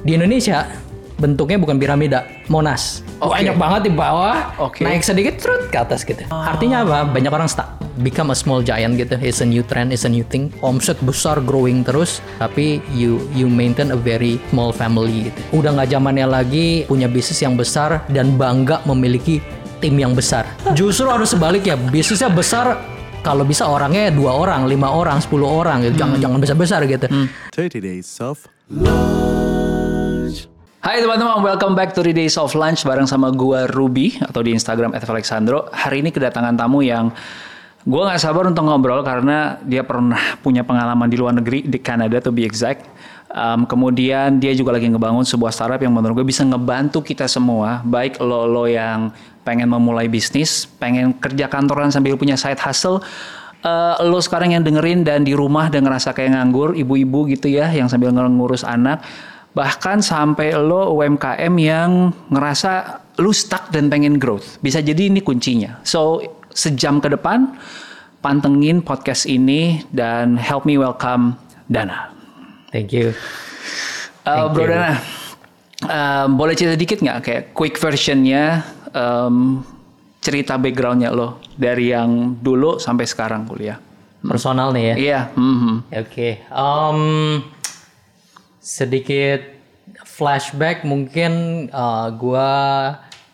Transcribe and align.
di 0.00 0.16
Indonesia 0.16 0.64
bentuknya 1.20 1.60
bukan 1.60 1.76
piramida, 1.76 2.24
Monas. 2.48 3.04
Oke. 3.20 3.44
Banyak 3.44 3.56
banget 3.60 3.80
di 3.86 3.92
bawah, 3.92 4.56
Oke. 4.56 4.80
naik 4.80 5.04
sedikit 5.04 5.36
terus 5.36 5.68
ke 5.68 5.76
atas 5.76 6.00
gitu. 6.08 6.24
Artinya 6.32 6.80
apa? 6.82 7.04
Banyak 7.12 7.28
orang 7.28 7.46
stuck. 7.46 7.76
Become 8.00 8.32
a 8.32 8.36
small 8.38 8.64
giant 8.64 8.96
gitu. 8.96 9.20
It's 9.20 9.44
a 9.44 9.48
new 9.48 9.60
trend, 9.60 9.92
it's 9.92 10.08
a 10.08 10.12
new 10.12 10.24
thing. 10.24 10.48
Omset 10.64 10.96
besar, 11.04 11.44
growing 11.44 11.84
terus, 11.84 12.24
tapi 12.40 12.80
you 12.96 13.20
you 13.36 13.44
maintain 13.44 13.92
a 13.92 13.98
very 14.00 14.40
small 14.48 14.72
family 14.72 15.28
gitu. 15.28 15.60
Udah 15.60 15.76
nggak 15.76 15.92
zamannya 15.92 16.24
lagi 16.24 16.88
punya 16.88 17.12
bisnis 17.12 17.44
yang 17.44 17.60
besar 17.60 18.00
dan 18.08 18.40
bangga 18.40 18.80
memiliki 18.88 19.44
tim 19.84 20.00
yang 20.00 20.16
besar. 20.16 20.48
Justru 20.72 21.12
harus 21.12 21.36
sebaliknya, 21.36 21.76
bisnisnya 21.76 22.32
besar 22.32 22.80
kalau 23.20 23.44
bisa 23.44 23.68
orangnya 23.68 24.08
dua 24.08 24.32
orang, 24.32 24.64
lima 24.64 24.88
orang, 24.88 25.20
sepuluh 25.20 25.60
orang 25.60 25.84
gitu. 25.84 26.00
Jangan 26.00 26.16
jangan 26.16 26.38
besar 26.40 26.56
besar 26.56 26.80
gitu. 26.88 27.04
30 27.52 27.84
days 27.84 28.08
of 28.24 28.48
Hai 30.80 31.04
teman-teman, 31.04 31.44
welcome 31.44 31.76
back 31.76 31.92
to 31.92 32.00
Days 32.00 32.40
of 32.40 32.56
Lunch 32.56 32.88
bareng 32.88 33.04
sama 33.04 33.28
gua 33.28 33.68
Ruby 33.68 34.16
atau 34.16 34.40
di 34.40 34.56
Instagram 34.56 34.96
@alexandro. 34.96 35.68
Hari 35.68 36.00
ini 36.00 36.08
kedatangan 36.08 36.56
tamu 36.56 36.80
yang 36.80 37.12
gua 37.84 38.08
nggak 38.08 38.16
sabar 38.16 38.48
untuk 38.48 38.64
ngobrol 38.64 39.04
karena 39.04 39.60
dia 39.60 39.84
pernah 39.84 40.40
punya 40.40 40.64
pengalaman 40.64 41.04
di 41.12 41.20
luar 41.20 41.36
negeri 41.36 41.68
di 41.68 41.76
Kanada 41.84 42.16
to 42.24 42.32
be 42.32 42.48
exact. 42.48 42.88
Um, 43.28 43.68
kemudian 43.68 44.40
dia 44.40 44.56
juga 44.56 44.72
lagi 44.72 44.88
ngebangun 44.88 45.28
sebuah 45.28 45.52
startup 45.52 45.84
yang 45.84 45.92
menurut 45.92 46.24
gue 46.24 46.26
bisa 46.32 46.48
ngebantu 46.48 47.04
kita 47.04 47.28
semua, 47.28 47.84
baik 47.84 48.16
lo 48.16 48.48
lo 48.48 48.64
yang 48.64 49.12
pengen 49.44 49.68
memulai 49.68 50.08
bisnis, 50.08 50.64
pengen 50.80 51.12
kerja 51.12 51.44
kantoran 51.52 51.92
sambil 51.92 52.16
punya 52.16 52.40
side 52.40 52.58
hustle, 52.58 53.04
Eh, 53.60 53.94
lo 54.08 54.16
sekarang 54.24 54.56
yang 54.56 54.64
dengerin 54.64 55.04
dan 55.04 55.20
di 55.20 55.36
rumah 55.36 55.68
dan 55.68 55.84
ngerasa 55.84 56.16
kayak 56.16 56.32
nganggur, 56.32 56.72
ibu-ibu 56.72 57.28
gitu 57.28 57.52
ya, 57.52 57.68
yang 57.68 57.92
sambil 57.92 58.08
ngurus 58.08 58.64
anak, 58.64 59.04
bahkan 59.52 59.98
sampai 59.98 60.54
lo 60.54 60.94
UMKM 60.94 61.54
yang 61.58 62.14
ngerasa 62.30 63.02
lu 63.18 63.34
stuck 63.34 63.68
dan 63.74 63.90
pengen 63.90 64.16
growth, 64.16 64.62
bisa 64.62 64.80
jadi 64.80 65.10
ini 65.10 65.20
kuncinya. 65.20 65.82
So 65.82 66.22
sejam 66.54 66.98
ke 66.98 67.10
depan 67.12 67.58
pantengin 68.20 68.84
podcast 68.84 69.24
ini 69.24 69.84
dan 69.90 70.36
help 70.36 70.64
me 70.68 70.76
welcome 70.76 71.36
Dana. 71.66 72.12
Thank 72.70 72.94
you. 72.94 73.16
Uh, 74.22 74.46
Bro 74.52 74.68
you. 74.68 74.70
Dana, 74.76 74.92
um, 75.88 76.28
boleh 76.38 76.54
cerita 76.54 76.76
dikit 76.78 77.02
nggak 77.02 77.18
kayak 77.24 77.42
quick 77.56 77.76
versionnya 77.80 78.62
um, 78.94 79.64
cerita 80.20 80.60
backgroundnya 80.60 81.10
lo 81.10 81.40
dari 81.56 81.90
yang 81.90 82.38
dulu 82.38 82.76
sampai 82.76 83.08
sekarang 83.08 83.48
kuliah? 83.48 83.80
Personal 84.20 84.68
nih 84.76 84.84
ya. 84.84 84.94
Iya. 85.00 85.20
mhm. 85.32 85.74
Oke, 85.96 86.44
em, 86.44 87.00
sedikit 88.70 89.42
flashback 90.06 90.86
mungkin 90.86 91.66
eh, 91.66 92.08
gua 92.14 92.50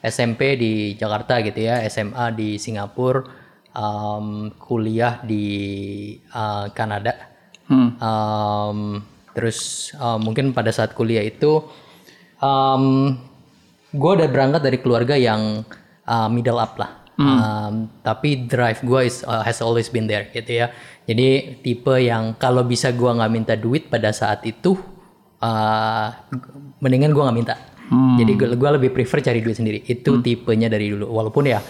SMP 0.00 0.56
di 0.56 0.72
Jakarta 0.96 1.44
gitu 1.44 1.60
ya, 1.60 1.84
SMA 1.92 2.32
di 2.32 2.56
Singapura, 2.56 3.26
em, 3.76 4.48
kuliah 4.56 5.20
di 5.20 5.44
eh, 6.16 6.66
Kanada. 6.72 7.12
Hmm. 7.68 7.98
Em, 8.00 8.78
terus 9.36 9.90
eh, 9.92 10.18
mungkin 10.22 10.56
pada 10.56 10.72
saat 10.72 10.96
kuliah 10.96 11.20
itu, 11.20 11.60
em, 12.40 12.84
gue 13.96 14.10
udah 14.12 14.28
berangkat 14.28 14.62
dari 14.62 14.78
keluarga 14.78 15.16
yang 15.16 15.64
uh, 16.04 16.28
middle 16.28 16.60
up 16.60 16.76
lah. 16.76 17.04
Um, 17.16 17.88
tapi 18.04 18.44
drive 18.44 18.84
gue 18.84 19.08
is 19.08 19.24
uh, 19.24 19.40
has 19.40 19.64
always 19.64 19.88
been 19.88 20.04
there 20.04 20.28
gitu 20.36 20.60
ya. 20.60 20.68
Jadi 21.08 21.60
tipe 21.64 21.96
yang 21.96 22.36
kalau 22.36 22.60
bisa 22.68 22.92
gue 22.92 23.08
nggak 23.08 23.32
minta 23.32 23.54
duit 23.56 23.88
pada 23.88 24.12
saat 24.12 24.44
itu, 24.44 24.76
uh, 25.40 26.08
mendingan 26.80 27.12
gue 27.12 27.22
nggak 27.22 27.36
minta. 27.36 27.54
Jadi 28.18 28.32
gue 28.34 28.70
lebih 28.74 28.90
prefer 28.90 29.22
cari 29.22 29.38
duit 29.38 29.54
sendiri. 29.54 29.78
Itu 29.86 30.18
tipenya 30.18 30.66
dari 30.66 30.90
dulu. 30.90 31.06
Walaupun 31.06 31.46
ya 31.46 31.62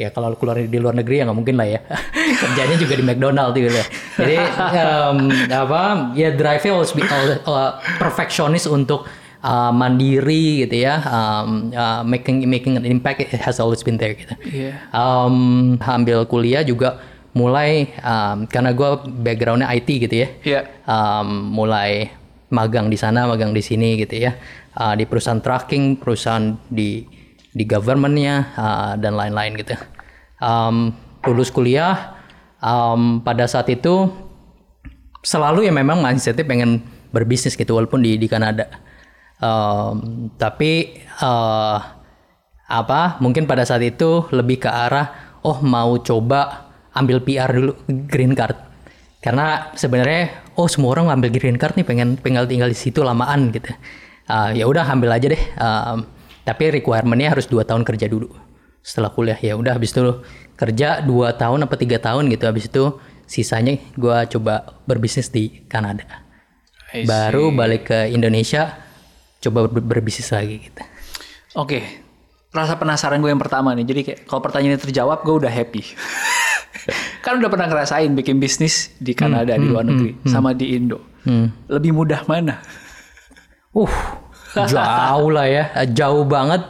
ya 0.00 0.08
kalau 0.08 0.32
keluar 0.40 0.56
di 0.56 0.78
luar 0.80 0.96
negeri 0.96 1.20
ya 1.20 1.28
nggak 1.28 1.36
mungkin 1.36 1.60
lah 1.60 1.68
ya 1.68 1.80
kerjanya 2.40 2.76
juga 2.80 2.96
di 2.96 3.04
McDonald 3.04 3.52
gitu 3.52 3.68
ya 3.68 3.84
jadi 4.16 4.36
um, 4.80 5.28
apa 5.52 5.80
ya 6.16 6.32
drive-nya 6.32 6.72
always 6.72 6.96
be 6.96 7.04
always, 7.04 7.36
uh, 7.44 7.76
perfectionist 8.00 8.64
untuk 8.64 9.04
uh, 9.44 9.68
mandiri 9.68 10.64
gitu 10.64 10.88
ya 10.88 11.04
um, 11.04 11.68
uh, 11.76 12.00
making 12.00 12.48
making 12.48 12.80
an 12.80 12.88
impact 12.88 13.20
it 13.20 13.28
has 13.44 13.60
always 13.60 13.84
been 13.84 14.00
there 14.00 14.16
gitu 14.16 14.32
Iya. 14.48 14.72
um, 14.88 15.76
ambil 15.76 16.24
kuliah 16.24 16.64
juga 16.64 16.96
mulai 17.36 17.92
um, 18.00 18.48
karena 18.48 18.72
gue 18.72 18.88
backgroundnya 19.20 19.68
IT 19.68 19.88
gitu 20.00 20.16
ya 20.16 20.28
Iya. 20.40 20.60
um, 20.88 21.28
mulai 21.52 22.08
magang 22.50 22.90
di 22.90 22.98
sana, 22.98 23.26
magang 23.26 23.54
di 23.54 23.62
sini 23.62 23.98
gitu 23.98 24.18
ya, 24.28 24.34
Uh, 24.70 24.94
di 24.94 25.02
perusahaan 25.02 25.42
tracking, 25.42 25.98
perusahaan 25.98 26.54
di 26.70 27.02
di 27.50 27.66
governmentnya 27.66 28.54
uh, 28.54 28.92
dan 28.94 29.18
lain-lain 29.18 29.58
gitu. 29.58 29.74
Um, 30.38 30.94
lulus 31.26 31.50
kuliah, 31.50 32.14
um, 32.62 33.18
pada 33.18 33.50
saat 33.50 33.66
itu 33.66 34.06
selalu 35.26 35.66
ya 35.66 35.74
memang 35.74 35.98
mindsetnya 35.98 36.46
pengen 36.46 36.86
berbisnis 37.10 37.58
gitu 37.58 37.74
walaupun 37.74 37.98
di 37.98 38.14
di 38.14 38.30
Kanada. 38.30 38.70
Um, 39.42 40.30
tapi 40.38 41.02
uh, 41.18 41.82
apa 42.70 43.18
mungkin 43.18 43.50
pada 43.50 43.66
saat 43.66 43.82
itu 43.82 44.30
lebih 44.30 44.62
ke 44.62 44.70
arah 44.70 45.34
oh 45.42 45.58
mau 45.66 45.98
coba 45.98 46.70
ambil 46.94 47.26
PR 47.26 47.50
dulu 47.50 47.74
green 48.06 48.38
card 48.38 48.69
karena 49.20 49.68
sebenarnya 49.76 50.32
oh 50.56 50.64
semua 50.64 50.96
orang 50.96 51.12
ngambil 51.12 51.28
green 51.36 51.58
card 51.60 51.76
nih 51.76 51.84
pengen 51.84 52.16
pengen 52.16 52.48
tinggal 52.48 52.68
di 52.68 52.76
situ 52.76 53.04
lamaan 53.04 53.52
gitu. 53.52 53.68
Ah, 54.24 54.52
ya 54.52 54.64
udah 54.64 54.84
ambil 54.88 55.12
aja 55.12 55.28
deh. 55.28 55.42
Um, 55.60 56.08
tapi 56.44 56.72
requirementnya 56.80 57.36
harus 57.36 57.44
dua 57.44 57.68
tahun 57.68 57.84
kerja 57.84 58.08
dulu. 58.08 58.32
Setelah 58.80 59.12
kuliah 59.12 59.36
ya 59.36 59.60
udah 59.60 59.76
habis 59.76 59.92
itu 59.92 60.24
kerja 60.56 61.04
dua 61.04 61.36
tahun 61.36 61.68
apa 61.68 61.76
tiga 61.76 62.00
tahun 62.00 62.32
gitu. 62.32 62.48
Habis 62.48 62.72
itu 62.72 62.96
sisanya 63.28 63.76
gua 63.94 64.24
coba 64.24 64.80
berbisnis 64.88 65.28
di 65.28 65.68
Kanada. 65.68 66.24
Baru 67.06 67.54
balik 67.54 67.92
ke 67.92 68.10
Indonesia 68.10 68.74
coba 69.40 69.68
ber- 69.68 69.84
berbisnis 69.84 70.32
lagi 70.32 70.64
gitu. 70.64 70.82
Oke, 71.54 71.82
rasa 72.50 72.74
penasaran 72.76 73.22
gue 73.22 73.30
yang 73.30 73.38
pertama 73.38 73.70
nih. 73.74 73.86
Jadi 73.86 74.00
kayak 74.02 74.18
kalau 74.26 74.42
pertanyaannya 74.42 74.80
terjawab, 74.82 75.22
gue 75.22 75.34
udah 75.46 75.52
happy. 75.52 75.82
kan 77.24 77.38
udah 77.38 77.50
pernah 77.50 77.66
ngerasain 77.68 78.10
bikin 78.14 78.40
bisnis 78.40 78.94
di 78.98 79.12
Kanada 79.12 79.54
di 79.54 79.66
luar 79.68 79.84
negeri 79.86 80.16
sama 80.26 80.50
di 80.50 80.74
Indo. 80.74 80.98
Lebih 81.68 81.92
mudah 81.92 82.24
mana? 82.26 82.58
Uh, 83.70 83.90
jauh 84.66 85.30
lah 85.30 85.46
ya, 85.46 85.64
jauh 85.86 86.26
banget 86.26 86.62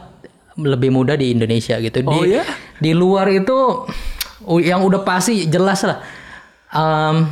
lebih 0.59 0.93
mudah 0.93 1.17
di 1.17 1.33
Indonesia 1.33 1.79
gitu. 1.79 2.05
Di, 2.05 2.09
Oh 2.11 2.21
ya? 2.21 2.45
Di 2.77 2.91
luar 2.93 3.25
itu 3.31 3.87
yang 4.61 4.85
udah 4.85 5.01
pasti 5.01 5.49
jelas 5.49 5.81
lah. 5.81 5.97
Em, 6.71 7.25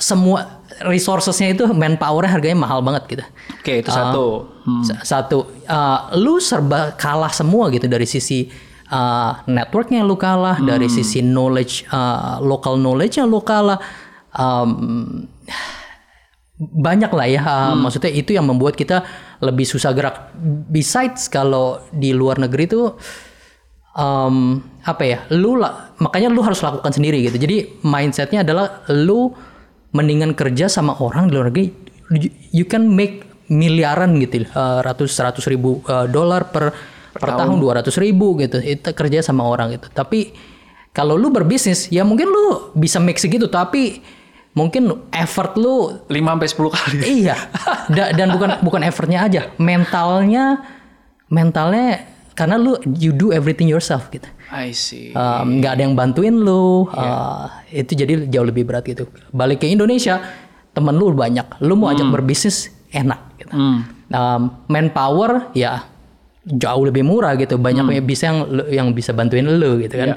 semua 0.00 0.59
resourcesnya 0.84 1.52
itu 1.52 1.64
manpowernya 1.68 2.32
harganya 2.32 2.58
mahal 2.58 2.80
banget 2.80 3.02
gitu. 3.08 3.24
Oke, 3.60 3.84
itu 3.84 3.90
satu. 3.92 4.48
Hmm. 4.64 4.82
S- 4.82 5.04
Satu, 5.04 5.44
eh, 5.62 5.98
lu 6.16 6.40
serba 6.40 6.96
kalah 6.96 7.30
semua 7.30 7.68
gitu 7.68 7.84
dari 7.84 8.04
sisi 8.04 8.48
eh, 8.90 9.30
networknya 9.46 10.02
lu 10.02 10.18
kalah, 10.18 10.58
dari 10.58 10.90
sisi 10.90 11.22
knowledge, 11.22 11.86
eh, 11.86 12.34
local 12.42 12.74
knowledge-nya 12.74 13.24
lu 13.28 13.38
kalah. 13.40 13.78
Em, 14.30 15.26
banyak 16.60 17.08
lah 17.08 17.24
ya 17.26 17.40
uh, 17.40 17.72
maksudnya 17.72 18.12
itu 18.12 18.36
yang 18.36 18.44
membuat 18.44 18.76
kita 18.76 19.00
lebih 19.40 19.64
susah 19.64 19.96
gerak 19.96 20.28
besides 20.68 21.32
kalau 21.32 21.80
di 21.88 22.12
luar 22.12 22.36
negeri 22.36 22.68
tuh 22.68 23.00
um, 23.96 24.60
apa 24.84 25.02
ya 25.08 25.18
lu 25.32 25.56
lah 25.56 25.96
makanya 26.04 26.28
lu 26.28 26.44
harus 26.44 26.60
lakukan 26.60 26.92
sendiri 26.92 27.24
gitu 27.24 27.40
jadi 27.40 27.80
mindsetnya 27.80 28.44
adalah 28.44 28.84
lu 28.92 29.32
mendingan 29.90 30.32
kerja 30.34 30.70
sama 30.70 30.94
orang 30.98 31.28
di 31.28 31.34
luar 31.34 31.50
negeri 31.50 31.66
you- 32.54 32.68
can 32.68 32.86
make 32.86 33.26
miliaran 33.50 34.14
gitu 34.22 34.46
uh, 34.54 34.78
ratus 34.80 35.10
seratus 35.10 35.50
ribu 35.50 35.82
uh, 35.90 36.06
dolar 36.06 36.46
per 36.54 36.70
per, 37.10 37.28
tahun 37.34 37.58
dua 37.58 37.82
ratus 37.82 37.98
ribu 37.98 38.38
gitu 38.38 38.62
itu 38.62 38.86
kerja 38.94 39.18
sama 39.20 39.42
orang 39.42 39.74
gitu. 39.74 39.90
Tapi 39.90 40.30
kalau 40.94 41.18
lu 41.18 41.34
berbisnis 41.34 41.90
ya 41.90 42.06
mungkin 42.06 42.30
lu 42.30 42.70
bisa 42.78 43.02
make 43.02 43.18
segitu 43.18 43.50
tapi 43.50 43.98
mungkin 44.50 44.90
effort 45.14 45.54
lu 45.54 46.02
5 46.06 46.10
sampai 46.10 46.48
10 46.50 46.74
kali. 46.74 46.98
iya. 47.22 47.36
Da- 47.90 48.10
dan 48.14 48.30
bukan 48.34 48.62
bukan 48.62 48.82
effortnya 48.86 49.26
aja 49.26 49.50
mentalnya 49.58 50.62
mentalnya 51.30 52.06
karena 52.40 52.56
lu 52.56 52.80
you 52.96 53.12
do 53.12 53.36
everything 53.36 53.68
yourself 53.68 54.08
gitu. 54.08 54.24
I 54.48 54.72
see. 54.72 55.12
Um, 55.12 55.60
nggak 55.60 55.76
ada 55.76 55.82
yang 55.84 55.92
bantuin 55.92 56.40
lu 56.40 56.88
uh, 56.88 57.52
itu 57.68 57.92
jadi 57.92 58.24
jauh 58.32 58.48
lebih 58.48 58.64
berat 58.64 58.88
gitu. 58.88 59.04
Balik 59.28 59.60
ke 59.60 59.68
Indonesia 59.68 60.24
temen 60.72 60.96
lu 60.96 61.12
banyak. 61.12 61.60
Lu 61.60 61.76
mau 61.76 61.92
ajak 61.92 62.08
berbisnis 62.08 62.72
enak 62.96 63.36
gitu. 63.36 63.52
Um, 64.08 64.64
manpower 64.72 65.52
ya 65.52 65.84
jauh 66.48 66.88
lebih 66.88 67.04
murah 67.04 67.36
gitu. 67.36 67.60
Banyak 67.60 67.84
yang 67.92 68.06
bisa 68.08 68.22
yang 68.32 68.38
yang 68.72 68.88
bisa 68.96 69.12
bantuin 69.12 69.44
lu 69.44 69.76
gitu 69.84 70.00
kan. 70.00 70.16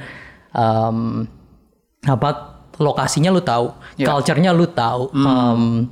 Um, 0.56 1.28
apa 2.08 2.56
lokasinya 2.80 3.36
lu 3.36 3.44
tahu 3.44 3.76
culture-nya 4.00 4.56
lu 4.56 4.72
tahu. 4.72 5.12
Um, 5.12 5.92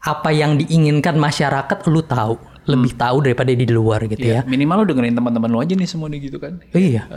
apa 0.00 0.32
yang 0.32 0.56
diinginkan 0.56 1.16
masyarakat 1.16 1.88
lu 1.88 2.00
tahu 2.00 2.40
lebih 2.68 2.92
tahu 2.96 3.24
daripada 3.24 3.52
di 3.52 3.66
luar 3.68 4.04
gitu 4.04 4.20
ya. 4.20 4.40
Minimal 4.44 4.84
lu 4.84 4.86
dengerin 4.92 5.14
teman-teman 5.16 5.48
lu 5.48 5.58
aja 5.60 5.72
nih 5.72 5.88
semua 5.88 6.08
nih 6.12 6.28
gitu 6.28 6.36
kan. 6.36 6.60
Iya. 6.72 7.08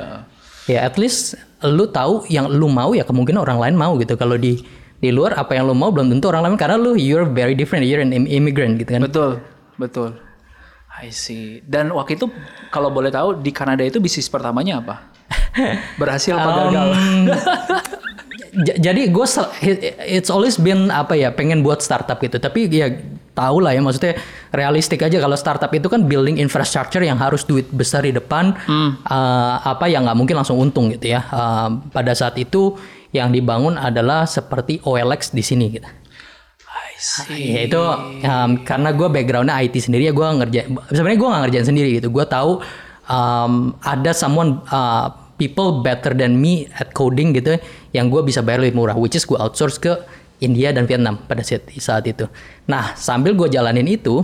Ya 0.68 0.80
at 0.88 0.96
least 0.96 1.36
lu 1.64 1.88
tahu 1.92 2.24
yang 2.32 2.48
lu 2.48 2.72
mau 2.72 2.96
ya 2.96 3.04
kemungkinan 3.04 3.44
orang 3.44 3.60
lain 3.60 3.76
mau 3.76 4.00
gitu. 4.00 4.16
Kalau 4.16 4.40
di 4.40 4.64
di 5.04 5.12
luar 5.12 5.36
apa 5.36 5.52
yang 5.60 5.68
lu 5.68 5.76
mau 5.76 5.92
belum 5.92 6.08
tentu 6.08 6.32
orang 6.32 6.48
lain 6.48 6.56
karena 6.56 6.80
lu 6.80 6.96
you're 6.96 7.28
very 7.28 7.52
different, 7.52 7.84
you're 7.84 8.00
an 8.00 8.16
im- 8.16 8.30
immigrant 8.30 8.80
gitu 8.80 8.96
kan. 8.96 9.04
Betul, 9.04 9.44
betul. 9.76 10.16
I 11.04 11.12
see. 11.12 11.60
Dan 11.66 11.92
waktu 11.92 12.16
itu 12.16 12.32
kalau 12.72 12.88
boleh 12.88 13.12
tahu 13.12 13.44
di 13.44 13.52
Kanada 13.52 13.84
itu 13.84 14.00
bisnis 14.00 14.32
pertamanya 14.32 14.80
apa? 14.80 14.96
Berhasil 16.00 16.38
apa 16.40 16.50
gagal? 16.70 16.88
Jadi 18.62 19.10
gue 19.10 19.28
it's 20.06 20.30
always 20.30 20.62
been 20.62 20.94
apa 20.94 21.18
ya 21.18 21.34
pengen 21.34 21.66
buat 21.66 21.82
startup 21.82 22.22
gitu. 22.22 22.38
Tapi 22.38 22.70
ya 22.70 22.94
tahu 23.34 23.66
lah 23.66 23.74
ya 23.74 23.82
maksudnya 23.82 24.14
realistik 24.54 25.02
aja 25.02 25.18
kalau 25.18 25.34
startup 25.34 25.74
itu 25.74 25.90
kan 25.90 26.06
building 26.06 26.38
infrastructure 26.38 27.02
yang 27.02 27.18
harus 27.18 27.42
duit 27.50 27.66
besar 27.74 28.06
di 28.06 28.14
depan 28.14 28.54
uh, 29.10 29.56
apa 29.58 29.90
yang 29.90 30.06
nggak 30.06 30.18
mungkin 30.18 30.38
langsung 30.38 30.62
untung 30.62 30.94
gitu 30.94 31.18
ya. 31.18 31.26
Uh, 31.34 31.82
pada 31.90 32.14
saat 32.14 32.38
itu 32.38 32.78
yang 33.10 33.34
dibangun 33.34 33.78
adalah 33.78 34.30
seperti 34.30 34.82
OLX 34.86 35.34
di 35.34 35.42
sini 35.42 35.66
gitu. 35.74 35.90
I 36.74 36.94
see. 36.98 37.58
ya 37.58 37.60
itu 37.66 37.82
um, 38.26 38.62
karena 38.62 38.90
gue 38.94 39.08
backgroundnya 39.10 39.58
IT 39.66 39.82
sendiri 39.82 40.10
ya 40.10 40.14
gue 40.14 40.28
ngerjain 40.30 40.68
sebenarnya 40.94 41.20
gue 41.22 41.30
nggak 41.30 41.42
ngerjain 41.50 41.68
sendiri 41.74 41.90
gitu. 41.98 42.14
Gue 42.14 42.26
tahu 42.30 42.62
um, 43.10 43.74
ada 43.82 44.12
someone 44.14 44.62
uh, 44.70 45.23
people 45.44 45.84
better 45.84 46.16
than 46.16 46.40
me 46.40 46.72
at 46.80 46.96
coding 46.96 47.36
gitu 47.36 47.60
yang 47.92 48.08
gue 48.08 48.24
bisa 48.24 48.40
bayar 48.40 48.64
lebih 48.64 48.80
murah 48.80 48.96
which 48.96 49.20
is 49.20 49.28
gue 49.28 49.36
outsource 49.36 49.76
ke 49.76 49.92
India 50.40 50.72
dan 50.72 50.88
Vietnam 50.88 51.20
pada 51.20 51.44
saat, 51.44 51.68
saat 51.76 52.08
itu 52.08 52.32
nah 52.64 52.96
sambil 52.96 53.36
gue 53.36 53.52
jalanin 53.52 53.84
itu 53.84 54.24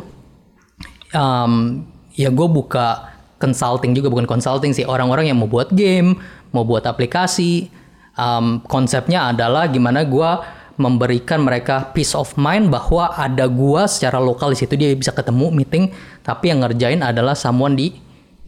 um, 1.12 1.84
ya 2.16 2.32
gue 2.32 2.48
buka 2.48 3.12
consulting 3.36 3.92
juga 3.92 4.08
bukan 4.08 4.24
consulting 4.24 4.72
sih 4.72 4.88
orang-orang 4.88 5.28
yang 5.28 5.36
mau 5.36 5.52
buat 5.52 5.68
game 5.76 6.16
mau 6.56 6.64
buat 6.64 6.88
aplikasi 6.88 7.68
um, 8.16 8.64
konsepnya 8.64 9.36
adalah 9.36 9.68
gimana 9.68 10.08
gue 10.08 10.32
memberikan 10.80 11.44
mereka 11.44 11.92
peace 11.92 12.16
of 12.16 12.40
mind 12.40 12.72
bahwa 12.72 13.12
ada 13.12 13.52
gua 13.52 13.84
secara 13.84 14.16
lokal 14.16 14.56
di 14.56 14.64
situ 14.64 14.80
dia 14.80 14.96
bisa 14.96 15.12
ketemu 15.12 15.52
meeting 15.52 15.92
tapi 16.24 16.56
yang 16.56 16.64
ngerjain 16.64 17.04
adalah 17.04 17.36
someone 17.36 17.76
di 17.76 17.92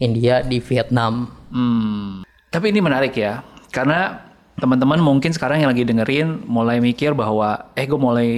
India 0.00 0.40
di 0.40 0.56
Vietnam 0.56 1.28
Hmm. 1.52 2.24
Tapi 2.52 2.68
ini 2.68 2.78
menarik 2.78 3.16
ya, 3.16 3.40
karena 3.68 4.20
teman-teman 4.54 5.00
mungkin 5.00 5.32
sekarang 5.32 5.58
yang 5.58 5.72
lagi 5.72 5.82
dengerin 5.82 6.44
mulai 6.44 6.78
mikir 6.78 7.10
bahwa 7.12 7.72
eh 7.72 7.82
gue 7.82 7.96
mulai 7.96 8.30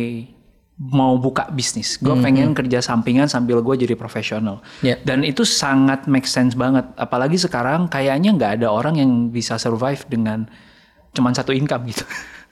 mau 0.76 1.14
buka 1.16 1.46
bisnis, 1.48 1.94
gue 1.96 2.14
pengen 2.16 2.50
kerja 2.52 2.78
sampingan 2.80 3.26
sambil 3.26 3.58
gue 3.58 3.74
jadi 3.76 3.94
profesional. 3.94 4.58
Ya. 4.80 4.98
Dan 5.00 5.22
itu 5.22 5.42
sangat 5.42 6.06
make 6.06 6.24
sense 6.24 6.54
banget, 6.54 6.86
apalagi 6.94 7.34
sekarang 7.36 7.86
kayaknya 7.86 8.30
nggak 8.32 8.52
ada 8.56 8.68
orang 8.68 8.94
yang 8.96 9.10
bisa 9.28 9.54
survive 9.56 10.02
dengan 10.04 10.46
cuman 11.12 11.30
satu 11.30 11.50
income 11.50 11.86
gitu. 11.86 12.02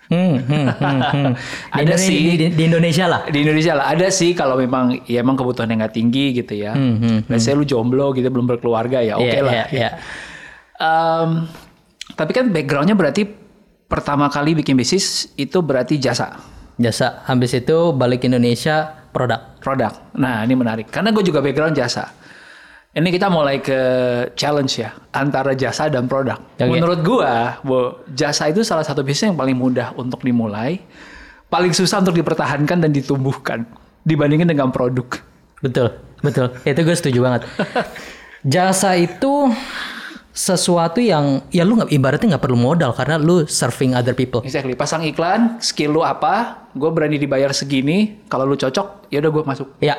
Hmm, 0.04 0.38
hmm, 0.38 0.66
hmm, 0.68 1.00
hmm. 1.00 1.32
Ada 1.78 1.94
sih. 1.96 2.36
di, 2.36 2.36
di- 2.36 2.52
di 2.52 2.62
Indonesia 2.64 3.06
lah 3.06 3.24
Di 3.24 3.38
Indonesia 3.40 3.72
lah 3.72 3.86
ada 3.88 4.06
sih 4.06 4.34
kalau 4.34 4.54
memang 4.54 5.00
ya 5.02 5.18
emang 5.18 5.34
kebutuhannya 5.34 5.78
nggak 5.78 5.94
tinggi 5.94 6.36
gitu 6.36 6.52
ya. 6.54 6.74
Hmm, 6.74 7.24
Let's 7.26 7.42
say 7.42 7.54
lu 7.54 7.64
jomblo 7.64 8.12
gitu 8.12 8.28
belum 8.28 8.44
berkeluarga 8.46 9.00
ya 9.00 9.16
oke 9.16 9.24
Iya, 9.24 9.40
lah. 9.40 9.52
iya, 9.52 9.64
iya. 9.72 9.90
Em, 10.82 11.46
tapi 12.18 12.34
kan 12.34 12.50
backgroundnya 12.50 12.98
berarti 12.98 13.22
pertama 13.86 14.26
kali 14.26 14.58
bikin 14.58 14.74
bisnis 14.74 15.30
itu 15.38 15.62
berarti 15.62 16.02
jasa 16.02 16.42
jasa 16.74 17.22
habis 17.28 17.54
itu 17.54 17.94
balik 17.94 18.26
Indonesia 18.26 19.06
produk 19.14 19.54
produk. 19.62 19.92
Nah 20.18 20.42
ini 20.42 20.58
menarik 20.58 20.90
karena 20.90 21.14
gue 21.14 21.22
juga 21.22 21.38
background 21.38 21.78
jasa. 21.78 22.10
Ini 22.92 23.08
kita 23.08 23.32
mulai 23.32 23.64
ke 23.64 23.80
challenge 24.36 24.84
ya 24.84 24.92
antara 25.16 25.56
jasa 25.56 25.88
dan 25.88 26.04
produk. 26.04 26.36
Oke. 26.60 26.68
Menurut 26.68 27.00
gua, 27.00 27.56
Bo, 27.64 28.04
jasa 28.12 28.52
itu 28.52 28.60
salah 28.60 28.84
satu 28.84 29.00
bisnis 29.00 29.32
yang 29.32 29.38
paling 29.40 29.56
mudah 29.56 29.96
untuk 29.96 30.20
dimulai, 30.20 30.76
paling 31.48 31.72
susah 31.72 32.04
untuk 32.04 32.12
dipertahankan 32.12 32.84
dan 32.84 32.92
ditumbuhkan 32.92 33.64
dibandingin 34.04 34.44
dengan 34.44 34.68
produk. 34.68 35.08
betul 35.62 35.94
betul 36.26 36.50
itu 36.66 36.80
gue 36.82 36.96
setuju 36.98 37.18
banget 37.22 37.42
jasa 38.54 38.98
itu 38.98 39.46
sesuatu 40.32 40.96
yang 40.96 41.44
ya 41.48 41.60
lu 41.60 41.76
nggak 41.76 41.92
ibaratnya 41.92 42.34
nggak 42.34 42.42
perlu 42.42 42.56
modal 42.56 42.90
karena 42.90 43.16
lu 43.16 43.44
serving 43.44 43.92
other 43.92 44.12
people 44.12 44.40
Exactly. 44.40 44.72
Pasang 44.72 45.04
iklan, 45.04 45.60
skill 45.60 45.92
lu 45.92 46.02
apa, 46.02 46.66
gue 46.72 46.88
berani 46.88 47.16
dibayar 47.16 47.52
segini. 47.52 48.24
Kalau 48.26 48.42
lu 48.42 48.56
cocok, 48.56 49.06
ya 49.08 49.20
udah 49.20 49.30
gue 49.30 49.42
masuk. 49.46 49.68
Ya, 49.78 49.96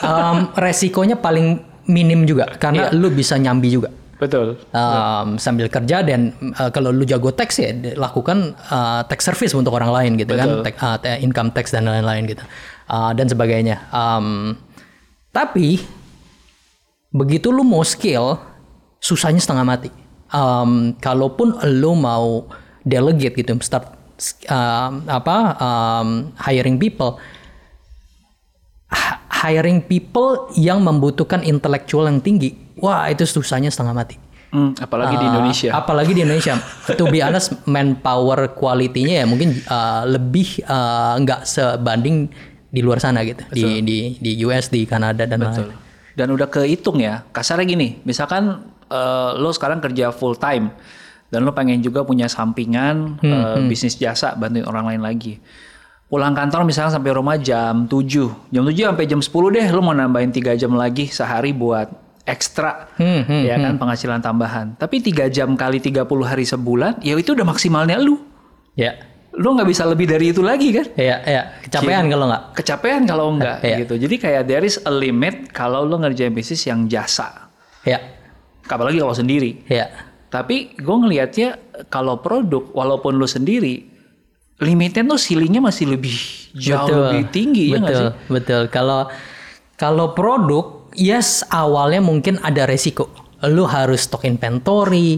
Em, 0.00 0.50
resikonya 0.58 1.14
paling 1.14 1.60
minim 1.86 2.24
juga 2.24 2.50
karena 2.52 2.90
lu 2.90 3.08
bisa 3.08 3.36
nyambi 3.36 3.70
juga. 3.70 3.94
Betul. 4.16 4.58
Em, 4.68 5.38
sambil 5.38 5.66
kerja 5.66 6.02
dan 6.02 6.34
eh, 6.50 6.70
kalau 6.70 6.90
lu 6.90 7.04
jago 7.04 7.30
teks 7.30 7.54
ya 7.56 7.70
lakukan 7.94 8.52
eh, 8.52 9.00
tax 9.06 9.22
service 9.24 9.54
untuk 9.54 9.70
orang 9.72 9.88
lain 9.88 10.12
gitu 10.16 10.34
kan, 10.34 10.60
Tek- 10.60 10.76
eh, 10.76 10.96
te- 10.98 11.20
income 11.20 11.50
tax 11.50 11.70
dan 11.70 11.86
lain-lain 11.86 12.26
gitu 12.26 12.42
Eh, 12.84 13.10
dan 13.14 13.24
sebagainya. 13.24 13.86
Em, 13.88 14.58
tapi 15.30 15.78
begitu 17.08 17.48
lu 17.48 17.62
mau 17.62 17.82
skill, 17.82 18.34
susahnya 19.00 19.40
setengah 19.40 19.66
mati. 19.66 19.90
Em, 20.30 20.94
kalaupun 21.00 21.58
lu 21.80 21.98
mau 21.98 22.46
delegate 22.86 23.34
gitu, 23.40 23.56
start 23.64 23.90
em, 24.46 24.92
apa 25.08 25.36
em, 25.58 26.08
hiring 26.38 26.76
people, 26.76 27.18
hiring 29.42 29.80
people 29.80 30.52
yang 30.54 30.84
membutuhkan 30.84 31.40
intelektual 31.42 32.06
yang 32.06 32.20
tinggi, 32.20 32.54
wah 32.78 33.08
itu 33.08 33.24
susahnya 33.24 33.72
setengah 33.72 33.96
mati. 33.96 34.16
Hmm, 34.50 34.74
apalagi 34.82 35.14
di 35.14 35.26
Uh, 35.26 35.30
Indonesia. 35.30 35.70
Apalagi 35.70 36.12
di 36.12 36.20
Indonesia. 36.26 36.54
to 36.98 37.06
be 37.06 37.22
honest, 37.22 37.54
manpower 37.70 38.50
quality-nya 38.50 39.22
ya 39.22 39.26
mungkin 39.26 39.54
uh, 39.70 40.02
lebih 40.10 40.58
uh, 40.66 41.14
nggak 41.22 41.46
sebanding 41.46 42.26
di 42.66 42.80
luar 42.82 42.98
sana 42.98 43.22
gitu. 43.22 43.46
Di 43.54 43.82
di 43.82 44.18
di 44.18 44.30
US, 44.42 44.66
di 44.70 44.82
Kanada 44.90 45.22
dan 45.22 45.38
lain. 45.38 45.70
Dan 46.18 46.34
udah 46.34 46.50
kehitung 46.50 46.98
ya. 46.98 47.22
Kasarnya 47.30 47.62
gini, 47.62 48.02
misalkan 48.02 48.69
eh, 48.90 49.30
lo 49.34 49.48
sekarang 49.48 49.78
kerja 49.78 50.10
full 50.10 50.34
time 50.34 50.74
dan 51.26 51.40
lo 51.40 51.50
pengen 51.50 51.78
juga 51.78 52.02
punya 52.02 52.26
sampingan 52.26 53.16
eh, 53.20 53.62
bisnis 53.64 53.94
jasa 53.94 54.34
bantuin 54.34 54.64
orang 54.64 54.84
lain 54.88 55.00
lagi. 55.00 55.38
Pulang 56.04 56.34
kantor 56.34 56.66
misalnya 56.66 56.90
sampai 56.92 57.14
rumah 57.14 57.38
jam 57.38 57.86
7. 57.86 58.50
Jam 58.50 58.62
7 58.64 58.74
sampai 58.84 59.06
jam 59.06 59.22
10 59.22 59.30
deh 59.48 59.66
lo 59.70 59.78
mau 59.78 59.94
nambahin 59.94 60.28
3 60.28 60.58
jam 60.58 60.74
lagi 60.74 61.06
sehari 61.06 61.54
buat 61.54 61.86
ekstra 62.20 62.90
Hmm, 62.94 63.22
hmm, 63.22 63.42
ya 63.42 63.54
kan 63.56 63.78
penghasilan 63.78 64.18
tambahan. 64.18 64.74
Tapi 64.74 64.98
3 65.00 65.30
jam 65.30 65.54
kali 65.54 65.78
30 65.78 66.02
hari 66.20 66.42
sebulan 66.42 66.98
ya 67.00 67.14
itu 67.14 67.30
udah 67.30 67.46
maksimalnya 67.46 67.94
lu. 67.96 68.18
Ya. 68.74 68.98
Lo 69.30 69.54
nggak 69.54 69.66
bisa 69.66 69.86
lebih 69.86 70.10
dari 70.10 70.34
itu 70.34 70.42
lagi 70.42 70.74
kan? 70.74 70.90
Ya, 70.98 71.22
ya, 71.22 71.42
kecapean 71.62 72.10
kalau 72.10 72.26
nggak. 72.26 72.42
kecapean 72.52 73.02
kalau 73.06 73.30
enggak 73.30 73.62
Iya. 73.62 73.76
gitu. 73.80 73.94
Jadi 73.96 74.14
kayak 74.18 74.42
there 74.44 74.66
is 74.66 74.82
a 74.82 74.90
limit 74.90 75.54
kalau 75.54 75.86
lo 75.86 75.94
ngerjain 75.96 76.34
bisnis 76.34 76.66
yang 76.66 76.90
jasa. 76.90 77.46
Ya, 77.86 78.02
Apalagi 78.70 79.02
kalau 79.02 79.16
sendiri. 79.16 79.66
ya. 79.66 79.90
Tapi 80.30 80.78
gue 80.78 80.96
ngelihatnya 81.02 81.58
kalau 81.90 82.22
produk 82.22 82.62
walaupun 82.70 83.18
lo 83.18 83.26
sendiri 83.26 83.90
limitnya 84.60 85.02
tuh 85.08 85.18
ceilingnya 85.18 85.60
masih 85.64 85.96
lebih 85.96 86.14
jauh 86.52 86.86
Betul. 86.86 87.00
lebih 87.00 87.22
tinggi 87.32 87.64
ya 87.72 87.78
nggak 87.80 87.90
betul, 87.90 88.04
sih? 88.04 88.12
Betul. 88.28 88.62
Kalau 88.68 89.00
kalau 89.80 90.06
produk, 90.12 90.92
yes 90.92 91.40
awalnya 91.48 92.04
mungkin 92.04 92.36
ada 92.44 92.68
resiko. 92.68 93.08
Lu 93.48 93.64
harus 93.64 94.04
stock 94.04 94.28
inventory, 94.28 95.16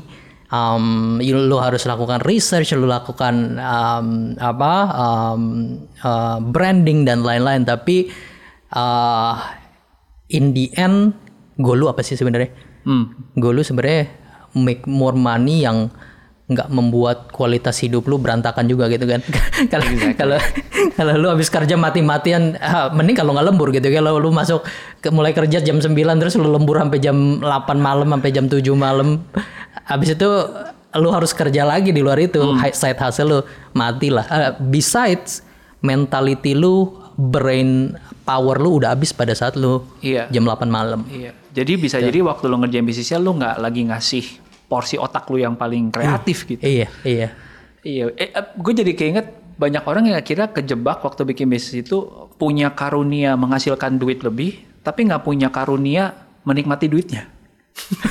um, 0.54 1.18
lu 1.18 1.58
harus 1.58 1.82
lakukan 1.82 2.22
research, 2.22 2.70
lu 2.78 2.86
lakukan 2.86 3.58
um, 3.58 4.38
apa 4.38 4.74
um, 4.94 5.42
uh, 6.06 6.38
branding 6.38 7.02
dan 7.02 7.26
lain-lain. 7.26 7.66
Tapi 7.66 8.06
uh, 8.70 9.34
in 10.30 10.54
the 10.54 10.70
end, 10.78 11.18
goal 11.58 11.82
lu 11.82 11.90
apa 11.90 12.06
sih 12.06 12.14
sebenarnya? 12.14 12.54
Hmm. 12.82 13.14
Goal 13.38 13.58
lu 13.58 13.62
sebenarnya 13.62 14.10
make 14.52 14.84
more 14.84 15.16
money 15.16 15.64
yang 15.64 15.88
nggak 16.52 16.68
membuat 16.68 17.32
kualitas 17.32 17.80
hidup 17.80 18.04
lu 18.04 18.20
berantakan 18.20 18.68
juga 18.68 18.90
gitu 18.92 19.08
kan. 19.08 19.24
Kalau 19.72 19.86
kalau 20.18 20.36
kalau 20.98 21.12
lu 21.16 21.28
habis 21.30 21.48
kerja 21.48 21.78
mati-matian 21.78 22.58
ah, 22.58 22.90
mending 22.92 23.16
kalau 23.16 23.32
nggak 23.32 23.46
lembur 23.46 23.70
gitu. 23.72 23.88
Kalau 23.88 24.18
lu 24.18 24.34
masuk 24.34 24.66
ke, 25.00 25.08
mulai 25.08 25.32
kerja 25.32 25.62
jam 25.62 25.78
9 25.80 25.94
terus 26.20 26.34
lu 26.36 26.50
lembur 26.50 26.76
sampai 26.76 26.98
jam 26.98 27.40
8 27.40 27.46
malam 27.78 28.10
sampai 28.10 28.30
jam 28.34 28.50
7 28.50 28.58
malam. 28.76 29.22
Habis 29.86 30.18
itu 30.18 30.28
lu 30.98 31.08
harus 31.08 31.32
kerja 31.32 31.64
lagi 31.64 31.94
di 31.94 32.02
luar 32.04 32.20
itu. 32.20 32.42
Hi- 32.58 32.74
side 32.74 32.98
hustle 33.00 33.28
lu 33.30 33.38
mati 33.72 34.12
lah. 34.12 34.26
Ah, 34.28 34.52
besides 34.58 35.46
mentality 35.80 36.52
lu 36.52 36.90
brain 37.16 37.94
power 38.22 38.56
lu 38.56 38.78
udah 38.78 38.94
habis 38.94 39.10
pada 39.10 39.32
saat 39.32 39.54
lu 39.54 39.82
Iya. 39.98 40.26
jam 40.28 40.42
8 40.42 40.66
malam 40.66 41.02
Iya. 41.06 41.30
Jadi 41.52 41.72
bisa 41.76 41.98
jadi 41.98 42.22
waktu 42.22 42.46
lo 42.46 42.56
ngerjain 42.56 42.82
bisnisnya 42.82 43.18
lo 43.18 43.34
nggak 43.34 43.54
lagi 43.58 43.82
ngasih 43.84 44.24
porsi 44.64 44.96
otak 44.96 45.26
lo 45.28 45.36
yang 45.36 45.52
paling 45.52 45.90
kreatif 45.90 46.46
gitu. 46.46 46.62
iya 46.62 46.86
iya 47.04 47.28
Iya, 47.82 48.14
eh, 48.14 48.30
gue 48.54 48.72
jadi 48.72 48.92
keinget 48.94 49.26
banyak 49.58 49.82
orang 49.82 50.06
yang 50.06 50.16
akhirnya 50.16 50.46
kejebak 50.48 51.02
waktu 51.02 51.26
bikin 51.26 51.50
bisnis 51.50 51.82
itu 51.82 52.06
punya 52.38 52.70
karunia 52.70 53.34
menghasilkan 53.34 53.98
duit 53.98 54.22
lebih, 54.22 54.62
tapi 54.80 55.02
nggak 55.02 55.22
punya 55.22 55.50
karunia 55.50 56.14
menikmati 56.46 56.86
duitnya. 56.86 57.26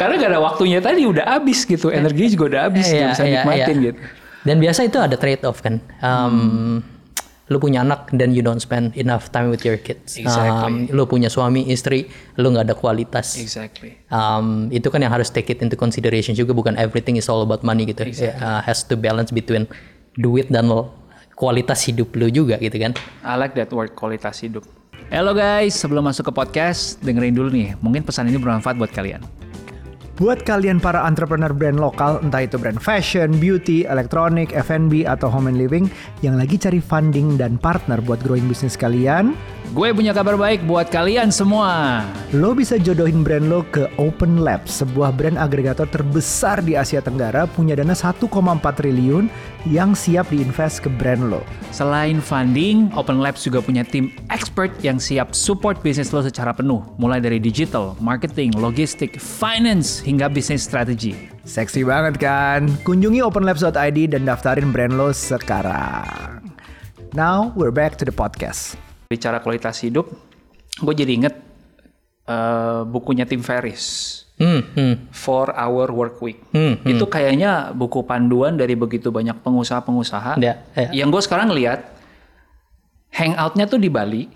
Karena 0.00 0.14
gak 0.18 0.30
ada 0.30 0.40
waktunya 0.42 0.82
tadi 0.82 1.06
udah 1.06 1.38
habis 1.38 1.62
gitu, 1.62 1.88
energi 1.88 2.34
juga 2.34 2.44
udah 2.50 2.60
habis, 2.66 2.86
Iya, 2.90 3.14
bisa 3.14 3.22
iya, 3.22 3.40
nikmatin 3.40 3.76
iya. 3.78 3.86
gitu. 3.92 4.00
Dan 4.40 4.56
biasa 4.58 4.80
itu 4.88 4.98
ada 4.98 5.14
trade 5.14 5.44
off 5.44 5.60
kan. 5.60 5.78
Um, 6.00 6.80
Lu 7.50 7.58
punya 7.58 7.82
anak 7.82 8.14
dan 8.14 8.30
you 8.30 8.46
don't 8.46 8.62
spend 8.62 8.94
enough 8.94 9.34
time 9.34 9.50
with 9.50 9.66
your 9.66 9.74
kids. 9.74 10.14
Exactly. 10.14 10.54
Um, 10.54 10.86
lu 10.94 11.02
punya 11.02 11.26
suami, 11.26 11.66
istri, 11.66 12.06
lu 12.38 12.54
nggak 12.54 12.70
ada 12.70 12.76
kualitas. 12.78 13.34
Exactly. 13.42 13.98
Um, 14.06 14.70
itu 14.70 14.86
kan 14.86 15.02
yang 15.02 15.10
harus 15.10 15.34
take 15.34 15.50
it 15.50 15.58
into 15.58 15.74
consideration 15.74 16.38
juga 16.38 16.54
bukan 16.54 16.78
everything 16.78 17.18
is 17.18 17.26
all 17.26 17.42
about 17.42 17.66
money 17.66 17.90
gitu. 17.90 18.06
Uh, 18.06 18.62
has 18.62 18.86
to 18.86 18.94
balance 18.94 19.34
between 19.34 19.66
duit 20.14 20.46
dan 20.46 20.70
lo- 20.70 20.94
kualitas 21.34 21.82
hidup 21.90 22.14
lu 22.14 22.30
juga 22.30 22.54
gitu 22.62 22.78
kan. 22.78 22.94
I 23.26 23.34
like 23.34 23.58
that 23.58 23.74
word 23.74 23.98
kualitas 23.98 24.38
hidup. 24.46 24.62
Halo 25.10 25.34
guys, 25.34 25.74
sebelum 25.74 26.06
masuk 26.06 26.30
ke 26.30 26.32
podcast, 26.36 27.02
dengerin 27.02 27.34
dulu 27.34 27.50
nih. 27.50 27.74
Mungkin 27.82 28.06
pesan 28.06 28.30
ini 28.30 28.38
bermanfaat 28.38 28.78
buat 28.78 28.94
kalian. 28.94 29.26
Buat 30.20 30.44
kalian 30.44 30.84
para 30.84 31.08
entrepreneur 31.08 31.48
brand 31.48 31.80
lokal, 31.80 32.20
entah 32.20 32.44
itu 32.44 32.60
brand 32.60 32.76
fashion, 32.76 33.40
beauty, 33.40 33.88
elektronik, 33.88 34.52
F&B, 34.52 35.08
atau 35.08 35.32
home 35.32 35.48
and 35.48 35.56
living, 35.56 35.88
yang 36.20 36.36
lagi 36.36 36.60
cari 36.60 36.76
funding 36.76 37.40
dan 37.40 37.56
partner 37.56 38.04
buat 38.04 38.20
growing 38.20 38.44
bisnis 38.44 38.76
kalian, 38.76 39.32
Gue 39.70 39.94
punya 39.94 40.10
kabar 40.10 40.34
baik 40.34 40.66
buat 40.66 40.90
kalian 40.90 41.30
semua. 41.30 42.02
lo 42.34 42.58
bisa 42.58 42.74
jodohin 42.74 43.22
brand 43.22 43.46
lo 43.46 43.62
ke 43.70 43.86
Open 44.02 44.42
Labs, 44.42 44.82
sebuah 44.82 45.14
brand 45.14 45.38
agregator 45.38 45.86
terbesar 45.86 46.58
di 46.58 46.74
Asia 46.74 46.98
Tenggara, 46.98 47.46
punya 47.46 47.78
dana 47.78 47.94
1,4 47.94 48.26
triliun 48.74 49.30
yang 49.70 49.94
siap 49.94 50.26
diinvest 50.34 50.82
ke 50.82 50.90
brand 50.90 51.30
lo. 51.30 51.46
Selain 51.70 52.18
funding, 52.18 52.90
Open 52.98 53.22
Labs 53.22 53.46
juga 53.46 53.62
punya 53.62 53.86
tim 53.86 54.10
expert 54.34 54.74
yang 54.82 54.98
siap 54.98 55.38
support 55.38 55.78
bisnis 55.86 56.10
lo 56.10 56.18
secara 56.18 56.50
penuh, 56.50 56.82
mulai 56.98 57.22
dari 57.22 57.38
digital, 57.38 57.94
marketing, 58.02 58.50
logistik, 58.58 59.22
finance, 59.22 60.02
hingga 60.02 60.26
bisnis 60.26 60.66
strategi. 60.66 61.14
Seksi 61.46 61.86
banget 61.86 62.18
kan? 62.18 62.66
Kunjungi 62.82 63.22
openlabs.id 63.22 64.18
dan 64.18 64.26
daftarin 64.26 64.74
brand 64.74 64.98
lo 64.98 65.14
sekarang. 65.14 66.42
Now, 67.14 67.54
we're 67.54 67.74
back 67.74 67.94
to 68.02 68.04
the 68.06 68.14
podcast. 68.14 68.89
Bicara 69.10 69.42
kualitas 69.42 69.82
hidup, 69.82 70.06
gue 70.78 70.94
jadi 70.94 71.10
inget 71.18 71.34
eh, 72.30 72.80
bukunya 72.86 73.26
Tim 73.26 73.42
Ferriss. 73.42 74.22
Hmm, 74.38 74.62
hmm, 74.70 75.10
Four 75.10 75.50
Hour 75.50 75.90
Work 75.90 76.16
Week. 76.22 76.38
Hmm, 76.54 76.78
Itu 76.86 77.10
kayaknya 77.10 77.74
buku 77.74 78.06
panduan 78.06 78.54
dari 78.54 78.78
begitu 78.78 79.10
banyak 79.10 79.42
pengusaha-pengusaha. 79.42 80.38
Ya, 80.38 80.62
ya. 80.78 80.94
Yang 80.94 81.08
gue 81.10 81.22
sekarang 81.26 81.50
lihat, 81.50 81.90
hangoutnya 83.10 83.66
tuh 83.66 83.82
di 83.82 83.90
Bali, 83.90 84.30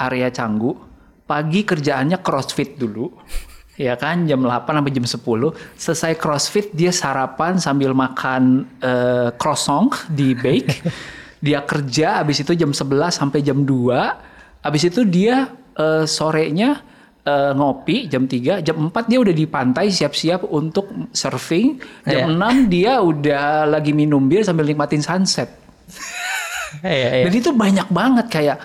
area 0.00 0.32
Canggu, 0.32 0.80
pagi 1.28 1.60
kerjaannya 1.68 2.24
crossfit 2.24 2.80
dulu. 2.80 3.12
Ya 3.80 3.96
kan, 3.96 4.28
jam 4.28 4.44
8 4.44 4.76
sampai 4.76 4.92
jam 4.92 5.08
10. 5.08 5.56
Selesai 5.80 6.12
crossfit, 6.20 6.68
dia 6.76 6.92
sarapan 6.92 7.56
sambil 7.56 7.96
makan 7.96 8.68
eh, 8.76 9.32
croissant 9.40 9.88
di 10.12 10.36
bake. 10.36 10.68
dia 11.40 11.64
kerja, 11.64 12.20
habis 12.20 12.44
itu 12.44 12.52
jam 12.52 12.70
11 12.70 13.16
sampai 13.16 13.40
jam 13.40 13.64
2. 13.64 14.60
Habis 14.60 14.92
itu 14.92 15.08
dia 15.08 15.48
eh, 15.74 16.04
sorenya 16.04 16.84
eh, 17.24 17.52
ngopi 17.56 18.12
jam 18.12 18.28
3, 18.28 18.60
jam 18.60 18.76
4 18.76 19.10
dia 19.10 19.18
udah 19.24 19.34
di 19.34 19.48
pantai 19.48 19.88
siap-siap 19.88 20.44
untuk 20.52 20.92
surfing. 21.16 21.80
Jam 22.04 22.36
6 22.36 22.68
dia 22.68 23.00
udah 23.00 23.64
lagi 23.64 23.96
minum 23.96 24.28
bir 24.28 24.44
sambil 24.44 24.68
nikmatin 24.68 25.02
sunset. 25.02 25.48
Iya, 26.70 27.08
iya. 27.18 27.24
Dan 27.26 27.34
itu 27.34 27.50
banyak 27.50 27.90
banget 27.90 28.30
kayak 28.30 28.62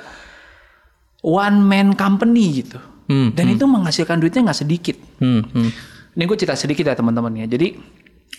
one 1.26 1.58
man 1.66 1.98
company 1.98 2.62
gitu. 2.62 2.78
Hmm, 3.10 3.34
Dan 3.34 3.58
itu 3.58 3.66
menghasilkan 3.66 4.22
duitnya 4.22 4.46
nggak 4.46 4.62
sedikit. 4.62 4.98
Hmm, 5.18 5.42
hmm. 5.42 5.70
Ini 6.14 6.24
gue 6.30 6.38
cerita 6.38 6.54
sedikit 6.54 6.86
ya 6.86 6.94
teman-teman 6.94 7.34
ya. 7.34 7.46
Jadi 7.50 7.82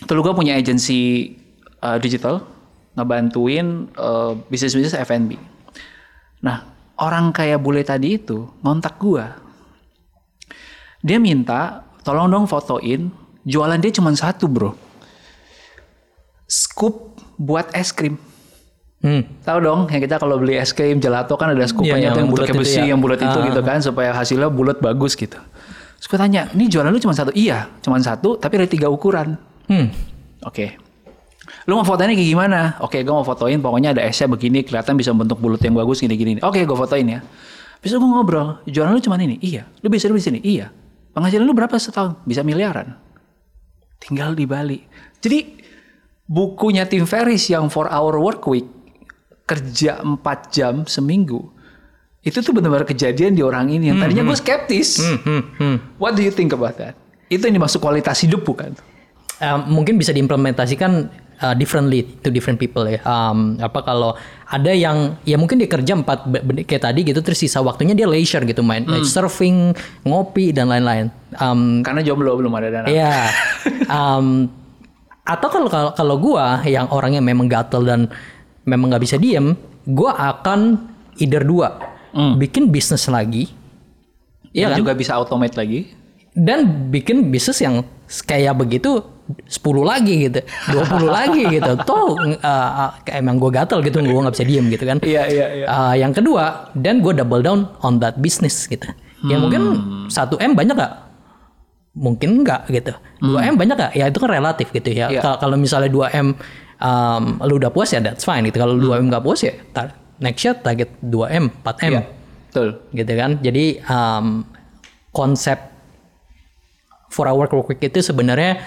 gue 0.07 0.33
punya 0.35 0.55
agensi 0.55 1.35
uh, 1.83 1.99
digital 1.99 2.56
ngebantuin 2.97 3.93
uh, 3.93 4.33
bisnis-bisnis 4.49 4.97
F&B. 4.97 5.37
Nah 6.41 6.65
orang 6.97 7.29
kayak 7.29 7.61
bule 7.61 7.85
tadi 7.85 8.17
itu 8.17 8.49
ngontak 8.65 8.97
gue. 8.97 9.21
Dia 11.05 11.21
minta 11.21 11.85
tolong 12.01 12.25
dong 12.25 12.49
fotoin 12.49 13.13
jualan 13.45 13.77
dia 13.77 13.93
cuma 13.93 14.09
satu 14.17 14.49
bro. 14.49 14.73
Scoop 16.49 17.15
buat 17.37 17.69
es 17.77 17.93
krim. 17.93 18.17
Hmm. 18.97 19.21
Tahu 19.45 19.61
dong, 19.61 19.85
yang 19.93 20.01
kita 20.01 20.17
kalau 20.17 20.41
beli 20.41 20.57
es 20.57 20.73
krim 20.73 20.97
gelato 20.97 21.37
kan 21.37 21.53
ada 21.53 21.61
Iya, 21.61 21.69
skupannya 21.69 22.01
yang 22.09 22.17
yang 22.17 22.29
bulat 22.33 22.49
besi, 22.49 22.81
ya. 22.81 22.89
yang 22.89 22.99
bulat 22.99 23.21
itu 23.21 23.37
Ah. 23.37 23.45
gitu 23.45 23.61
kan 23.61 23.77
supaya 23.77 24.09
hasilnya 24.09 24.49
bulat 24.49 24.81
bagus 24.81 25.13
gitu. 25.13 25.37
Terus 25.37 26.07
gue 26.09 26.17
tanya, 26.17 26.49
ini 26.57 26.65
jualan 26.65 26.89
lu 26.89 26.97
cuma 26.97 27.13
satu? 27.13 27.29
Iya, 27.37 27.69
cuma 27.85 28.01
satu, 28.01 28.41
tapi 28.41 28.57
ada 28.57 28.65
tiga 28.65 28.89
ukuran. 28.89 29.37
Hmm. 29.69 29.93
Oke. 30.41 30.81
Lu 31.67 31.75
mau 31.75 31.83
fotonya 31.83 32.15
kayak 32.15 32.31
gimana? 32.31 32.59
Oke, 32.79 33.03
gue 33.03 33.11
mau 33.11 33.27
fotoin 33.27 33.59
pokoknya 33.59 33.91
ada 33.91 34.01
esnya 34.07 34.31
begini, 34.31 34.63
kelihatan 34.63 34.95
bisa 34.95 35.11
bentuk 35.11 35.43
bulat 35.43 35.59
yang 35.59 35.75
bagus 35.75 35.99
gini-gini. 35.99 36.39
Oke, 36.39 36.63
gue 36.63 36.77
fotoin 36.79 37.03
ya. 37.03 37.19
Bisa 37.83 37.99
gue 37.99 38.07
ngobrol, 38.07 38.63
jualan 38.63 38.95
lu 38.95 39.03
cuma 39.03 39.19
ini? 39.19 39.35
Iya. 39.43 39.67
Lu 39.83 39.91
bisa 39.91 40.07
lu 40.07 40.15
di 40.15 40.23
sini? 40.23 40.39
Iya. 40.39 40.71
Penghasilan 41.11 41.43
lu 41.43 41.51
berapa 41.51 41.75
setahun? 41.75 42.23
Bisa 42.23 42.39
miliaran. 42.41 42.95
Tinggal 43.99 44.31
di 44.31 44.47
Bali. 44.47 44.79
Jadi 45.19 45.59
bukunya 46.23 46.87
Tim 46.87 47.03
Ferriss 47.03 47.51
yang 47.51 47.67
4 47.67 47.91
hour 47.91 48.15
work 48.15 48.47
week 48.47 48.67
kerja 49.43 49.99
4 49.99 50.23
jam 50.55 50.87
seminggu 50.87 51.57
itu 52.27 52.43
tuh 52.43 52.51
benar-benar 52.51 52.83
kejadian 52.83 53.39
di 53.39 53.43
orang 53.45 53.71
ini 53.71 53.87
yang 53.87 54.03
tadinya 54.03 54.27
gue 54.27 54.35
skeptis. 54.35 54.99
Hmm, 54.99 55.55
hmm. 55.55 55.75
What 55.95 56.19
do 56.19 56.21
you 56.27 56.33
think 56.35 56.51
about 56.51 56.75
that? 56.75 56.99
Itu 57.31 57.47
yang 57.47 57.55
dimaksud 57.55 57.79
kualitas 57.79 58.19
hidup 58.19 58.43
bukan? 58.43 58.75
Um, 59.39 59.79
mungkin 59.79 59.95
bisa 59.95 60.11
diimplementasikan 60.11 61.07
uh, 61.41 61.53
differently 61.53 62.05
to 62.21 62.29
different 62.29 62.57
people 62.57 62.85
ya. 62.85 63.01
Um, 63.03 63.57
apa 63.59 63.81
kalau 63.81 64.13
ada 64.47 64.71
yang 64.71 65.19
ya 65.27 65.35
mungkin 65.35 65.59
dia 65.59 65.67
kerja 65.67 65.93
empat 65.97 66.29
kayak 66.63 66.83
tadi 66.87 67.03
gitu 67.03 67.19
terus 67.19 67.39
sisa 67.41 67.59
waktunya 67.59 67.93
dia 67.93 68.07
leisure 68.07 68.43
gitu 68.45 68.63
main 68.63 68.87
main 68.87 69.03
surfing, 69.03 69.75
ngopi 70.07 70.55
dan 70.55 70.71
lain-lain. 70.71 71.11
Um, 71.37 71.83
Karena 71.83 72.01
jomblo 72.01 72.37
belum 72.39 72.53
ada 72.55 72.67
dana. 72.71 72.87
Iya. 72.87 73.31
Um, 73.91 74.47
atau 75.27 75.47
kalau 75.51 75.67
kalau 75.67 75.91
kalau 75.91 76.15
gua 76.15 76.63
yang 76.63 76.87
orangnya 76.87 77.19
memang 77.19 77.51
gatel 77.51 77.83
dan 77.83 78.07
memang 78.63 78.95
nggak 78.95 79.03
bisa 79.03 79.19
diem, 79.19 79.55
gua 79.83 80.15
akan 80.35 80.87
either 81.19 81.43
dua 81.43 81.97
bikin 82.39 82.73
bisnis 82.73 83.05
lagi, 83.11 83.45
Yang 84.49 84.71
kan? 84.73 84.79
juga 84.81 84.91
bisa 84.97 85.11
automate 85.19 85.53
lagi. 85.53 85.93
dan 86.33 86.89
bikin 86.89 87.29
bisnis 87.29 87.61
yang 87.61 87.81
kayak 88.25 88.57
begitu 88.57 89.01
10 89.27 89.51
lagi 89.83 90.27
gitu, 90.27 90.39
20 90.71 91.03
lagi 91.07 91.43
gitu. 91.51 91.71
Tuh 91.83 92.15
uh, 92.15 92.35
uh, 92.39 92.91
emang 93.11 93.35
gua 93.35 93.51
gatel 93.51 93.83
gitu, 93.83 93.99
gua 93.99 94.27
nggak 94.27 94.35
bisa 94.35 94.47
diem 94.47 94.65
gitu 94.71 94.83
kan. 94.83 94.97
Iya, 95.03 95.23
iya, 95.27 95.47
iya. 95.53 95.65
Uh, 95.67 95.93
yang 95.93 96.11
kedua, 96.11 96.71
dan 96.73 96.99
gue 96.99 97.11
double 97.11 97.43
down 97.43 97.67
on 97.81 97.99
that 97.99 98.15
business 98.17 98.65
gitu. 98.65 98.87
Ya 99.25 99.35
mungkin 99.35 99.61
1 100.07 100.13
m 100.39 100.51
banyak 100.53 100.75
gak? 100.77 100.93
Mungkin 101.91 102.45
enggak 102.45 102.69
gitu. 102.69 102.93
2 103.19 103.33
m 103.41 103.55
banyak 103.57 103.75
gak? 103.75 103.91
Ya 103.97 104.05
itu 104.07 104.17
kan 104.17 104.29
relatif 104.29 104.69
gitu 104.69 104.93
ya. 104.93 105.09
Kal- 105.19 105.41
Kalau 105.41 105.57
misalnya 105.57 105.89
2 105.89 106.07
m 106.13 106.27
um, 106.77 107.23
lu 107.43 107.57
udah 107.57 107.73
puas 107.73 107.89
ya 107.89 107.99
that's 107.99 108.21
fine 108.21 108.45
gitu. 108.45 108.61
Kalau 108.61 108.77
2 108.77 109.01
m 109.01 109.09
nggak 109.09 109.23
puas 109.25 109.41
ya 109.41 109.57
tar- 109.73 109.97
next 110.21 110.45
year 110.45 110.55
target 110.55 110.93
2 111.01 111.27
m, 111.33 111.45
4 111.65 111.89
m 111.89 111.91
Iya. 111.91 112.01
Betul. 112.47 112.67
gitu 112.93 113.13
kan. 113.13 113.31
Jadi 113.41 113.65
um, 113.83 114.45
konsep 115.11 115.57
for 117.09 117.25
our 117.25 117.47
work 117.49 117.67
week 117.67 117.81
itu 117.81 117.99
sebenarnya 117.99 118.61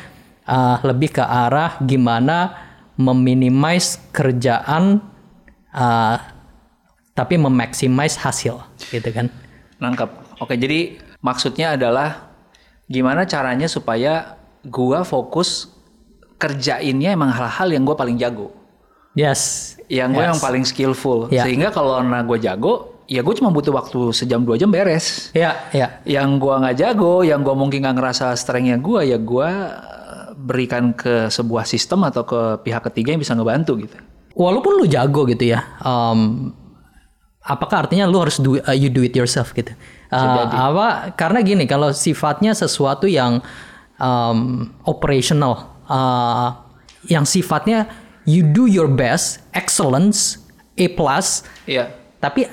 uh, 0.50 0.82
lebih 0.82 1.14
ke 1.14 1.22
arah 1.22 1.78
gimana 1.78 2.58
meminimize 2.98 4.02
kerjaan 4.10 4.98
uh, 5.70 6.16
tapi 7.14 7.38
memaximize 7.38 8.18
hasil 8.18 8.58
gitu 8.90 9.08
kan. 9.14 9.30
Nangkep. 9.78 10.10
Oke, 10.42 10.58
jadi 10.58 10.98
maksudnya 11.22 11.78
adalah 11.78 12.32
gimana 12.90 13.24
caranya 13.24 13.70
supaya 13.70 14.36
gua 14.66 15.06
fokus 15.06 15.70
kerjainnya 16.36 17.14
emang 17.14 17.30
hal-hal 17.30 17.70
yang 17.70 17.86
gua 17.86 17.96
paling 17.96 18.18
jago. 18.18 18.52
Yes. 19.16 19.74
Yang 19.90 20.08
gue 20.14 20.22
Yes. 20.22 20.30
yang 20.30 20.40
paling 20.40 20.64
skillful. 20.64 21.18
Ya. 21.34 21.42
Sehingga 21.42 21.74
kalau 21.74 21.98
nah 21.98 22.22
gue 22.22 22.38
jago, 22.38 23.02
ya 23.10 23.26
gue 23.26 23.34
cuma 23.34 23.50
butuh 23.50 23.74
waktu 23.74 24.14
sejam 24.14 24.46
dua 24.46 24.54
jam 24.54 24.70
beres. 24.70 25.34
Ya, 25.34 25.66
ya. 25.74 25.98
Yang 26.06 26.38
gua 26.38 26.62
nggak 26.62 26.76
jago, 26.78 27.26
yang 27.26 27.42
gua 27.42 27.58
mungkin 27.58 27.82
nggak 27.82 27.96
ngerasa 27.98 28.38
strengthnya 28.38 28.78
gua, 28.78 29.02
ya 29.02 29.18
gua 29.18 29.48
eh, 29.50 29.99
berikan 30.46 30.96
ke 30.96 31.28
sebuah 31.28 31.68
sistem 31.68 32.08
atau 32.08 32.24
ke 32.24 32.64
pihak 32.64 32.82
ketiga 32.90 33.12
yang 33.12 33.20
bisa 33.20 33.36
ngebantu 33.36 33.76
gitu. 33.80 33.96
Walaupun 34.34 34.80
lu 34.80 34.86
jago 34.88 35.28
gitu 35.28 35.52
ya, 35.52 35.60
um, 35.84 36.50
apakah 37.44 37.86
artinya 37.86 38.08
lu 38.08 38.18
harus 38.22 38.40
do, 38.40 38.56
uh, 38.56 38.76
you 38.76 38.88
do 38.88 39.04
it 39.04 39.12
yourself 39.12 39.52
gitu? 39.52 39.74
Uh, 40.10 40.48
apa? 40.48 41.12
Karena 41.14 41.44
gini, 41.44 41.68
kalau 41.68 41.92
sifatnya 41.92 42.56
sesuatu 42.56 43.04
yang 43.04 43.44
um, 44.00 44.70
operational, 44.88 45.70
uh, 45.86 46.56
yang 47.06 47.28
sifatnya 47.28 47.90
you 48.24 48.46
do 48.46 48.64
your 48.70 48.88
best, 48.88 49.44
excellence, 49.52 50.40
A 50.80 50.86
plus, 50.88 51.44
Iya. 51.68 51.92
tapi 52.22 52.48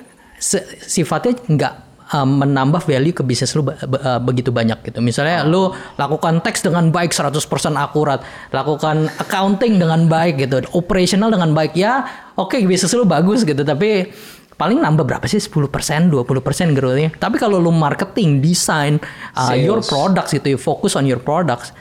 sifatnya 0.84 1.34
nggak 1.48 1.74
uh, 2.14 2.28
menambah 2.28 2.84
value 2.84 3.16
ke 3.16 3.24
bisnis 3.24 3.52
lu 3.56 3.64
be- 3.66 3.76
be- 3.76 4.02
uh, 4.02 4.20
begitu 4.20 4.52
banyak 4.52 4.80
gitu. 4.84 5.00
Misalnya 5.04 5.44
lu 5.44 5.72
lakukan 6.00 6.40
teks 6.44 6.64
dengan 6.64 6.92
baik 6.92 7.12
100% 7.12 7.38
akurat, 7.76 8.24
lakukan 8.52 9.12
accounting 9.20 9.80
dengan 9.80 10.08
baik 10.08 10.40
gitu, 10.40 10.64
operational 10.76 11.32
dengan 11.32 11.52
baik. 11.52 11.76
Ya, 11.76 12.08
oke 12.36 12.60
bisnis 12.64 12.94
lu 12.96 13.04
bagus 13.04 13.44
gitu, 13.44 13.62
tapi 13.62 14.12
paling 14.58 14.82
nambah 14.82 15.06
berapa 15.06 15.26
sih? 15.30 15.38
10%, 15.38 16.10
20% 16.10 16.74
growth-nya. 16.74 17.14
Tapi 17.16 17.38
kalau 17.38 17.62
lu 17.62 17.70
marketing, 17.70 18.42
design, 18.42 18.98
uh, 19.38 19.54
your 19.54 19.80
products 19.86 20.34
gitu, 20.34 20.58
you 20.58 20.60
focus 20.60 20.98
on 20.98 21.06
your 21.06 21.22
products 21.22 21.72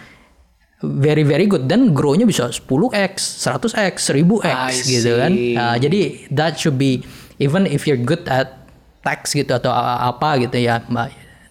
very 0.84 1.24
very 1.24 1.48
good. 1.48 1.64
Dan 1.64 1.96
grow-nya 1.96 2.28
bisa 2.28 2.52
10x, 2.52 3.40
100x, 3.48 4.12
1000x 4.12 4.44
I 4.44 4.76
gitu 4.84 5.10
kan. 5.16 5.32
Uh, 5.56 5.76
jadi 5.80 6.00
that 6.28 6.60
should 6.60 6.76
be 6.76 7.00
even 7.40 7.64
if 7.64 7.88
you're 7.88 8.00
good 8.00 8.28
at 8.28 8.65
tax 9.06 9.38
gitu 9.38 9.54
atau 9.54 9.70
apa 9.70 10.34
gitu 10.42 10.58
ya, 10.58 10.82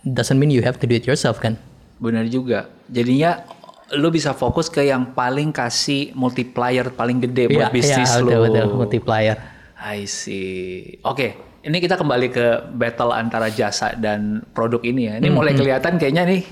doesn't 0.04 0.36
mean 0.36 0.52
you 0.52 0.60
have 0.60 0.76
to 0.76 0.84
do 0.84 1.00
it 1.00 1.08
yourself 1.08 1.40
kan. 1.40 1.56
Benar 2.04 2.28
juga. 2.28 2.68
Jadinya 2.92 3.48
lu 3.96 4.12
bisa 4.12 4.36
fokus 4.36 4.68
ke 4.68 4.84
yang 4.84 5.16
paling 5.16 5.56
kasih 5.56 6.12
multiplier 6.12 6.92
paling 6.92 7.24
gede 7.24 7.48
buat 7.54 7.72
bisnis 7.72 8.12
iya, 8.12 8.20
lu. 8.20 8.36
betul, 8.36 8.42
betul, 8.52 8.66
multiplier. 8.76 9.38
I 9.80 10.04
see. 10.10 10.98
Oke, 11.06 11.38
ini 11.64 11.78
kita 11.80 11.96
kembali 11.96 12.28
ke 12.34 12.46
battle 12.76 13.16
antara 13.16 13.48
jasa 13.54 13.96
dan 13.96 14.44
produk 14.52 14.82
ini 14.84 15.08
ya. 15.08 15.14
Ini 15.22 15.30
mulai 15.32 15.54
kelihatan 15.56 15.96
kayaknya 15.96 16.28
nih 16.28 16.44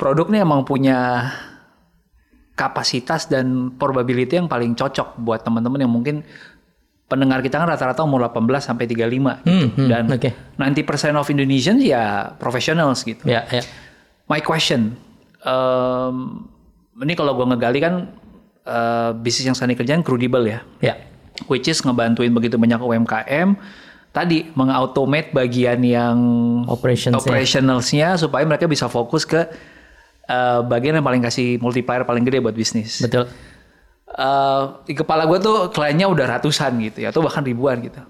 produk 0.00 0.32
nih 0.32 0.40
emang 0.40 0.64
punya 0.64 1.28
kapasitas 2.56 3.28
dan 3.28 3.72
probability 3.76 4.36
yang 4.36 4.48
paling 4.48 4.76
cocok 4.76 5.16
buat 5.20 5.40
teman-teman 5.44 5.80
yang 5.80 5.92
mungkin 5.92 6.16
pendengar 7.10 7.42
kita 7.42 7.58
kan 7.58 7.66
rata-rata 7.66 8.06
umur 8.06 8.22
18 8.30 8.62
sampai 8.62 8.86
35 8.86 9.42
gitu. 9.42 9.50
Hmm, 9.50 9.66
hmm, 9.74 9.88
dan 9.90 10.02
oke. 10.06 10.30
90% 10.54 11.18
of 11.18 11.26
Indonesians 11.26 11.82
ya 11.82 12.30
professionals 12.38 13.02
gitu. 13.02 13.26
Ya, 13.26 13.42
ya. 13.50 13.66
My 14.30 14.38
question, 14.38 14.94
um, 15.42 16.46
ini 16.96 17.12
kalau 17.12 17.34
gue 17.34 17.46
ngegali 17.50 17.78
kan 17.82 17.94
uh, 18.62 19.10
bisnis 19.18 19.42
yang 19.44 19.58
Sani 19.58 19.74
kerjain 19.74 20.06
credible 20.06 20.46
ya 20.46 20.62
Ya. 20.78 20.94
which 21.48 21.66
is 21.66 21.82
ngebantuin 21.82 22.30
begitu 22.30 22.54
banyak 22.54 22.78
UMKM 22.78 23.58
tadi 24.10 24.50
mengautomate 24.54 25.30
bagian 25.30 25.80
yang 25.82 26.18
Operations-nya. 26.66 27.18
operationalsnya 27.18 28.08
supaya 28.18 28.42
mereka 28.44 28.66
bisa 28.66 28.86
fokus 28.86 29.22
ke 29.24 29.38
uh, 30.26 30.60
bagian 30.62 30.98
yang 30.98 31.06
paling 31.06 31.22
kasih 31.22 31.58
multiplier 31.58 32.02
paling 32.02 32.22
gede 32.22 32.38
buat 32.38 32.54
bisnis. 32.54 33.02
Betul. 33.02 33.26
Uh, 34.10 34.82
di 34.90 34.98
kepala 34.98 35.22
gue 35.22 35.38
tuh 35.38 35.70
kliennya 35.70 36.10
udah 36.10 36.26
ratusan 36.38 36.82
gitu 36.82 37.06
ya 37.06 37.14
atau 37.14 37.22
bahkan 37.22 37.46
ribuan 37.46 37.78
gitu. 37.78 38.02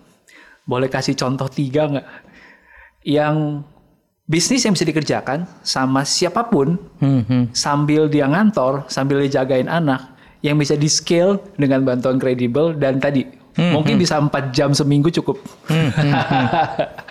Boleh 0.65 0.89
kasih 0.89 1.13
contoh 1.13 1.45
tiga 1.53 1.93
nggak 1.93 2.07
yang 3.05 3.65
bisnis 4.25 4.65
yang 4.65 4.73
bisa 4.77 4.87
dikerjakan 4.87 5.49
sama 5.65 6.05
siapa 6.05 6.47
pun 6.49 6.79
Hmm, 7.01 7.25
hmm. 7.25 7.45
sambil 7.53 8.07
dia 8.09 8.29
ngantor, 8.29 8.87
sambil 8.87 9.25
dia 9.25 9.41
jagain 9.43 9.69
anak, 9.69 10.15
yang 10.41 10.57
bisa 10.57 10.77
di 10.77 10.89
scale 10.89 11.41
dengan 11.57 11.85
bantuan 11.85 12.17
kredibel 12.17 12.73
dan 12.77 13.01
tadi 13.01 13.40
Hmm, 13.61 13.77
mungkin 13.77 14.01
bisa 14.01 14.17
empat 14.17 14.57
jam 14.57 14.73
seminggu 14.73 15.13
cukup. 15.13 15.37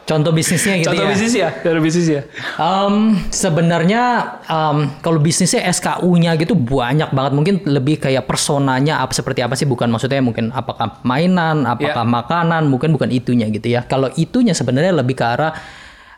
Contoh 0.04 0.34
bisnisnya 0.34 0.82
gitu 0.82 0.90
Contoh 0.90 1.06
ya. 1.06 1.10
bisnis 1.14 1.34
ya, 1.38 1.50
contoh 1.54 1.82
bisnis 1.86 2.08
ya. 2.10 2.22
Um, 2.58 3.14
sebenarnya 3.30 4.04
um, 4.50 4.90
kalau 5.00 5.22
bisnisnya 5.22 5.62
SKU-nya 5.70 6.34
gitu 6.36 6.58
banyak 6.58 7.14
banget 7.14 7.32
mungkin 7.32 7.56
lebih 7.62 8.02
kayak 8.02 8.26
personanya 8.26 9.06
apa 9.06 9.14
seperti 9.14 9.46
apa 9.46 9.54
sih 9.54 9.70
bukan 9.70 9.86
maksudnya 9.86 10.18
mungkin 10.20 10.50
apakah 10.50 10.98
mainan 11.06 11.70
apakah 11.70 12.02
Ya. 12.02 12.10
makanan 12.10 12.66
mungkin 12.66 12.90
bukan 12.90 13.10
itunya 13.10 13.46
gitu 13.50 13.70
ya 13.70 13.86
kalau 13.86 14.10
itunya 14.14 14.58
sebenarnya 14.58 14.98
lebih 14.98 15.14
ke 15.14 15.26
arah 15.26 15.54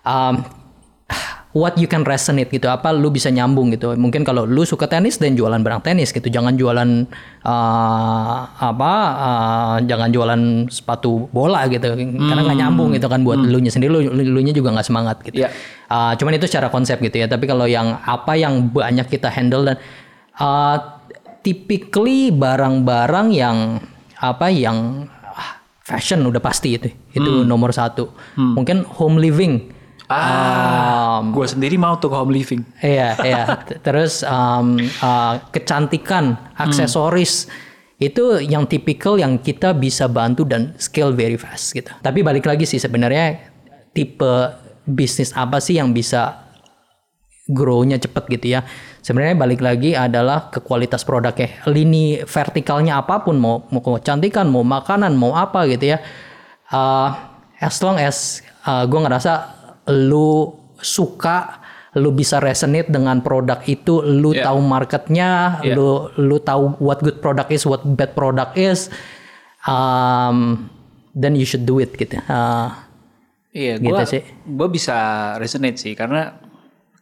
um, 0.02 0.40
what 1.52 1.76
you 1.76 1.88
can 1.88 2.08
resonate 2.08 2.48
gitu 2.48 2.72
apa 2.72 2.96
lu 2.96 3.12
bisa 3.12 3.28
nyambung 3.28 3.72
gitu. 3.76 3.92
Mungkin 3.96 4.24
kalau 4.24 4.48
lu 4.48 4.64
suka 4.64 4.88
tenis 4.88 5.20
dan 5.20 5.36
jualan 5.36 5.60
barang 5.60 5.84
tenis 5.84 6.16
gitu. 6.16 6.32
Jangan 6.32 6.56
jualan 6.56 6.90
uh, 7.44 8.40
apa 8.56 8.94
uh, 9.20 9.76
jangan 9.84 10.10
jualan 10.12 10.42
sepatu 10.72 11.28
bola 11.32 11.68
gitu. 11.68 11.92
Karena 11.96 12.42
nggak 12.48 12.60
nyambung 12.60 12.96
gitu 12.96 13.08
kan 13.12 13.24
buat 13.28 13.40
lu 13.40 13.60
nya 13.60 13.72
sendiri 13.72 13.92
lu 13.92 14.00
lu 14.12 14.40
nya 14.40 14.56
juga 14.56 14.72
nggak 14.72 14.88
semangat 14.88 15.18
gitu. 15.28 15.44
Ya. 15.44 15.52
Uh, 15.92 16.16
cuman 16.16 16.40
itu 16.40 16.48
secara 16.48 16.72
konsep 16.72 17.00
gitu 17.04 17.20
ya. 17.20 17.28
Tapi 17.28 17.44
kalau 17.44 17.68
yang 17.68 18.00
apa 18.00 18.40
yang 18.40 18.72
banyak 18.72 19.12
kita 19.12 19.28
handle 19.28 19.68
dan 19.68 19.76
uh, 20.40 20.78
typically 21.44 22.32
barang-barang 22.32 23.28
yang 23.36 23.58
apa 24.22 24.48
yang 24.54 25.10
ah, 25.36 25.60
fashion 25.84 26.24
udah 26.24 26.40
pasti 26.40 26.80
itu. 26.80 26.88
Itu 27.12 27.44
nomor 27.44 27.76
satu. 27.76 28.08
Mungkin 28.40 28.88
home 28.88 29.20
living. 29.20 29.81
Ah, 30.12 31.02
Um, 31.22 31.38
gue 31.38 31.46
sendiri 31.46 31.78
mau 31.78 32.02
tuh 32.02 32.10
home 32.10 32.34
living. 32.34 32.66
Iya, 32.82 33.14
iya. 33.22 33.44
Terus 33.86 34.26
um, 34.26 34.82
uh, 34.82 35.38
kecantikan, 35.54 36.34
aksesoris 36.58 37.46
itu 38.02 38.42
yang 38.42 38.66
tipikal 38.66 39.22
yang 39.22 39.38
kita 39.38 39.78
bisa 39.78 40.10
bantu 40.10 40.42
dan 40.42 40.74
scale 40.82 41.14
very 41.14 41.38
fast 41.38 41.78
gitu. 41.78 41.94
Tapi 42.02 42.26
balik 42.26 42.50
lagi 42.50 42.66
sih 42.66 42.82
sebenarnya 42.82 43.38
tipe 43.94 44.58
bisnis 44.90 45.30
apa 45.38 45.62
sih 45.62 45.78
yang 45.78 45.94
bisa 45.94 46.50
grow-nya 47.46 48.02
cepet 48.02 48.24
gitu 48.42 48.58
ya. 48.58 48.66
Sebenarnya 49.06 49.38
balik 49.38 49.62
lagi 49.62 49.94
adalah 49.94 50.50
ke 50.50 50.66
kualitas 50.66 51.06
produknya. 51.06 51.62
Lini 51.70 52.26
vertikalnya 52.26 52.98
apa 52.98 53.22
pun 53.22 53.38
mau 53.38 53.70
mau 53.70 53.82
kecantikan, 53.86 54.50
mau 54.50 54.66
makanan, 54.66 55.14
mau 55.14 55.38
apa 55.38 55.70
gitu 55.70 55.94
ya. 55.94 56.02
Uh, 56.74 57.14
as 57.62 57.78
long 57.86 58.02
as 58.02 58.42
uh, 58.66 58.90
gue 58.90 58.98
ngerasa 58.98 59.61
lu 59.88 60.54
suka, 60.78 61.62
lu 61.94 62.10
bisa 62.10 62.38
resonate 62.38 62.88
dengan 62.88 63.20
produk 63.20 63.60
itu, 63.66 64.00
lu 64.00 64.32
Yeah. 64.32 64.46
tahu 64.48 64.60
marketnya, 64.62 65.30
Yeah. 65.60 65.76
lu 65.76 65.90
lu 66.18 66.38
tahu 66.40 66.78
what 66.78 67.00
good 67.00 67.20
product 67.20 67.50
is, 67.50 67.64
what 67.64 67.82
bad 67.84 68.14
product 68.14 68.56
is, 68.56 68.88
um, 69.66 70.70
then 71.14 71.36
you 71.36 71.44
should 71.44 71.64
do 71.64 71.78
it 71.78 71.94
gitu. 71.94 72.18
Uh, 72.26 72.72
Iya, 73.52 73.84
Gitu 73.84 73.92
gue 73.92 74.06
sih. 74.08 74.24
gue 74.48 74.68
bisa 74.72 74.96
resonate 75.36 75.76
sih 75.76 75.92
karena 75.92 76.40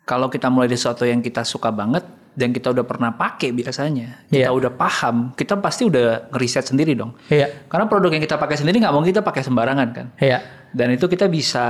kalau 0.01 0.33
kita 0.33 0.49
mulai 0.49 0.65
dari 0.65 0.81
sesuatu 0.81 1.05
yang 1.05 1.21
kita 1.21 1.45
suka 1.45 1.69
banget 1.69 2.01
dan 2.33 2.49
kita 2.49 2.73
udah 2.73 2.81
pernah 2.81 3.13
pakai 3.13 3.53
biasanya, 3.53 4.25
kita 4.25 4.49
Iya. 4.49 4.57
udah 4.57 4.73
paham, 4.73 5.29
kita 5.37 5.61
pasti 5.61 5.85
udah 5.85 6.33
ngeriset 6.33 6.65
sendiri 6.65 6.97
dong. 6.97 7.13
Iya. 7.29 7.69
Karena 7.69 7.85
produk 7.85 8.09
yang 8.09 8.23
kita 8.25 8.41
pakai 8.41 8.57
sendiri 8.57 8.81
nggak 8.81 8.89
mungkin 8.89 9.13
kita 9.13 9.21
pakai 9.21 9.45
sembarangan 9.45 9.87
kan. 9.93 10.07
Iya. 10.17 10.41
Dan 10.73 10.89
itu 10.89 11.05
kita 11.05 11.29
bisa 11.29 11.65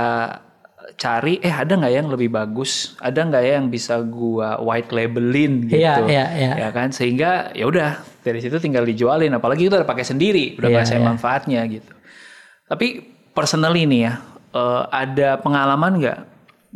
cari, 1.00 1.40
eh 1.40 1.48
ada 1.48 1.80
nggak 1.80 1.94
yang 1.96 2.12
lebih 2.12 2.28
bagus, 2.28 2.92
ada 3.00 3.24
nggak 3.24 3.40
ya 3.40 3.52
yang 3.56 3.72
bisa 3.72 4.04
gua 4.04 4.60
white 4.60 4.92
labelin 4.92 5.64
gitu, 5.64 5.80
Iya, 5.80 6.04
iya, 6.04 6.26
iya. 6.36 6.52
ya 6.60 6.68
kan? 6.76 6.92
Sehingga 6.92 7.56
ya 7.56 7.64
udah 7.64 8.04
dari 8.20 8.44
situ 8.44 8.60
tinggal 8.60 8.84
dijualin, 8.84 9.32
apalagi 9.32 9.64
itu 9.64 9.72
udah 9.72 9.88
pakai 9.88 10.04
sendiri, 10.04 10.60
udah 10.60 10.68
Iya, 10.68 10.74
ngerasain 10.76 11.00
iya. 11.00 11.08
manfaatnya 11.08 11.60
gitu. 11.72 11.88
Tapi 12.68 12.86
personally 13.32 13.88
nih 13.88 14.00
ya, 14.04 14.12
eh, 14.52 14.82
ada 14.92 15.40
pengalaman 15.40 16.04
nggak 16.04 16.18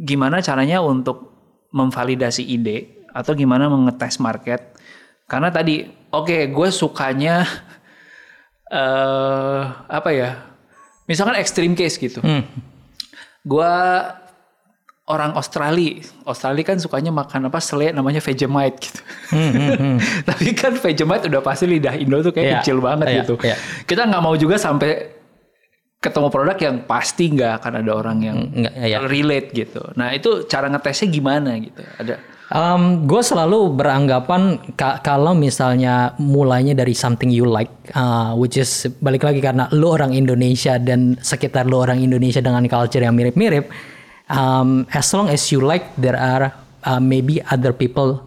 gimana 0.00 0.40
caranya 0.40 0.80
untuk 0.80 1.28
memvalidasi 1.76 2.48
ide 2.48 3.04
atau 3.12 3.36
gimana 3.36 3.68
mengetes 3.68 4.16
market? 4.24 4.72
Karena 5.28 5.52
tadi, 5.52 5.84
oke, 6.16 6.48
gue 6.48 6.68
sukanya 6.72 7.44
eh 8.72 9.62
apa 9.68 10.10
ya? 10.16 10.48
Misalkan 11.04 11.36
extreme 11.36 11.76
case 11.76 12.00
gitu. 12.00 12.24
Hmm. 12.24 12.72
Gua 13.44 13.72
orang 15.04 15.36
Australia, 15.36 16.00
Australia 16.24 16.64
kan 16.64 16.80
sukanya 16.80 17.12
makan 17.12 17.52
apa 17.52 17.60
sele 17.60 17.92
namanya 17.92 18.24
Vegemite 18.24 18.88
gitu. 18.88 19.00
Tapi 20.28 20.56
kan 20.56 20.72
Vegemite 20.74 21.28
udah 21.28 21.44
pasti 21.44 21.68
lidah 21.68 21.92
Indo 21.92 22.24
tuh 22.24 22.32
kayak 22.32 22.40
Hmm, 22.40 22.50
Iya, 22.50 22.60
kecil 22.64 22.78
banget 22.80 23.06
iya, 23.06 23.16
gitu. 23.20 23.34
iya. 23.44 23.56
Kita 23.84 24.08
nggak 24.08 24.22
mau 24.24 24.32
juga 24.34 24.56
sampai 24.56 25.12
ketemu 26.00 26.28
produk 26.28 26.56
yang 26.56 26.76
pasti 26.84 27.32
nggak 27.32 27.52
akan 27.60 27.72
ada 27.80 27.92
orang 27.92 28.18
yang 28.20 28.38
Nggak, 28.48 28.72
iya. 28.80 28.98
relate 29.04 29.48
gitu. 29.52 29.80
Nah 29.92 30.12
itu 30.12 30.44
cara 30.44 30.68
ngetesnya 30.68 31.08
gimana 31.08 31.52
gitu? 31.56 31.80
Ada 32.00 32.14
gue 33.10 33.18
selalu 33.18 33.74
beranggapan 33.74 34.62
ka- 34.78 35.02
kalau 35.02 35.34
misalnya 35.34 36.14
mulainya 36.22 36.70
dari 36.70 36.94
something 36.94 37.26
you 37.26 37.42
like, 37.42 37.70
uh, 37.98 38.30
which 38.38 38.54
is 38.54 38.86
balik 39.02 39.26
lagi 39.26 39.42
karena 39.42 39.66
lu 39.74 39.90
orang 39.90 40.14
Indonesia 40.14 40.78
dan 40.78 41.18
sekitar 41.18 41.66
lu 41.66 41.82
orang 41.82 41.98
Indonesia 41.98 42.38
dengan 42.38 42.62
culture 42.70 43.02
yang 43.02 43.18
mirip-mirip, 43.18 43.66
um, 44.30 44.86
as 44.94 45.10
long 45.10 45.26
as 45.26 45.50
you 45.50 45.58
like, 45.58 45.90
there 45.98 46.14
are 46.14 46.54
uh, 46.86 47.02
maybe 47.02 47.42
other 47.50 47.74
people 47.74 48.22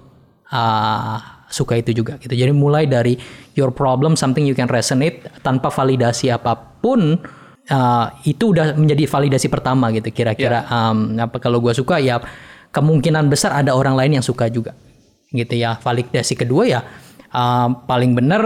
uh, 0.52 1.18
suka 1.48 1.80
itu 1.80 1.96
juga 2.04 2.20
gitu. 2.20 2.36
Jadi 2.36 2.52
mulai 2.52 2.84
dari 2.84 3.16
your 3.56 3.72
problem, 3.72 4.20
something 4.20 4.44
you 4.44 4.52
can 4.52 4.68
resonate 4.68 5.24
tanpa 5.40 5.72
validasi 5.72 6.36
apa 6.36 6.52
pun. 6.84 7.16
uh, 7.72 8.08
itu 8.24 8.56
udah 8.56 8.76
menjadi 8.80 9.08
validasi 9.08 9.48
pertama 9.52 9.92
gitu 9.92 10.12
kira-kira 10.12 10.68
um, 10.72 11.20
apa 11.20 11.38
kalau 11.40 11.60
gua 11.60 11.76
suka 11.76 12.00
ya 12.00 12.20
kemungkinan 12.72 13.28
besar 13.32 13.56
ada 13.56 13.74
orang 13.74 13.96
lain 13.98 14.20
yang 14.20 14.26
suka 14.26 14.48
juga. 14.52 14.74
Gitu 15.32 15.60
ya 15.60 15.76
validasi 15.80 16.40
kedua 16.40 16.64
ya 16.64 16.80
uh, 17.34 17.68
paling 17.86 18.16
bener 18.16 18.42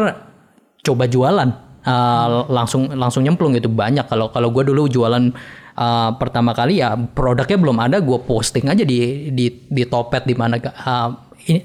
coba 0.81 1.05
jualan. 1.05 1.49
Uh, 1.81 2.45
langsung 2.53 2.93
langsung 2.93 3.25
nyemplung 3.25 3.57
gitu 3.57 3.65
banyak. 3.65 4.05
Kalau 4.05 4.29
kalau 4.29 4.53
gue 4.53 4.69
dulu 4.69 4.85
jualan 4.85 5.33
uh, 5.73 6.09
pertama 6.13 6.53
kali 6.53 6.77
ya 6.77 6.93
produknya 6.93 7.57
belum 7.57 7.77
ada 7.81 7.97
gue 7.97 8.21
posting 8.21 8.69
aja 8.69 8.85
di 8.85 9.33
di 9.33 9.49
di 9.65 9.83
topet 9.89 10.29
di 10.29 10.37
mana 10.37 10.61
uh, 10.61 11.09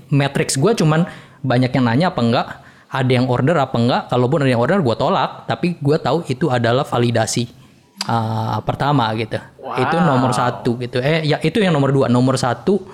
matrix 0.08 0.56
gue 0.56 0.72
cuman 0.72 1.04
banyak 1.44 1.68
yang 1.68 1.84
nanya 1.84 2.06
apa 2.16 2.20
enggak 2.24 2.46
ada 2.88 3.12
yang 3.12 3.28
order 3.28 3.60
apa 3.60 3.76
enggak. 3.76 4.02
Kalaupun 4.08 4.40
ada 4.40 4.50
yang 4.50 4.62
order 4.62 4.80
gue 4.80 4.96
tolak. 4.96 5.44
Tapi 5.44 5.76
gue 5.76 5.96
tahu 6.00 6.24
itu 6.32 6.48
adalah 6.48 6.88
validasi 6.88 7.65
uh, 8.04 8.60
pertama 8.60 9.08
gitu 9.16 9.40
itu 9.80 9.96
nomor 9.96 10.36
satu 10.36 10.76
gitu 10.76 11.00
eh 11.00 11.24
ya 11.24 11.40
itu 11.40 11.64
yang 11.64 11.72
nomor 11.72 11.90
dua 11.90 12.06
nomor 12.12 12.36
satu 12.36 12.84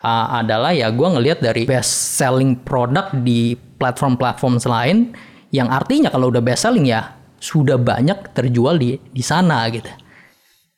uh, 0.00 0.26
adalah 0.40 0.72
ya 0.72 0.88
gue 0.88 1.08
ngelihat 1.08 1.44
dari 1.44 1.68
best 1.68 2.16
selling 2.16 2.56
produk 2.64 3.12
di 3.12 3.52
platform-platform 3.54 4.56
selain 4.56 5.12
yang 5.52 5.68
artinya 5.68 6.08
kalau 6.08 6.32
udah 6.32 6.40
best 6.40 6.64
selling 6.64 6.88
ya 6.88 7.14
sudah 7.36 7.76
banyak 7.76 8.32
terjual 8.32 8.80
di 8.80 8.96
di 8.96 9.22
sana 9.22 9.68
gitu 9.68 9.92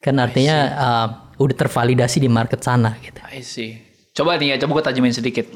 kan 0.03 0.15
artinya 0.19 0.57
uh, 0.75 1.09
udah 1.39 1.55
tervalidasi 1.55 2.19
di 2.19 2.31
market 2.31 2.63
sana 2.67 2.99
gitu 2.99 3.19
I 3.29 3.45
see. 3.45 3.79
Coba 4.17 4.35
nih 4.41 4.57
ya, 4.57 4.67
coba 4.67 4.81
gue 4.81 4.85
tajamin 4.91 5.15
sedikit. 5.15 5.47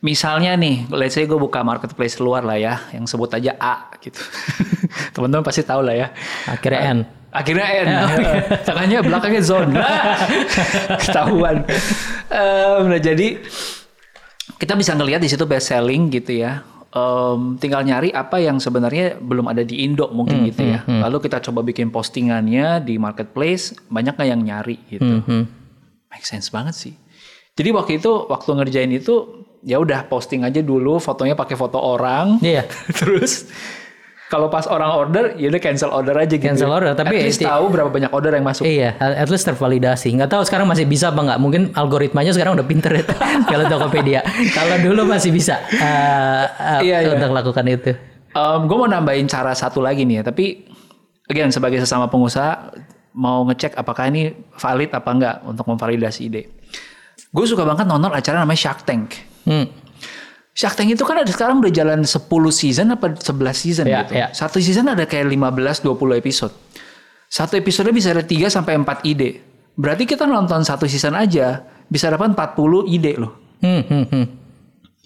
Misalnya 0.00 0.54
nih, 0.54 0.86
let's 0.92 1.12
say 1.18 1.26
gue 1.26 1.36
buka 1.36 1.60
marketplace 1.66 2.16
luar 2.22 2.46
lah 2.46 2.56
ya, 2.56 2.78
yang 2.94 3.04
sebut 3.04 3.28
aja 3.36 3.52
A 3.58 3.90
gitu. 4.00 4.16
Teman-teman 5.14 5.42
pasti 5.42 5.66
tahu 5.66 5.82
lah 5.82 5.92
ya. 5.92 6.08
akhirnya 6.46 6.80
N 6.94 6.98
Akhirnya 7.36 7.66
N. 7.84 7.88
Tangannya 8.64 8.98
belakangnya 9.08 9.42
zone. 9.44 9.76
Ketahuan. 11.04 11.68
Em, 12.32 12.82
nah 12.88 13.00
jadi 13.00 13.36
kita 14.56 14.72
bisa 14.72 14.96
ngelihat 14.96 15.20
di 15.20 15.28
situ 15.28 15.44
best 15.44 15.68
selling 15.68 16.08
gitu 16.08 16.40
ya. 16.40 16.64
Em, 16.96 17.60
tinggal 17.60 17.84
nyari 17.84 18.08
apa 18.08 18.40
yang 18.40 18.56
sebenarnya 18.56 19.20
belum 19.20 19.52
ada 19.52 19.60
di 19.60 19.84
Indo 19.84 20.08
mungkin 20.08 20.48
gitu 20.48 20.64
ya. 20.64 20.80
Lalu 20.88 21.28
kita 21.28 21.44
coba 21.44 21.60
bikin 21.60 21.92
postingannya 21.92 22.80
di 22.80 22.96
marketplace, 22.96 23.76
banyak 23.92 24.16
nggak 24.16 24.28
yang 24.32 24.40
nyari 24.40 24.76
gitu. 24.88 25.20
Mhm. 25.20 25.40
Make 26.08 26.24
sense 26.24 26.48
banget 26.48 26.72
sih. 26.72 26.94
Jadi 27.56 27.68
waktu 27.72 27.92
itu 28.00 28.12
waktu 28.28 28.50
ngerjain 28.52 28.92
itu 28.92 29.44
ya 29.66 29.82
udah 29.82 30.06
posting 30.06 30.44
aja 30.44 30.60
dulu 30.60 31.00
fotonya 31.02 31.34
pakai 31.34 31.56
foto 31.56 31.80
orang. 31.80 32.38
Iya. 32.40 32.64
Terus 32.98 33.48
kalau 34.26 34.50
pas 34.50 34.66
orang 34.66 34.90
order 34.90 35.38
ya 35.38 35.46
udah 35.46 35.62
cancel 35.62 35.90
order 35.90 36.14
aja 36.18 36.34
gitu. 36.34 36.42
Cancel 36.42 36.66
order, 36.66 36.92
tapi 36.92 37.14
At 37.14 37.26
least 37.30 37.38
itu- 37.38 37.46
tahu 37.46 37.64
berapa 37.70 37.86
banyak 37.86 38.10
order 38.10 38.34
yang 38.34 38.42
masuk. 38.42 38.66
Iya, 38.66 38.98
at 38.98 39.30
least 39.30 39.46
tervalidasi. 39.46 40.10
Nggak 40.18 40.30
tahu 40.34 40.42
sekarang 40.42 40.66
masih 40.66 40.82
bisa 40.82 41.14
apa 41.14 41.22
nggak? 41.22 41.38
Mungkin 41.38 41.62
algoritmanya 41.72 42.34
sekarang 42.34 42.58
udah 42.58 42.66
pinter 42.66 42.90
ya 42.90 43.04
kalau 43.50 43.64
Tokopedia. 43.66 44.20
kalau 44.50 44.76
dulu 44.82 45.06
masih 45.06 45.30
bisa 45.30 45.62
uh, 45.78 46.44
uh, 46.50 46.80
Iya, 46.82 47.06
iya. 47.06 47.10
untuk 47.14 47.30
lakukan 47.30 47.64
itu. 47.66 47.92
gue 48.36 48.76
mau 48.76 48.84
nambahin 48.84 49.24
cara 49.24 49.54
satu 49.54 49.80
lagi 49.80 50.04
nih 50.04 50.20
ya, 50.20 50.22
tapi 50.26 50.68
again 51.26 51.48
sebagai 51.48 51.80
sesama 51.80 52.04
pengusaha 52.06 52.68
mau 53.16 53.40
ngecek 53.48 53.72
apakah 53.74 54.10
ini 54.10 54.28
valid 54.60 54.92
apa 54.92 55.08
enggak 55.08 55.36
untuk 55.42 55.64
memvalidasi 55.64 56.20
ide. 56.26 56.42
Gue 57.32 57.46
suka 57.46 57.64
banget 57.64 57.88
nonton 57.88 58.12
acara 58.12 58.42
namanya 58.42 58.60
Shark 58.60 58.84
Tank. 58.84 59.16
Hmm. 59.46 59.70
Shark 60.56 60.72
Tank 60.72 60.88
itu 60.88 61.04
kan 61.04 61.20
ada 61.20 61.28
sekarang 61.28 61.60
udah 61.60 61.68
jalan 61.68 62.00
10 62.00 62.16
season 62.50 62.88
apa 62.88 63.12
11 63.12 63.20
season 63.52 63.84
Iya, 63.84 64.08
gitu. 64.08 64.12
iya. 64.16 64.26
Satu 64.32 64.56
season 64.56 64.88
ada 64.88 65.04
kayak 65.04 65.28
15 65.28 65.84
20 65.84 66.16
episode. 66.16 66.54
Satu 67.28 67.60
episode 67.60 67.92
bisa 67.92 68.16
ada 68.16 68.24
3 68.24 68.48
sampai 68.48 68.72
4 68.74 69.04
ide. 69.04 69.44
Berarti 69.76 70.08
kita 70.08 70.24
nonton 70.24 70.64
satu 70.64 70.88
season 70.88 71.12
aja 71.12 71.60
bisa 71.86 72.08
dapat 72.08 72.32
40 72.32 72.88
ide 72.88 73.12
loh. 73.20 73.36
Hmm, 73.60 73.84
hmm, 73.84 74.04
hmm. 74.08 74.24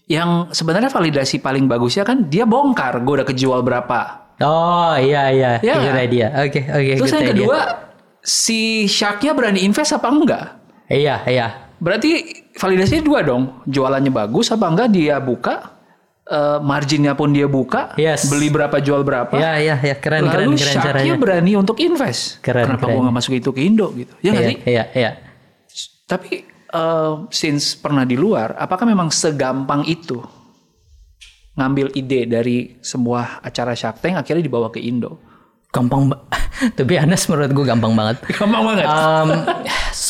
Yang 0.06 0.30
sebenarnya 0.54 0.86
validasi 0.86 1.38
paling 1.38 1.66
bagusnya 1.66 2.02
kan 2.02 2.26
dia 2.26 2.46
bongkar 2.46 3.02
gue 3.02 3.14
udah 3.18 3.26
kejual 3.26 3.62
berapa. 3.62 4.30
Oh 4.40 4.94
iya 4.96 5.28
iya, 5.30 5.50
Iya 5.58 5.74
good 5.76 5.90
nggak? 5.90 6.06
idea. 6.06 6.26
Oke 6.40 6.60
oke. 6.64 6.92
Terus 6.96 7.02
good 7.02 7.12
yang 7.12 7.24
idea. 7.26 7.34
kedua 7.34 7.58
si 8.20 8.60
Sharknya 8.86 9.34
berani 9.34 9.62
invest 9.62 9.90
apa 9.92 10.06
enggak? 10.06 10.44
Iya 10.86 11.26
iya. 11.26 11.46
Berarti 11.78 12.10
validasinya 12.52 13.02
dua 13.02 13.20
dong. 13.20 13.62
Jualannya 13.64 14.08
bagus 14.08 14.48
apa 14.48 14.66
enggak 14.66 14.88
dia 14.88 15.18
buka. 15.18 15.76
eh, 16.22 16.62
marginnya 16.62 17.12
pun 17.12 17.34
dia 17.34 17.50
buka. 17.50 17.90
Yes. 17.94 18.30
Beli 18.30 18.48
berapa 18.48 18.78
jual 18.78 19.02
berapa. 19.02 19.34
Iya 19.34 19.52
iya 19.58 19.74
iya 19.82 19.94
keren 19.94 20.22
keren 20.24 20.46
Lalu 20.46 20.56
keren 20.56 20.74
Sharknya 20.78 20.86
caranya. 21.02 21.14
berani 21.18 21.52
untuk 21.54 21.76
invest. 21.76 22.38
Keren, 22.38 22.70
Kenapa 22.70 22.86
keren. 22.86 22.94
gue 22.94 23.02
nggak 23.02 23.16
masuk 23.18 23.32
itu 23.34 23.50
ke 23.50 23.60
Indo 23.60 23.90
gitu? 23.92 24.14
Ya 24.22 24.30
nggak 24.30 24.38
Iya 24.38 24.46
sih? 24.46 24.58
iya 24.64 24.84
iya. 24.94 25.10
Tapi 26.06 26.46
eh, 26.70 27.12
since 27.28 27.74
pernah 27.74 28.02
di 28.02 28.14
luar, 28.14 28.54
apakah 28.54 28.86
memang 28.86 29.10
segampang 29.10 29.82
itu 29.84 30.22
ngambil 31.52 31.90
ide 31.92 32.24
dari 32.24 32.78
sebuah 32.78 33.42
acara 33.42 33.74
Shark 33.74 33.98
Tank 33.98 34.14
akhirnya 34.16 34.40
dibawa 34.40 34.70
ke 34.70 34.78
Indo? 34.78 35.18
Gampang 35.70 36.10
Tapi 36.74 36.94
Anas 36.94 37.26
menurut 37.28 37.50
gue 37.52 37.62
gampang 37.64 37.90
banget. 37.92 38.22
Gampang 38.32 38.62
banget. 38.64 38.86
Um, 38.86 39.28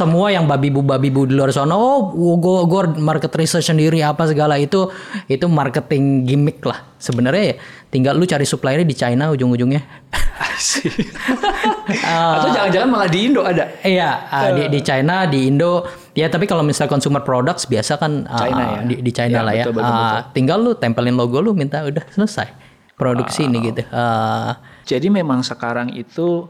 semua 0.01 0.33
yang 0.33 0.49
babi 0.49 0.73
bu 0.73 0.81
babi 0.81 1.13
bu 1.13 1.29
di 1.29 1.37
luar 1.37 1.53
sana, 1.53 1.77
oh 1.77 2.09
gue 2.17 2.61
gue 2.65 2.81
market 2.97 3.29
research 3.37 3.69
sendiri 3.69 4.01
apa 4.01 4.25
segala 4.25 4.57
itu 4.57 4.89
itu 5.29 5.45
marketing 5.45 6.25
gimmick 6.25 6.65
lah. 6.65 6.97
Sebenarnya 6.97 7.45
ya, 7.53 7.57
tinggal 7.93 8.17
lu 8.17 8.25
cari 8.25 8.49
suppliernya 8.49 8.89
di 8.89 8.97
China 8.97 9.29
ujung-ujungnya. 9.37 9.85
Atau 12.37 12.49
jangan-jangan 12.53 12.89
malah 12.89 13.09
di 13.09 13.19
Indo 13.29 13.43
ada? 13.45 13.65
Iya, 13.85 14.11
uh, 14.29 14.51
di, 14.57 14.63
di 14.73 14.81
China, 14.81 15.25
di 15.29 15.49
Indo, 15.49 15.85
ya 16.17 16.29
tapi 16.29 16.45
kalau 16.49 16.65
misalnya 16.65 16.93
consumer 16.93 17.23
products 17.25 17.69
biasa 17.69 18.01
kan 18.01 18.25
uh, 18.29 18.41
China 18.41 18.63
ya? 18.65 18.81
di, 18.85 18.95
di 19.01 19.11
China 19.13 19.39
Ya, 19.41 19.43
lah 19.45 19.55
ya. 19.57 19.65
betul, 19.69 19.81
betul, 19.81 19.93
Uh, 19.93 20.19
tinggal 20.33 20.59
lu 20.61 20.73
tempelin 20.77 21.17
logo 21.17 21.39
lu, 21.41 21.53
minta 21.53 21.85
udah 21.85 22.05
selesai 22.13 22.49
produksi 22.97 23.49
ini 23.49 23.73
gitu. 23.73 23.83
Uh, 23.89 24.53
Jadi 24.85 25.09
memang 25.09 25.41
sekarang 25.41 25.93
itu 25.97 26.45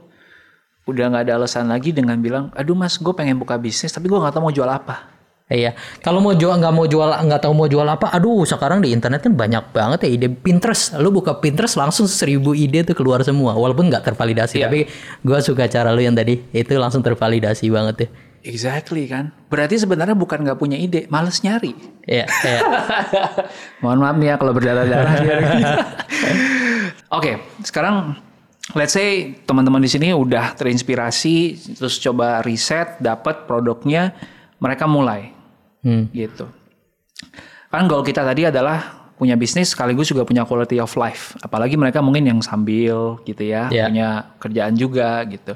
udah 0.90 1.14
nggak 1.14 1.22
ada 1.30 1.32
alasan 1.38 1.70
lagi 1.70 1.94
dengan 1.94 2.18
bilang, 2.18 2.50
aduh 2.58 2.74
mas, 2.74 2.98
gue 2.98 3.14
pengen 3.14 3.38
buka 3.38 3.56
bisnis 3.56 3.94
tapi 3.94 4.10
gue 4.10 4.18
nggak 4.18 4.34
tahu 4.34 4.50
mau 4.50 4.54
jual 4.54 4.66
apa. 4.66 5.20
Iya, 5.50 5.74
kalau 5.98 6.22
mau 6.22 6.30
jual 6.30 6.62
nggak 6.62 6.74
mau 6.74 6.86
jual 6.86 7.10
nggak 7.10 7.42
tahu 7.42 7.52
mau 7.58 7.66
jual 7.66 7.82
apa, 7.82 8.14
aduh 8.14 8.46
sekarang 8.46 8.78
di 8.86 8.94
internet 8.94 9.26
kan 9.26 9.34
banyak 9.34 9.74
banget 9.74 10.06
ya 10.06 10.10
ide 10.14 10.28
Pinterest. 10.30 10.94
Lu 11.02 11.10
buka 11.10 11.42
Pinterest 11.42 11.74
langsung 11.74 12.06
seribu 12.06 12.54
ide 12.54 12.86
tuh 12.86 12.94
keluar 12.94 13.26
semua, 13.26 13.58
walaupun 13.58 13.90
nggak 13.90 14.14
tervalidasi. 14.14 14.62
Iya. 14.62 14.70
Tapi 14.70 14.86
gua 15.26 15.42
suka 15.42 15.66
cara 15.66 15.90
lu 15.90 16.06
yang 16.06 16.14
tadi 16.14 16.38
itu 16.54 16.70
langsung 16.78 17.02
tervalidasi 17.02 17.66
banget 17.66 17.96
ya. 18.06 18.08
Exactly 18.46 19.10
kan. 19.10 19.34
Berarti 19.50 19.76
sebenarnya 19.76 20.14
bukan 20.14 20.46
nggak 20.46 20.54
punya 20.54 20.78
ide, 20.78 21.10
males 21.10 21.42
nyari. 21.42 21.74
Iya, 22.06 22.30
iya. 22.30 22.60
Mohon 23.82 23.98
maaf 24.06 24.16
nih 24.22 24.28
ya 24.30 24.34
kalau 24.38 24.52
berdarah-darah. 24.54 25.12
Oke, 27.18 27.42
sekarang 27.66 28.14
let's 28.74 28.94
say 28.94 29.34
teman-teman 29.44 29.82
di 29.82 29.90
sini 29.90 30.08
udah 30.10 30.54
terinspirasi, 30.54 31.36
terus 31.76 31.98
coba 31.98 32.40
riset, 32.42 32.98
dapat 32.98 33.46
produknya, 33.46 34.14
mereka 34.58 34.84
mulai, 34.84 35.32
Hmm. 35.80 36.06
gitu. 36.12 36.46
Kan 37.70 37.86
goal 37.86 38.02
kita 38.02 38.20
tadi 38.22 38.46
adalah 38.50 39.10
punya 39.14 39.36
bisnis 39.36 39.76
sekaligus 39.76 40.08
juga 40.08 40.24
punya 40.24 40.48
quality 40.48 40.80
of 40.80 40.90
life. 40.96 41.36
Apalagi 41.40 41.76
mereka 41.76 42.00
mungkin 42.00 42.24
yang 42.24 42.40
sambil 42.40 43.20
gitu 43.24 43.44
ya, 43.44 43.68
Ya. 43.68 43.86
punya 43.86 44.08
kerjaan 44.40 44.74
juga 44.74 45.22
gitu. 45.28 45.54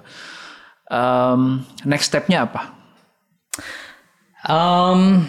Um, 0.93 1.65
next 1.89 2.13
stepnya 2.13 2.45
apa? 2.45 2.77
Um, 4.45 5.25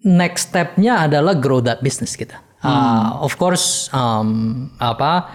next 0.00 0.48
stepnya 0.48 1.04
adalah 1.04 1.36
grow 1.36 1.60
that 1.60 1.84
business 1.84 2.16
kita. 2.16 2.40
Uh, 2.60 3.16
of 3.20 3.36
course, 3.36 3.88
um, 3.92 4.68
apa? 4.76 5.32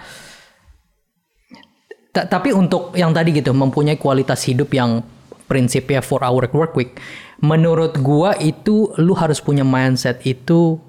Ta- 2.16 2.24
tapi 2.24 2.56
untuk 2.56 2.96
yang 2.96 3.12
tadi 3.12 3.36
gitu 3.36 3.52
mempunyai 3.52 4.00
kualitas 4.00 4.40
hidup 4.48 4.72
yang 4.72 5.04
prinsipnya 5.44 6.00
four 6.00 6.24
hour 6.24 6.48
work 6.56 6.72
week, 6.72 6.96
menurut 7.44 8.00
gua 8.00 8.32
itu 8.40 8.96
lu 8.96 9.12
harus 9.12 9.44
punya 9.44 9.62
mindset 9.68 10.24
itu 10.24 10.80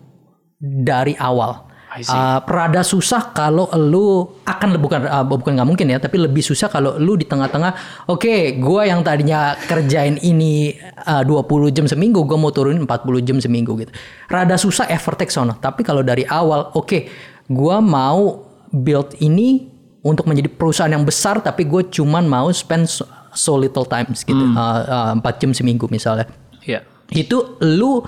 dari 0.57 1.19
awal. 1.19 1.67
Uh, 1.97 2.37
rada 2.45 2.85
susah 2.85 3.33
kalau 3.33 3.65
lu 3.73 4.21
akan 4.45 4.77
bukan 4.77 5.09
uh, 5.09 5.25
bukan 5.25 5.57
nggak 5.57 5.65
mungkin 5.65 5.87
ya 5.89 5.97
tapi 5.97 6.21
lebih 6.21 6.45
susah 6.45 6.69
kalau 6.69 6.93
lu 7.01 7.17
di 7.17 7.25
tengah-tengah 7.25 8.05
oke 8.05 8.61
gua 8.61 8.85
yang 8.85 9.01
tadinya 9.01 9.57
kerjain 9.65 10.21
ini 10.21 10.77
uh, 11.09 11.25
20 11.25 11.73
jam 11.73 11.89
seminggu 11.89 12.21
gua 12.21 12.37
mau 12.37 12.53
turunin 12.53 12.85
40 12.85 13.25
jam 13.25 13.37
seminggu 13.41 13.73
gitu. 13.81 13.89
Rada 14.29 14.61
susah 14.61 14.85
effort 14.93 15.17
take 15.17 15.33
sono. 15.33 15.57
Tapi 15.57 15.81
kalau 15.81 16.05
dari 16.05 16.21
awal 16.29 16.69
oke 16.77 17.09
gua 17.49 17.81
mau 17.81 18.45
build 18.69 19.17
ini 19.17 19.76
untuk 20.08 20.24
menjadi 20.24 20.48
perusahaan 20.48 20.88
yang 20.88 21.04
besar 21.04 21.43
tapi 21.43 21.67
gue 21.67 21.91
cuman 21.91 22.24
mau 22.24 22.48
spend 22.50 22.88
so, 22.88 23.04
so 23.36 23.60
little 23.60 23.84
times 23.84 24.24
gitu 24.24 24.39
uh, 24.56 25.12
uh, 25.12 25.20
4 25.20 25.41
jam 25.43 25.52
seminggu 25.52 25.91
misalnya 25.91 26.26
Ya. 26.63 26.84
itu 27.12 27.60
lu 27.60 28.04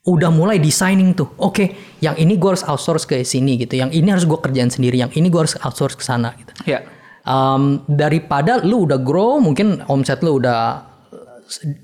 udah 0.00 0.32
mulai 0.32 0.56
designing 0.58 1.12
tuh. 1.12 1.28
Oke, 1.36 1.76
yang 2.00 2.16
ini 2.16 2.34
gue 2.34 2.48
harus 2.50 2.64
outsource 2.64 3.04
ke 3.04 3.20
sini 3.22 3.60
gitu. 3.60 3.76
Yang 3.78 4.00
ini 4.00 4.08
harus 4.10 4.24
gue 4.24 4.38
kerjain 4.40 4.66
sendiri. 4.66 4.96
Yang 4.96 5.20
ini 5.20 5.28
gue 5.28 5.40
harus 5.44 5.54
outsource 5.60 5.94
ke 5.94 6.02
sana 6.02 6.32
gitu. 6.34 6.50
Ya. 6.66 6.82
Um, 7.22 7.84
daripada 7.86 8.58
lu 8.64 8.88
udah 8.88 8.96
grow, 8.98 9.38
mungkin 9.38 9.84
omset 9.86 10.24
lu 10.24 10.40
udah 10.40 10.82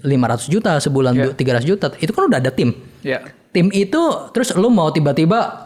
500 0.03 0.49
juta 0.49 0.81
sebulan, 0.81 1.37
300 1.37 1.63
juta. 1.63 1.87
Itu 2.01 2.11
kan 2.17 2.33
udah 2.33 2.39
ada 2.41 2.51
tim. 2.51 2.73
Ya. 3.05 3.21
Tim 3.53 3.69
itu 3.71 4.01
terus 4.33 4.51
lu 4.57 4.73
mau 4.73 4.89
tiba-tiba 4.91 5.66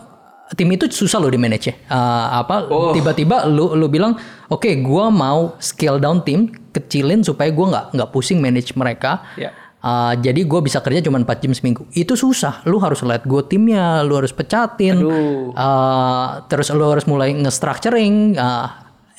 tim 0.59 0.69
itu 0.75 0.91
susah 0.91 1.23
loh 1.23 1.31
di 1.31 1.39
manage 1.39 1.71
ya. 1.71 1.75
Uh, 1.87 2.43
apa 2.43 2.67
tiba-tiba 2.95 3.47
lu 3.47 3.79
lu 3.79 3.87
bilang 3.87 4.19
oke 4.51 4.69
gua 4.83 5.07
mau 5.11 5.55
scale 5.63 6.03
down 6.03 6.27
tim 6.27 6.51
kecilin 6.75 7.23
supaya 7.23 7.55
gua 7.55 7.67
nggak 7.71 7.87
nggak 7.95 8.11
pusing 8.11 8.43
manage 8.43 8.75
mereka. 8.75 9.23
Ya. 9.39 9.55
Uh, 9.81 10.13
jadi 10.21 10.45
gue 10.45 10.61
bisa 10.61 10.77
kerja 10.85 11.01
cuma 11.01 11.17
4 11.17 11.41
jam 11.41 11.57
seminggu. 11.57 11.89
Itu 11.97 12.13
susah. 12.13 12.61
Lu 12.69 12.77
harus 12.85 13.01
let 13.01 13.25
go 13.25 13.41
timnya, 13.41 14.05
lu 14.05 14.13
harus 14.13 14.29
pecatin. 14.29 15.01
Uh, 15.01 16.45
terus 16.53 16.69
lu 16.69 16.85
harus 16.85 17.09
mulai 17.09 17.33
nge-structuring. 17.33 18.37
Uh, 18.37 18.69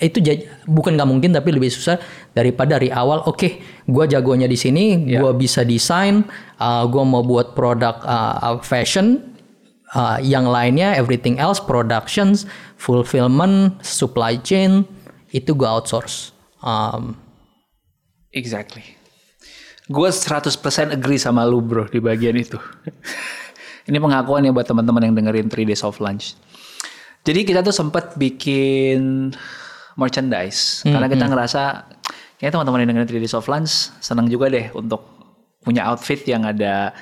itu 0.01 0.17
bukan 0.65 0.97
nggak 0.97 1.09
mungkin 1.09 1.29
tapi 1.33 1.53
lebih 1.53 1.69
susah 1.69 1.97
daripada 2.33 2.77
dari 2.77 2.89
awal. 2.89 3.25
Oke, 3.29 3.61
gua 3.85 4.09
jagonya 4.09 4.49
di 4.49 4.57
sini, 4.57 5.01
gua 5.17 5.33
bisa 5.33 5.61
desain, 5.61 6.25
uh, 6.57 6.83
gua 6.89 7.05
mau 7.05 7.21
buat 7.21 7.53
produk 7.53 8.01
uh, 8.01 8.57
fashion, 8.65 9.30
uh, 9.95 10.17
yang 10.21 10.47
lainnya 10.47 10.95
everything 10.95 11.39
else 11.39 11.59
productions 11.59 12.49
fulfillment 12.75 13.79
supply 13.85 14.35
chain 14.39 14.83
itu 15.31 15.55
gue 15.55 15.67
outsource 15.67 16.35
um, 16.63 17.15
Exactly. 18.31 18.83
Gue 19.91 20.07
100% 20.07 20.55
agree 20.95 21.19
sama 21.19 21.43
lu 21.43 21.59
bro 21.59 21.83
di 21.91 21.99
bagian 21.99 22.35
itu. 22.39 22.55
Ini 23.91 23.99
pengakuan 23.99 24.47
ya 24.47 24.55
buat 24.55 24.63
teman-teman 24.63 25.11
yang 25.11 25.15
dengerin 25.19 25.51
3 25.51 25.67
Days 25.67 25.83
of 25.83 25.99
Lunch. 25.99 26.39
Jadi 27.27 27.43
kita 27.43 27.59
tuh 27.59 27.75
sempat 27.75 28.15
bikin 28.15 29.29
merchandise 29.99 30.81
karena 30.87 31.11
kita 31.11 31.27
ngerasa 31.27 31.61
kayaknya 32.39 32.53
teman-teman 32.55 32.79
yang 32.81 32.89
dengerin 32.95 33.09
3 33.19 33.23
Days 33.27 33.35
of 33.35 33.45
Lunch 33.51 33.91
senang 33.99 34.31
juga 34.31 34.47
deh 34.47 34.71
untuk 34.71 35.03
punya 35.61 35.91
outfit 35.91 36.23
yang 36.23 36.47
ada 36.47 36.95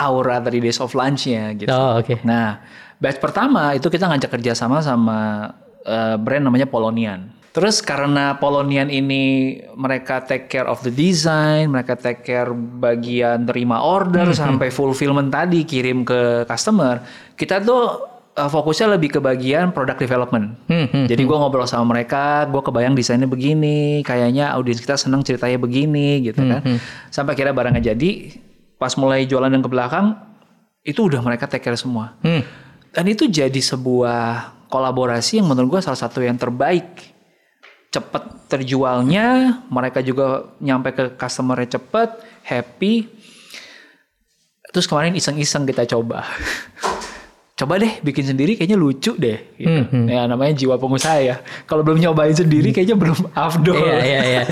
aura 0.00 0.40
3 0.40 0.56
Days 0.56 0.80
of 0.80 0.96
Lunch-nya 0.96 1.52
gitu. 1.52 1.68
Oh, 1.68 2.00
oke. 2.00 2.24
Nah, 2.24 2.64
batch 2.96 3.20
pertama 3.20 3.76
itu 3.76 3.92
kita 3.92 4.08
ngajak 4.08 4.30
kerja 4.40 4.52
sama 4.56 4.80
sama 4.80 5.52
eh, 5.84 6.16
brand 6.16 6.48
namanya 6.48 6.64
Polonian. 6.64 7.36
Terus 7.50 7.82
karena 7.82 8.38
Polonian 8.38 8.86
ini 8.86 9.58
mereka 9.74 10.22
take 10.22 10.46
care 10.46 10.70
of 10.70 10.86
the 10.86 10.92
design, 10.94 11.74
mereka 11.74 11.98
take 11.98 12.22
care 12.22 12.54
bagian 12.54 13.42
terima 13.42 13.82
order 13.82 14.30
sampai 14.30 14.70
fulfillment 14.70 15.34
tadi 15.34 15.66
kirim 15.66 16.06
ke 16.06 16.46
customer, 16.46 17.02
kita 17.34 17.58
tuh 17.58 18.06
eh, 18.38 18.46
fokusnya 18.46 18.94
lebih 18.94 19.18
ke 19.18 19.20
bagian 19.20 19.74
product 19.74 19.98
development. 19.98 20.62
Hmm, 20.70 21.10
Jadi 21.10 21.26
gua 21.26 21.42
ngobrol 21.42 21.66
sama 21.66 21.90
mereka, 21.98 22.46
gue 22.46 22.62
kebayang 22.62 22.94
desainnya 22.94 23.26
begini, 23.26 24.06
kayaknya 24.06 24.54
audiens 24.54 24.78
kita 24.78 24.94
senang 24.94 25.26
ceritanya 25.26 25.58
begini 25.58 26.22
gitu 26.22 26.38
kan. 26.46 26.62
Sampai 27.10 27.34
kira 27.34 27.50
barangnya 27.50 27.82
jadi, 27.90 28.30
pas 28.80 28.96
mulai 28.96 29.28
jualan 29.28 29.52
dan 29.52 29.60
ke 29.60 29.68
belakang, 29.68 30.16
itu 30.80 31.04
udah 31.04 31.20
mereka 31.20 31.44
take 31.44 31.60
care 31.60 31.76
semua. 31.76 32.16
Hmm. 32.24 32.40
Dan 32.96 33.04
itu 33.12 33.28
jadi 33.28 33.60
sebuah 33.60 34.56
kolaborasi 34.72 35.44
yang 35.44 35.52
menurut 35.52 35.76
gue 35.76 35.80
salah 35.84 36.00
satu 36.00 36.24
yang 36.24 36.40
terbaik. 36.40 37.12
Cepet 37.92 38.48
terjualnya, 38.48 39.60
mereka 39.68 40.00
juga 40.00 40.48
nyampe 40.64 40.96
ke 40.96 41.04
customernya 41.20 41.76
cepet, 41.76 42.08
happy. 42.48 43.04
Terus 44.72 44.88
kemarin 44.88 45.12
iseng-iseng 45.12 45.68
kita 45.68 45.84
coba. 45.84 46.24
coba 47.60 47.76
deh 47.76 48.00
bikin 48.00 48.24
sendiri 48.32 48.56
kayaknya 48.56 48.80
lucu 48.80 49.12
deh. 49.20 49.38
Gitu. 49.60 50.08
Ya 50.08 50.24
namanya 50.24 50.56
jiwa 50.56 50.80
pengusaha 50.80 51.20
ya. 51.20 51.36
Kalau 51.68 51.84
belum 51.84 52.00
nyobain 52.00 52.32
sendiri 52.32 52.72
kayaknya 52.72 52.96
belum 52.96 53.28
afdol. 53.36 53.76
iya 53.76 53.98
iya 54.00 54.20
iya 54.24 54.42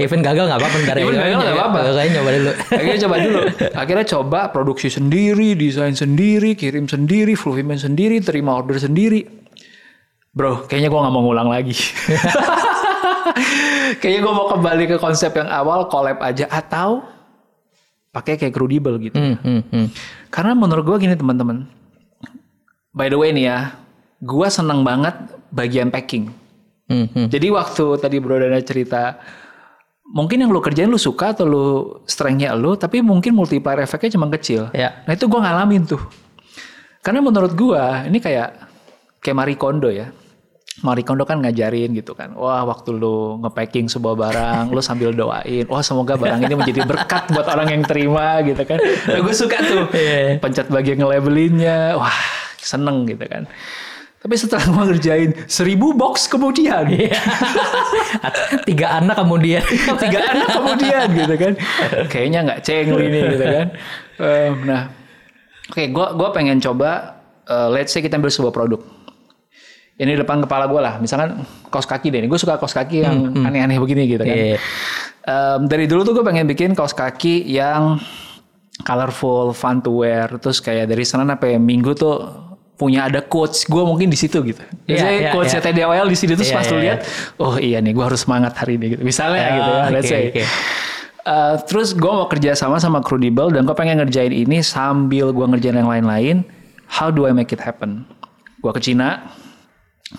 even 0.00 0.24
gagal 0.24 0.48
nggak 0.48 0.60
apa-apa 0.60 0.76
ntar 0.82 0.96
ya. 0.96 1.04
Even 1.04 1.20
gagal 1.20 1.38
nggak 1.44 1.56
apa-apa. 1.56 1.78
Kayaknya 1.92 2.12
nyoba 2.16 2.30
dulu 2.32 2.52
Akhirnya 2.72 3.00
coba 3.04 3.16
dulu. 3.20 3.40
Akhirnya 3.76 4.06
coba 4.08 4.40
produksi 4.48 4.88
sendiri, 4.88 5.48
desain 5.54 5.94
sendiri, 5.94 6.56
kirim 6.56 6.88
sendiri, 6.88 7.36
fulfillment 7.36 7.80
sendiri, 7.80 8.16
terima 8.24 8.56
order 8.56 8.80
sendiri. 8.80 9.28
Bro, 10.30 10.70
kayaknya 10.70 10.88
gua 10.88 11.06
nggak 11.06 11.14
mau 11.14 11.22
ngulang 11.26 11.48
lagi. 11.50 11.74
kayaknya 14.00 14.20
gua 14.22 14.34
mau 14.34 14.46
kembali 14.46 14.84
ke 14.86 14.96
konsep 15.02 15.34
yang 15.34 15.50
awal, 15.50 15.90
collab 15.90 16.22
aja 16.22 16.46
atau 16.46 17.02
pakai 18.14 18.38
kayak 18.38 18.54
crudable 18.54 18.96
gitu. 19.02 19.18
Hmm, 19.18 19.36
hmm, 19.42 19.62
hmm. 19.70 19.86
Karena 20.30 20.54
menurut 20.54 20.86
gua 20.86 20.96
gini 21.02 21.18
teman-teman. 21.18 21.66
By 22.94 23.10
the 23.10 23.18
way 23.18 23.34
nih 23.34 23.50
ya, 23.50 23.58
gua 24.22 24.46
seneng 24.46 24.86
banget 24.86 25.18
bagian 25.50 25.90
packing. 25.90 26.30
Hmm, 26.90 27.06
hmm. 27.10 27.26
Jadi 27.30 27.46
waktu 27.54 27.84
tadi 28.02 28.16
Bro 28.18 28.42
Dana 28.42 28.58
cerita 28.62 29.18
mungkin 30.10 30.42
yang 30.42 30.50
lu 30.50 30.58
kerjain 30.58 30.90
lu 30.90 30.98
suka 30.98 31.32
atau 31.32 31.46
lu 31.46 31.66
strength-nya 32.04 32.52
lu 32.58 32.74
tapi 32.74 32.98
mungkin 33.00 33.32
multiplier 33.32 33.80
efeknya 33.86 34.18
cuma 34.18 34.26
kecil. 34.34 34.68
Ya. 34.74 35.02
Nah 35.06 35.14
itu 35.14 35.30
gua 35.30 35.46
ngalamin 35.46 35.86
tuh. 35.86 36.02
Karena 37.00 37.22
menurut 37.22 37.54
gua 37.54 38.04
ini 38.04 38.18
kayak 38.18 38.68
kayak 39.22 39.36
Marie 39.38 39.56
Kondo 39.56 39.88
ya. 39.88 40.10
Marie 40.80 41.04
Kondo 41.04 41.28
kan 41.28 41.44
ngajarin 41.44 41.92
gitu 41.92 42.16
kan. 42.16 42.32
Wah, 42.32 42.64
waktu 42.64 42.96
lu 42.96 43.36
nge-packing 43.44 43.92
sebuah 43.92 44.16
barang, 44.16 44.64
lu 44.72 44.80
sambil 44.80 45.12
doain, 45.12 45.68
wah 45.68 45.84
semoga 45.84 46.16
barang 46.16 46.40
ini 46.40 46.56
menjadi 46.56 46.88
berkat 46.88 47.28
buat 47.36 47.44
orang 47.52 47.68
yang 47.68 47.82
terima 47.84 48.40
gitu 48.40 48.64
kan. 48.64 48.80
Nah, 48.80 49.20
gue 49.20 49.34
suka 49.36 49.60
tuh. 49.60 49.92
Pencet 50.40 50.72
bagian 50.72 51.04
nge-labelinnya. 51.04 52.00
Wah, 52.00 52.16
seneng 52.56 53.04
gitu 53.04 53.28
kan. 53.28 53.44
Tapi 54.20 54.34
setelah 54.36 54.68
gue 54.68 54.84
ngerjain 54.92 55.30
seribu 55.48 55.96
box 55.96 56.28
kemudian, 56.28 56.84
tiga 58.68 59.00
anak 59.00 59.16
kemudian 59.16 59.64
tiga 59.96 60.20
anak 60.28 60.48
kemudian 60.60 61.06
gitu 61.16 61.34
kan, 61.40 61.52
kayaknya 62.12 62.38
nggak 62.44 62.60
cengli 62.60 63.08
nih 63.08 63.22
gitu 63.32 63.46
kan. 63.48 63.66
Em, 64.20 64.54
nah, 64.68 64.82
oke, 65.72 65.82
gua 65.88 66.12
gua 66.12 66.28
pengen 66.36 66.60
coba, 66.60 67.16
eh, 67.48 67.68
let's 67.72 67.96
say 67.96 68.04
kita 68.04 68.20
ambil 68.20 68.28
sebuah 68.28 68.52
produk. 68.52 68.80
Ini 69.96 70.16
depan 70.20 70.44
kepala 70.44 70.68
gue 70.68 70.80
lah, 70.80 70.96
misalkan 71.00 71.44
kaos 71.68 71.84
kaki 71.84 72.08
deh. 72.12 72.24
Gue 72.24 72.40
suka 72.40 72.56
kaos 72.56 72.72
kaki 72.72 73.04
yang 73.04 73.36
aneh-aneh 73.36 73.76
begini 73.76 74.04
gitu 74.08 74.24
kan. 74.24 74.36
Iya. 74.36 74.56
Em, 75.24 75.60
dari 75.64 75.84
dulu 75.88 76.04
tuh 76.04 76.12
gue 76.20 76.24
pengen 76.24 76.44
bikin 76.48 76.72
kaos 76.76 76.92
kaki 76.92 77.44
yang 77.48 78.00
colorful, 78.84 79.52
fun 79.56 79.80
to 79.84 80.00
wear. 80.04 80.28
Terus 80.40 80.60
kayak 80.60 80.88
dari 80.88 81.04
Senin 81.04 81.28
sampai 81.28 81.60
Minggu 81.60 81.92
tuh 81.92 82.16
punya 82.80 83.12
ada 83.12 83.20
quotes 83.20 83.68
gue 83.68 83.82
mungkin 83.84 84.08
di 84.08 84.16
situ 84.16 84.40
gitu. 84.40 84.64
Biasanya 84.88 85.12
iya, 85.20 85.30
quotesnya 85.36 85.60
iya. 85.60 85.66
Teddy 85.68 85.80
Awal 85.84 86.08
di 86.08 86.16
sini 86.16 86.32
tuh 86.32 86.48
Iya, 86.48 86.56
pas 86.56 86.64
lu 86.64 86.72
iya, 86.72 86.80
lihat, 86.80 86.98
oh 87.36 87.54
iya 87.60 87.78
nih 87.84 87.92
gue 87.92 88.04
harus 88.08 88.24
semangat 88.24 88.56
hari 88.56 88.80
ini 88.80 88.96
gitu. 88.96 89.02
Misalnya 89.04 89.44
Ah, 89.44 89.52
gitu 89.52 89.70
ya, 89.70 89.84
let's 89.92 90.08
oke, 90.08 90.16
say. 90.16 90.24
oke. 90.32 90.44
Uh, 91.20 91.54
terus 91.68 91.92
gue 91.92 92.08
mau 92.08 92.24
kerja 92.32 92.56
sama 92.56 92.80
sama 92.80 93.04
Crudable 93.04 93.52
dan 93.52 93.68
gue 93.68 93.76
pengen 93.76 94.00
ngerjain 94.00 94.32
ini 94.32 94.64
sambil 94.64 95.36
gue 95.36 95.44
ngerjain 95.44 95.76
yang 95.76 95.92
lain-lain. 95.92 96.48
How 96.88 97.12
do 97.12 97.28
I 97.28 97.36
make 97.36 97.52
it 97.52 97.60
happen? 97.60 98.08
Gue 98.64 98.72
ke 98.72 98.80
Cina, 98.80 99.28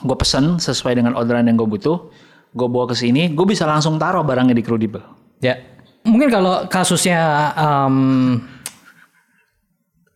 gue 0.06 0.16
pesen 0.16 0.62
sesuai 0.62 1.02
dengan 1.02 1.18
orderan 1.18 1.50
yang 1.50 1.58
gue 1.58 1.66
butuh. 1.66 2.14
Gue 2.54 2.68
bawa 2.70 2.86
ke 2.86 2.96
sini, 2.96 3.34
gue 3.34 3.46
bisa 3.50 3.66
langsung 3.66 3.98
taruh 3.98 4.22
barangnya 4.22 4.54
di 4.54 4.62
Crudable. 4.62 5.02
Ya. 5.42 5.58
Mungkin 6.06 6.30
kalau 6.30 6.70
kasusnya 6.70 7.54
um, 7.58 8.38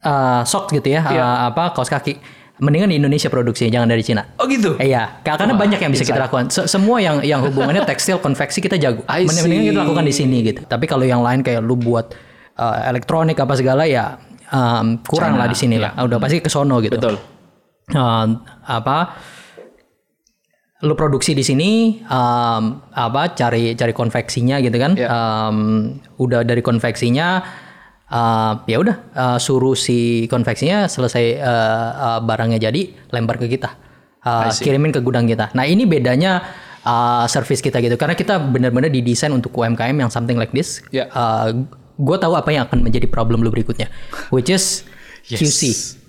uh, 0.05 0.41
sok 0.45 0.69
gitu 0.71 0.93
ya, 0.93 1.01
Iya. 1.03 1.19
uh, 1.19 1.37
apa 1.49 1.73
kaos 1.73 1.89
kaki, 1.89 2.15
mendingan 2.57 2.87
di 2.87 2.97
Indonesia 2.97 3.27
produksi, 3.27 3.67
jangan 3.67 3.89
dari 3.89 3.99
Cina. 3.99 4.23
Oh 4.37 4.45
gitu? 4.45 4.77
Eh, 4.77 4.87
Iya, 4.87 5.19
Ka- 5.19 5.35
karena 5.35 5.51
Wah, 5.51 5.59
banyak 5.59 5.79
yang 5.81 5.91
bisa 5.91 6.05
kita 6.05 6.21
lakukan. 6.21 6.47
Se- 6.47 6.69
semua 6.69 7.01
yang 7.01 7.19
yang 7.19 7.41
hubungannya 7.41 7.83
tekstil, 7.89 8.21
konveksi 8.21 8.61
kita 8.61 8.77
jago. 8.77 9.03
Mendingan 9.03 9.65
kita 9.67 9.81
lakukan 9.81 10.05
di 10.05 10.13
sini 10.13 10.37
gitu. 10.41 10.61
Tapi 10.63 10.85
kalau 10.85 11.03
yang 11.03 11.19
lain 11.19 11.41
kayak 11.41 11.59
lu 11.59 11.75
buat 11.75 12.15
uh, 12.55 12.77
elektronik 12.87 13.35
apa 13.35 13.53
segala 13.53 13.83
ya 13.83 14.15
um, 14.49 15.01
kurang 15.03 15.35
China, 15.35 15.41
lah 15.43 15.47
di 15.49 15.57
sini 15.57 15.75
lah. 15.75 15.91
Udah 15.99 16.15
pasti 16.15 16.39
ke 16.39 16.47
sono 16.47 16.79
gitu. 16.79 16.95
Betul. 16.95 17.19
Uh, 17.91 18.39
apa 18.63 19.13
lu 20.83 20.93
produksi 20.93 21.33
di 21.33 21.41
sini 21.41 21.69
um, 22.03 22.63
apa 22.91 23.33
cari 23.33 23.73
cari 23.73 23.89
konveksinya 23.91 24.59
gitu 24.59 24.75
kan 24.75 24.93
Ya. 24.93 25.07
Um, 25.07 25.97
udah 26.17 26.43
dari 26.43 26.59
konveksinya 26.61 27.41
uh, 28.15 28.63
ya 28.63 28.79
udah 28.79 28.95
uh, 29.11 29.37
suruh 29.37 29.75
si 29.75 30.25
konveksinya 30.31 30.87
selesai 30.87 31.43
uh, 31.43 31.89
uh, 31.91 32.19
barangnya 32.23 32.71
jadi 32.71 32.95
lempar 33.11 33.35
ke 33.35 33.51
kita. 33.51 33.75
Uh, 34.25 34.49
kirimin 34.57 34.89
ke 34.89 35.03
gudang 35.03 35.29
kita. 35.29 35.53
Nah 35.53 35.69
ini 35.69 35.85
bedanya 35.85 36.41
uh, 36.81 37.29
service 37.29 37.61
kita 37.61 37.77
gitu. 37.83 37.93
Karena 37.93 38.17
kita 38.17 38.41
benar-benar 38.41 38.89
didesain 38.89 39.29
untuk 39.29 39.53
UMKM 39.53 39.93
yang 39.93 40.09
something 40.09 40.39
like 40.39 40.55
this. 40.55 40.81
Ya. 40.89 41.05
gue 41.95 42.17
tahu 42.19 42.35
apa 42.35 42.51
yang 42.51 42.67
akan 42.67 42.83
menjadi 42.83 43.07
problem 43.07 43.39
lu 43.45 43.53
berikutnya. 43.53 43.87
Which 44.33 44.49
is 44.49 44.83
QC 45.29 46.04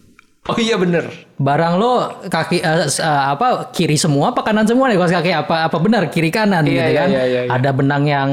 Oh 0.46 0.56
iya 0.56 0.76
bener. 0.76 1.10
barang 1.36 1.74
lo 1.76 1.92
kaki 2.26 2.58
eh, 2.58 2.88
apa 3.04 3.68
kiri 3.68 3.94
semua 3.94 4.32
apa 4.32 4.40
kanan 4.40 4.64
semua 4.64 4.88
nih 4.88 4.96
kaos 4.96 5.12
kaki 5.12 5.28
apa 5.28 5.66
apa 5.66 5.76
benar 5.76 6.08
kiri 6.08 6.30
kanan 6.30 6.64
Iya, 6.64 6.70
gitu 6.70 6.80
iya, 6.86 6.96
kan 6.96 7.08
iya, 7.10 7.24
iya, 7.24 7.40
iya. 7.44 7.50
ada 7.52 7.70
benang 7.70 8.04
yang 8.04 8.30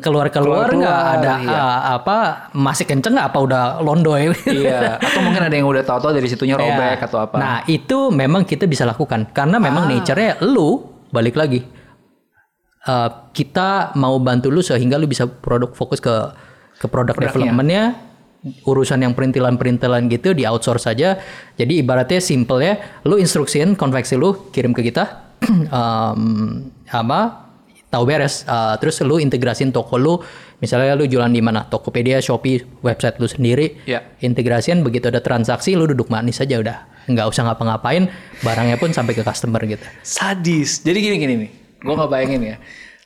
keluar 0.00 0.30
keluar 0.30 0.64
nggak 0.66 1.00
ada 1.16 1.34
iya. 1.36 1.52
eh, 1.52 1.78
apa 1.94 2.16
masih 2.52 2.86
kenceng 2.86 3.12
nggak 3.12 3.28
apa 3.28 3.38
udah 3.42 3.62
londoy 3.80 4.32
iya. 4.48 4.96
Atau 4.96 5.20
mungkin 5.20 5.42
ada 5.42 5.52
yang 5.52 5.66
udah 5.66 5.82
tahu-tahu 5.82 6.14
dari 6.14 6.26
situnya 6.26 6.56
robek 6.56 6.96
Ya. 6.96 7.04
atau 7.04 7.18
apa. 7.20 7.36
nah 7.36 7.56
itu 7.66 8.08
memang 8.08 8.42
kita 8.42 8.64
bisa 8.64 8.82
lakukan 8.82 9.28
karena 9.30 9.58
memang 9.58 9.84
Ah. 9.84 9.90
nature-nya 9.92 10.40
lu 10.42 10.80
balik 11.08 11.36
lagi 11.36 11.60
Eh, 12.86 13.10
kita 13.34 13.98
mau 13.98 14.14
bantu 14.16 14.46
lu 14.46 14.62
sehingga 14.62 14.94
lu 14.94 15.10
bisa 15.10 15.26
produk 15.26 15.74
fokus 15.74 15.98
ke 15.98 16.14
ke 16.76 16.86
produk 16.86 17.18
developmentnya 17.18 17.98
urusan 18.66 19.02
yang 19.02 19.12
perintilan-perintilan 19.12 20.06
gitu 20.10 20.32
di 20.36 20.46
outsource 20.46 20.86
saja. 20.86 21.18
Jadi 21.58 21.82
ibaratnya 21.82 22.20
simple 22.22 22.60
ya, 22.62 22.74
lu 23.06 23.18
instruksiin 23.18 23.74
konveksi 23.74 24.14
lu 24.14 24.50
kirim 24.54 24.70
ke 24.70 24.86
kita, 24.86 25.34
um, 25.74 26.66
apa 26.90 27.46
tahu 27.90 28.04
beres. 28.06 28.44
Uh, 28.46 28.74
terus 28.78 28.98
lu 29.02 29.18
integrasin 29.22 29.70
toko 29.72 29.96
lu, 29.96 30.18
misalnya 30.60 30.94
lu 30.98 31.06
jualan 31.08 31.30
di 31.30 31.42
mana, 31.42 31.66
Tokopedia, 31.66 32.18
Shopee, 32.20 32.62
website 32.82 33.16
lu 33.22 33.26
sendiri, 33.30 33.82
Ya. 33.88 34.02
integrasian 34.20 34.82
begitu 34.82 35.08
ada 35.08 35.22
transaksi 35.22 35.74
lu 35.74 35.86
duduk 35.86 36.10
manis 36.12 36.42
aja 36.42 36.58
udah, 36.60 36.76
nggak 37.08 37.26
usah 37.26 37.46
ngapa-ngapain, 37.50 38.10
barangnya 38.42 38.76
pun 38.76 38.90
sampai 38.92 39.14
ke 39.14 39.22
customer 39.22 39.62
gitu. 39.64 39.86
Sadis. 40.02 40.82
Jadi 40.82 40.98
gini-gini 41.00 41.34
nih. 41.46 41.50
Gue 41.80 41.94
nggak 41.94 42.10
bayangin 42.10 42.42
ya. 42.42 42.56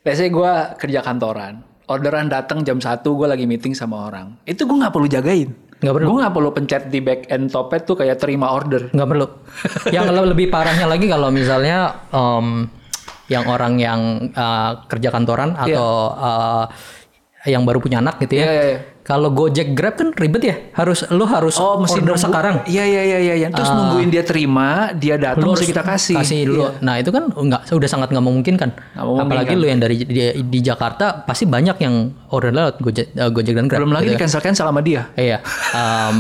Biasanya 0.01 0.31
gue 0.33 0.53
kerja 0.81 1.01
kantoran. 1.05 1.70
Orderan 1.91 2.31
datang 2.31 2.63
jam 2.63 2.79
1 2.79 3.03
gue 3.03 3.27
lagi 3.27 3.51
meeting 3.51 3.75
sama 3.75 4.07
orang. 4.07 4.39
Itu 4.47 4.63
gue 4.63 4.79
nggak 4.79 4.95
perlu 4.95 5.11
jagain. 5.11 5.51
Nggak 5.83 5.95
perlu. 5.99 6.07
Gue 6.07 6.17
nggak 6.23 6.35
perlu 6.39 6.51
pencet 6.55 6.83
di 6.87 7.03
back 7.03 7.27
end 7.27 7.51
topet 7.51 7.83
tuh 7.83 7.99
kayak 7.99 8.23
terima 8.23 8.55
order. 8.55 8.95
nggak 8.95 9.09
perlu. 9.11 9.27
yang 9.91 10.07
le- 10.07 10.31
lebih 10.31 10.55
parahnya 10.55 10.87
lagi 10.87 11.11
kalau 11.11 11.35
misalnya 11.35 12.07
em, 12.15 12.71
yang 13.27 13.45
orang 13.47 13.75
yang 13.83 14.01
uh, 14.31 14.87
kerja 14.87 15.11
kantoran 15.11 15.59
atau 15.59 16.15
uh, 16.15 16.65
yang 17.43 17.67
baru 17.67 17.83
punya 17.83 17.99
anak 17.99 18.23
gitu 18.23 18.39
ya. 18.39 18.45
Iya, 18.45 18.53
iya, 18.53 18.65
iya. 18.71 18.81
Kalau 19.01 19.33
Gojek 19.33 19.73
Grab 19.73 19.97
kan 19.97 20.13
ribet 20.13 20.43
ya. 20.45 20.57
Harus 20.77 21.03
lu 21.09 21.25
harus 21.25 21.57
order 21.57 21.89
nunggu- 21.89 22.21
sekarang. 22.21 22.55
Iya 22.69 22.85
iya 22.85 23.03
iya 23.03 23.35
iya. 23.35 23.49
Terus 23.49 23.73
nungguin 23.73 24.13
dia 24.13 24.23
terima, 24.23 24.93
dia 24.93 25.17
datang 25.17 25.51
harus 25.51 25.65
kita 25.65 25.81
kasih. 25.81 26.21
Kasih 26.21 26.41
dulu. 26.47 26.63
Nah, 26.85 27.01
itu 27.01 27.09
kan 27.09 27.33
nggak 27.33 27.73
udah 27.73 27.89
sangat 27.89 28.13
nggak 28.13 28.23
memungkinkan. 28.23 28.71
Memungkinkan. 28.71 29.25
Apalagi 29.25 29.55
lu 29.57 29.67
yang 29.67 29.81
dari 29.81 30.05
di, 30.05 30.21
di 30.45 30.59
Jakarta 30.61 31.25
pasti 31.25 31.49
banyak 31.49 31.81
yang 31.81 32.13
order 32.29 32.53
lewat 32.53 32.77
Gojek, 32.85 33.07
uh, 33.17 33.31
Gojek 33.33 33.55
dan 33.57 33.67
Grab. 33.67 33.81
Belum 33.83 33.93
lagi 33.97 34.13
gitu 34.13 34.15
di 34.15 34.21
cancel 34.21 34.41
cancel 34.45 34.69
sama 34.69 34.81
dia. 34.85 35.09
Iya. 35.17 35.41
Em, 35.73 36.19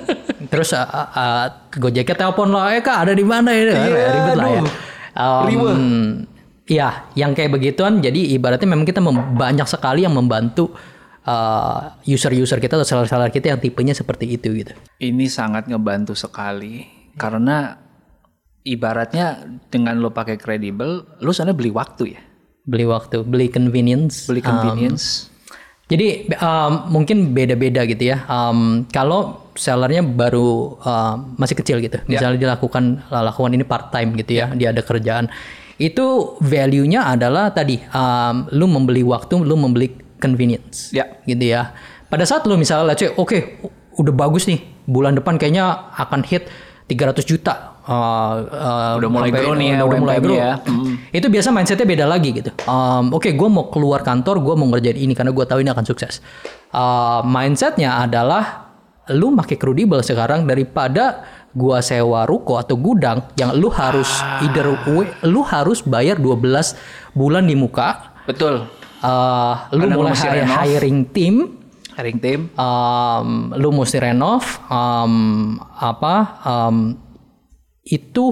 terus 0.52 0.70
uh, 0.76 0.84
uh, 0.84 1.08
uh, 1.16 1.44
Gojeknya 1.74 2.14
telepon 2.14 2.52
lo, 2.52 2.60
eh 2.68 2.84
kak 2.84 3.08
ada 3.08 3.12
di 3.16 3.24
mana 3.24 3.56
ini? 3.56 3.72
Iya, 3.72 4.08
Ribet 4.14 4.36
lah 4.36 4.48
ya. 4.52 4.60
aduh. 4.60 4.72
Em, 5.18 5.44
Riweh. 5.48 5.76
Iya, 6.68 6.88
yang 7.16 7.32
kayak 7.32 7.50
begituan. 7.56 8.04
Jadi 8.04 8.36
ibaratnya 8.36 8.68
memang 8.68 8.84
kita 8.84 9.00
banyak 9.32 9.64
sekali 9.64 10.04
yang 10.04 10.12
membantu 10.12 10.68
uh, 11.28 12.00
user-user 12.08 12.56
kita 12.56 12.80
atau 12.80 12.88
seller-seller 12.88 13.28
kita 13.28 13.52
yang 13.52 13.60
tipenya 13.60 13.92
seperti 13.92 14.40
itu 14.40 14.48
gitu. 14.64 14.72
Ini 14.96 15.28
sangat 15.28 15.68
ngebantu 15.68 16.16
sekali 16.16 16.88
karena 17.20 17.76
ibaratnya 18.64 19.44
dengan 19.68 20.00
lo 20.00 20.08
pakai 20.16 20.40
kredibel, 20.40 21.04
lo 21.20 21.30
sana 21.36 21.52
beli 21.52 21.68
waktu 21.68 22.16
ya, 22.16 22.20
Beli 22.68 22.84
waktu, 22.84 23.24
beli 23.24 23.48
convenience. 23.48 24.28
beli 24.28 24.44
Um, 24.44 24.48
convenience. 24.48 25.32
Jadi 25.88 26.28
um, 26.36 26.92
mungkin 26.92 27.32
beda-beda 27.32 27.88
gitu 27.88 28.12
ya. 28.12 28.28
Um, 28.28 28.84
kalau 28.92 29.48
sellernya 29.56 30.04
baru 30.04 30.76
um, 30.84 31.32
masih 31.40 31.56
kecil 31.56 31.80
gitu, 31.80 31.96
misalnya 32.04 32.36
dilakukan 32.36 33.08
lakukan 33.08 33.56
ini 33.56 33.64
part 33.64 33.88
time 33.88 34.12
gitu 34.20 34.36
ya, 34.36 34.52
dia 34.52 34.68
ada 34.68 34.84
kerjaan, 34.84 35.32
itu 35.80 36.36
value-nya 36.44 37.08
adalah 37.08 37.56
tadi 37.56 37.80
um, 37.88 38.52
lu 38.52 38.68
membeli 38.68 39.00
waktu, 39.00 39.40
lu 39.40 39.56
membeli 39.56 40.07
convenience, 40.18 40.90
Ya. 40.92 41.06
gitu 41.24 41.42
ya. 41.42 41.72
Pada 42.06 42.22
saat 42.22 42.44
lu 42.44 42.54
misalnya, 42.54 42.92
let's 42.92 43.00
say, 43.00 43.10
oke, 43.10 43.36
udah 43.94 44.12
bagus 44.12 44.46
nih, 44.46 44.60
bulan 44.84 45.14
depan 45.14 45.36
kayaknya 45.36 45.64
akan 45.94 46.22
hit 46.22 46.46
300 46.86 47.24
juta. 47.24 47.54
uh, 47.88 48.36
uh, 48.44 48.92
Udah 49.00 49.08
mulai 49.08 49.32
grow 49.32 49.56
nih 49.56 49.72
ya, 49.72 49.80
udah 49.80 49.98
mulai 49.98 50.18
grow. 50.20 50.36
ya. 50.36 50.60
Itu 51.08 51.32
biasa 51.32 51.48
mindsetnya 51.48 51.88
beda 51.88 52.04
lagi 52.04 52.36
gitu. 52.36 52.52
Um, 52.68 53.16
Oke, 53.16 53.32
gue 53.32 53.48
mau 53.48 53.72
keluar 53.72 54.04
kantor, 54.04 54.44
gue 54.44 54.54
mau 54.56 54.68
ngerjain 54.68 54.96
ini 54.96 55.16
karena 55.16 55.32
gue 55.32 55.44
tahu 55.44 55.64
ini 55.64 55.72
akan 55.72 55.84
sukses. 55.88 56.20
Uh, 56.68 57.24
mindsetnya 57.24 57.96
adalah 57.98 58.68
lu 59.08 59.32
pakai 59.32 59.56
crudable 59.56 60.04
sekarang 60.04 60.44
daripada 60.44 61.24
gua 61.56 61.80
sewa 61.80 62.28
ruko 62.28 62.60
atau 62.60 62.76
gudang 62.76 63.24
yang 63.40 63.56
lu 63.56 63.72
harus 63.72 64.20
either 64.44 64.68
way, 64.92 65.08
lu 65.24 65.40
harus 65.40 65.80
bayar 65.80 66.20
12 66.20 66.76
bulan 67.16 67.48
di 67.48 67.56
muka. 67.56 68.12
Betul. 68.28 68.68
Uh, 68.98 69.54
lu 69.78 69.86
lu 69.86 70.02
mulai 70.02 70.10
mesti 70.10 70.26
hi- 70.26 70.36
renov. 70.42 70.56
hiring 70.58 70.98
tim, 71.14 71.34
Hiring 71.94 72.18
tim. 72.18 72.40
um, 72.58 73.54
lu 73.54 73.70
mesti 73.70 73.98
renov, 74.02 74.42
um, 74.66 75.54
apa, 75.78 76.14
um, 76.42 76.98
itu 77.86 78.24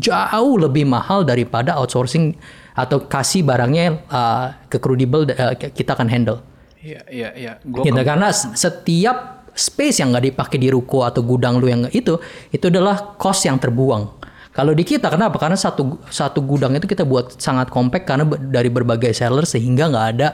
jauh 0.00 0.54
lebih 0.56 0.86
mahal 0.86 1.26
daripada 1.26 1.76
outsourcing 1.76 2.38
atau 2.72 3.04
kasih 3.04 3.44
barangnya 3.44 4.00
uh, 4.08 4.46
ke 4.70 4.80
crudable 4.80 5.28
uh, 5.28 5.52
kita 5.58 5.92
akan 5.92 6.08
handle. 6.08 6.40
Iya 6.80 7.02
iya 7.12 7.28
iya. 7.36 7.52
Gua 7.62 7.84
Gitu, 7.84 8.00
karena 8.02 8.32
setiap 8.32 9.46
space 9.52 10.00
yang 10.00 10.16
nggak 10.16 10.32
dipakai 10.32 10.56
di 10.56 10.72
ruko 10.72 11.04
atau 11.04 11.20
gudang 11.20 11.60
lu 11.60 11.68
yang 11.68 11.84
itu 11.92 12.16
itu 12.48 12.64
adalah 12.72 13.18
cost 13.20 13.44
yang 13.44 13.60
terbuang. 13.60 14.22
Kalau 14.52 14.76
di 14.76 14.84
kita 14.84 15.08
kenapa? 15.08 15.40
Karena 15.40 15.56
satu 15.56 15.96
satu 16.12 16.44
gudang 16.44 16.76
itu 16.76 16.84
kita 16.84 17.08
buat 17.08 17.40
sangat 17.40 17.72
compact 17.72 18.04
karena 18.04 18.28
dari 18.28 18.68
berbagai 18.68 19.16
seller 19.16 19.48
sehingga 19.48 19.88
nggak 19.88 20.06
ada 20.16 20.28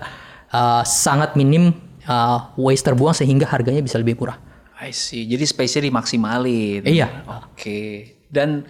uh, 0.51 0.83
sangat 0.83 1.39
minim 1.39 1.71
uh, 2.11 2.51
waste 2.59 2.91
terbuang 2.91 3.15
sehingga 3.15 3.47
harganya 3.47 3.79
bisa 3.79 3.95
lebih 3.95 4.19
murah. 4.19 4.35
I 4.83 4.91
see. 4.91 5.27
Jadi 5.27 5.47
space-nya 5.47 5.87
dimaksimalin. 5.87 6.83
Iya. 6.83 7.27
Oke. 7.47 8.15
Dan 8.27 8.67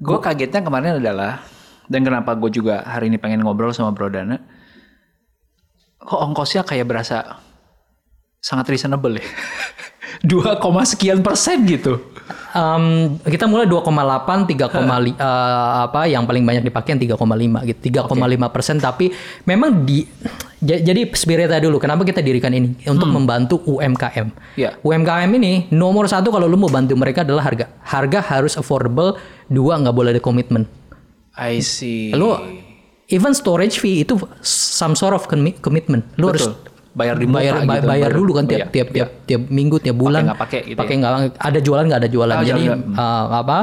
gue 0.00 0.18
kagetnya 0.20 0.64
kemarin 0.64 0.96
adalah 1.00 1.44
dan 1.90 2.00
kenapa 2.00 2.32
gue 2.36 2.48
juga 2.48 2.80
hari 2.86 3.12
ini 3.12 3.20
pengen 3.20 3.44
ngobrol 3.44 3.76
sama 3.76 3.92
Bro 3.92 4.12
Dana. 4.12 4.40
Kok 6.00 6.20
ongkosnya 6.32 6.64
kayak 6.64 6.88
berasa 6.88 7.40
sangat 8.40 8.72
reasonable 8.72 9.20
ya? 9.20 9.24
2, 10.20 10.60
sekian 10.84 11.24
persen 11.24 11.64
gitu. 11.64 11.96
Um, 12.50 13.16
kita 13.22 13.46
mulai 13.46 13.66
2,8, 13.66 14.46
3,5 14.46 14.50
eh, 14.50 15.14
apa 15.86 16.10
yang 16.10 16.26
paling 16.26 16.42
banyak 16.42 16.66
dipakai 16.66 16.94
yang 16.98 17.16
3,5 17.16 17.70
gitu. 17.70 17.80
3,5 18.06 18.54
persen 18.54 18.76
tapi 18.82 19.14
memang 19.46 19.86
di 19.86 20.02
jadi 20.60 21.08
spiritnya 21.14 21.62
dulu 21.62 21.80
kenapa 21.80 22.04
kita 22.04 22.20
dirikan 22.20 22.52
ini 22.52 22.74
untuk 22.84 23.08
membantu 23.08 23.64
UMKM. 23.64 24.58
Iya. 24.60 24.76
UMKM 24.82 25.30
ini 25.40 25.72
nomor 25.72 26.04
satu 26.04 26.28
kalau 26.28 26.44
lu 26.44 26.60
mau 26.60 26.68
bantu 26.68 26.92
mereka 26.98 27.24
adalah 27.24 27.48
harga. 27.48 27.70
Harga 27.80 28.18
harus 28.20 28.58
affordable, 28.60 29.16
dua 29.48 29.80
nggak 29.80 29.94
boleh 29.94 30.10
ada 30.12 30.22
komitmen. 30.22 30.68
I 31.38 31.64
see. 31.64 32.12
Lu 32.12 32.36
even 33.08 33.32
storage 33.32 33.80
fee 33.80 34.04
itu 34.04 34.20
some 34.44 34.92
sort 34.92 35.16
of 35.16 35.24
commi- 35.26 35.56
commitment. 35.64 36.04
Lu 36.20 36.28
harus 36.28 36.50
Betul. 36.50 36.69
Bayar 37.00 37.16
di 37.16 37.24
muka 37.24 37.36
bayar, 37.36 37.54
gitu. 37.56 37.66
bay- 37.66 37.84
bayar 37.86 38.10
dulu 38.12 38.30
kan 38.32 38.44
tiap 38.44 38.58
Bayar. 38.60 38.68
tiap 38.70 38.88
tiap 38.90 39.08
tiap 39.24 39.42
minggu 39.48 39.76
tiap 39.78 39.96
bulan 39.96 40.20
nggak 40.22 40.38
pakai 40.38 40.60
gitu 40.66 40.76
pakai 40.76 40.94
nggak 40.96 41.12
ada 41.34 41.58
jualan 41.58 41.84
nggak 41.86 42.00
ada 42.00 42.10
jualan 42.10 42.34
Ah, 42.34 42.44
jadi 42.44 42.62
jualan 42.62 42.80
uh, 42.92 43.26
apa 43.38 43.58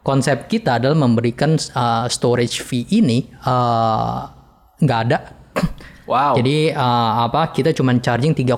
konsep 0.00 0.46
kita 0.46 0.78
adalah 0.78 0.96
memberikan 0.96 1.52
uh, 1.74 2.06
storage 2.06 2.60
fee 2.60 2.86
ini 2.92 3.18
uh, 3.42 4.30
nggak 4.78 5.00
ada 5.02 5.18
Wow. 6.06 6.32
jadi 6.34 6.72
uh, 6.72 7.28
apa 7.28 7.52
kita 7.52 7.68
cuma 7.72 7.92
charging 7.98 8.32
3,8% 8.32 8.56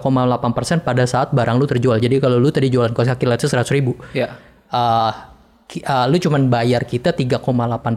pada 0.81 1.03
saat 1.03 1.29
barang 1.31 1.57
lu 1.57 1.67
terjual 1.67 1.99
jadi 1.99 2.21
kalau 2.21 2.39
lu 2.39 2.47
tadi 2.49 2.69
jualan 2.69 2.93
kos 2.93 3.09
kaki 3.09 3.27
let's 3.27 3.43
say 3.43 3.51
100 3.51 3.67
ribu 3.75 3.99
Ya. 4.13 4.39
uh, 4.71 5.11
ki- 5.67 5.83
uh, 5.83 6.07
lu 6.07 6.19
cuma 6.19 6.39
bayar 6.41 6.85
kita 6.85 7.11
3,8 7.11 7.43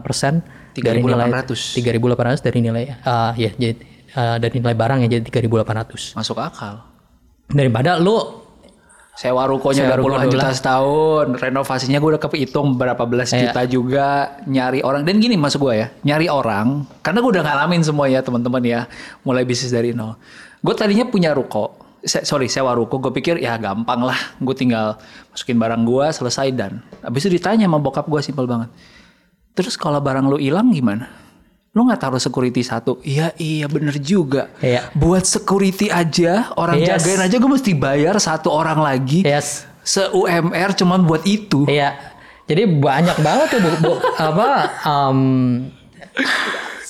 persen 0.00 0.42
dari 0.74 0.98
nilai 0.98 1.30
3.800. 1.46 1.78
3.800 1.78 2.42
dari 2.42 2.58
nilai 2.60 2.84
uh, 3.00 3.30
ya 3.36 3.54
jadi 3.54 3.78
uh, 4.14 4.36
dari 4.36 4.56
nilai 4.56 4.72
barang 4.72 4.98
ya 5.02 5.18
jadi 5.18 5.22
3.800 5.44 6.14
Masuk 6.14 6.38
akal. 6.38 6.80
daripada 7.46 7.98
lu 7.98 8.42
Sewa 9.14 9.46
rukonya 9.46 9.86
Sewa 9.86 9.94
udah 9.94 9.98
puluhan 10.02 10.26
juta 10.26 10.50
setahun, 10.50 11.38
renovasinya 11.38 12.02
gue 12.02 12.18
udah 12.18 12.22
kehitung 12.24 12.74
berapa 12.74 12.98
belas 13.06 13.30
Iya. 13.30 13.46
juta 13.46 13.62
juga, 13.62 14.08
nyari 14.42 14.82
orang. 14.82 15.06
Dan 15.06 15.22
gini 15.22 15.38
masuk 15.38 15.70
gue 15.70 15.74
ya, 15.76 15.94
nyari 16.02 16.26
orang, 16.26 16.82
karena 16.98 17.22
gue 17.22 17.30
udah 17.30 17.44
ngalamin 17.46 17.86
semua 17.86 18.10
ya 18.10 18.26
teman-teman 18.26 18.58
ya, 18.58 18.90
mulai 19.22 19.46
bisnis 19.46 19.70
dari 19.70 19.94
nol. 19.94 20.18
Gue 20.58 20.74
tadinya 20.74 21.06
punya 21.06 21.30
ruko, 21.30 21.78
se- 22.02 22.26
sorry 22.26 22.50
sewa 22.50 22.74
ruko, 22.74 22.98
gue 22.98 23.14
pikir 23.14 23.38
ya 23.38 23.54
gampang 23.54 24.02
lah, 24.02 24.18
gue 24.34 24.50
tinggal 24.50 24.98
masukin 25.30 25.62
barang 25.62 25.86
gue 25.86 26.06
selesai 26.10 26.50
dan. 26.50 26.82
Habis 26.98 27.22
itu 27.22 27.38
ditanya 27.38 27.70
sama 27.70 27.78
bokap 27.78 28.10
gue 28.10 28.18
simpel 28.18 28.50
banget. 28.50 28.66
Terus 29.54 29.78
kalau 29.78 30.02
barang 30.02 30.26
lu 30.26 30.42
hilang 30.42 30.74
gimana? 30.74 31.06
Lu 31.74 31.82
nggak 31.82 32.00
taruh 32.00 32.18
security 32.18 32.62
satu? 32.62 33.02
Iya 33.02 33.34
iya 33.34 33.66
bener 33.66 33.98
juga. 33.98 34.46
Iya. 34.58 34.94
Buat 34.94 35.26
security 35.26 35.90
aja, 35.90 36.54
orang 36.54 36.78
Yes. 36.78 37.02
jagain 37.02 37.20
aja 37.20 37.34
gue 37.34 37.50
mesti 37.50 37.74
bayar 37.74 38.14
satu 38.16 38.48
orang 38.48 38.78
lagi 38.78 39.20
yes 39.20 39.66
se 39.82 40.00
UMR 40.08 40.72
cuman 40.72 41.02
buat 41.02 41.26
itu. 41.26 41.66
Iya. 41.66 41.92
Jadi 42.44 42.62
banyak 42.78 43.18
banget 43.18 43.46
tuh 43.50 43.58
bu, 43.58 43.70
bu- 43.82 44.02
apa 44.14 44.48
um, 44.82 45.20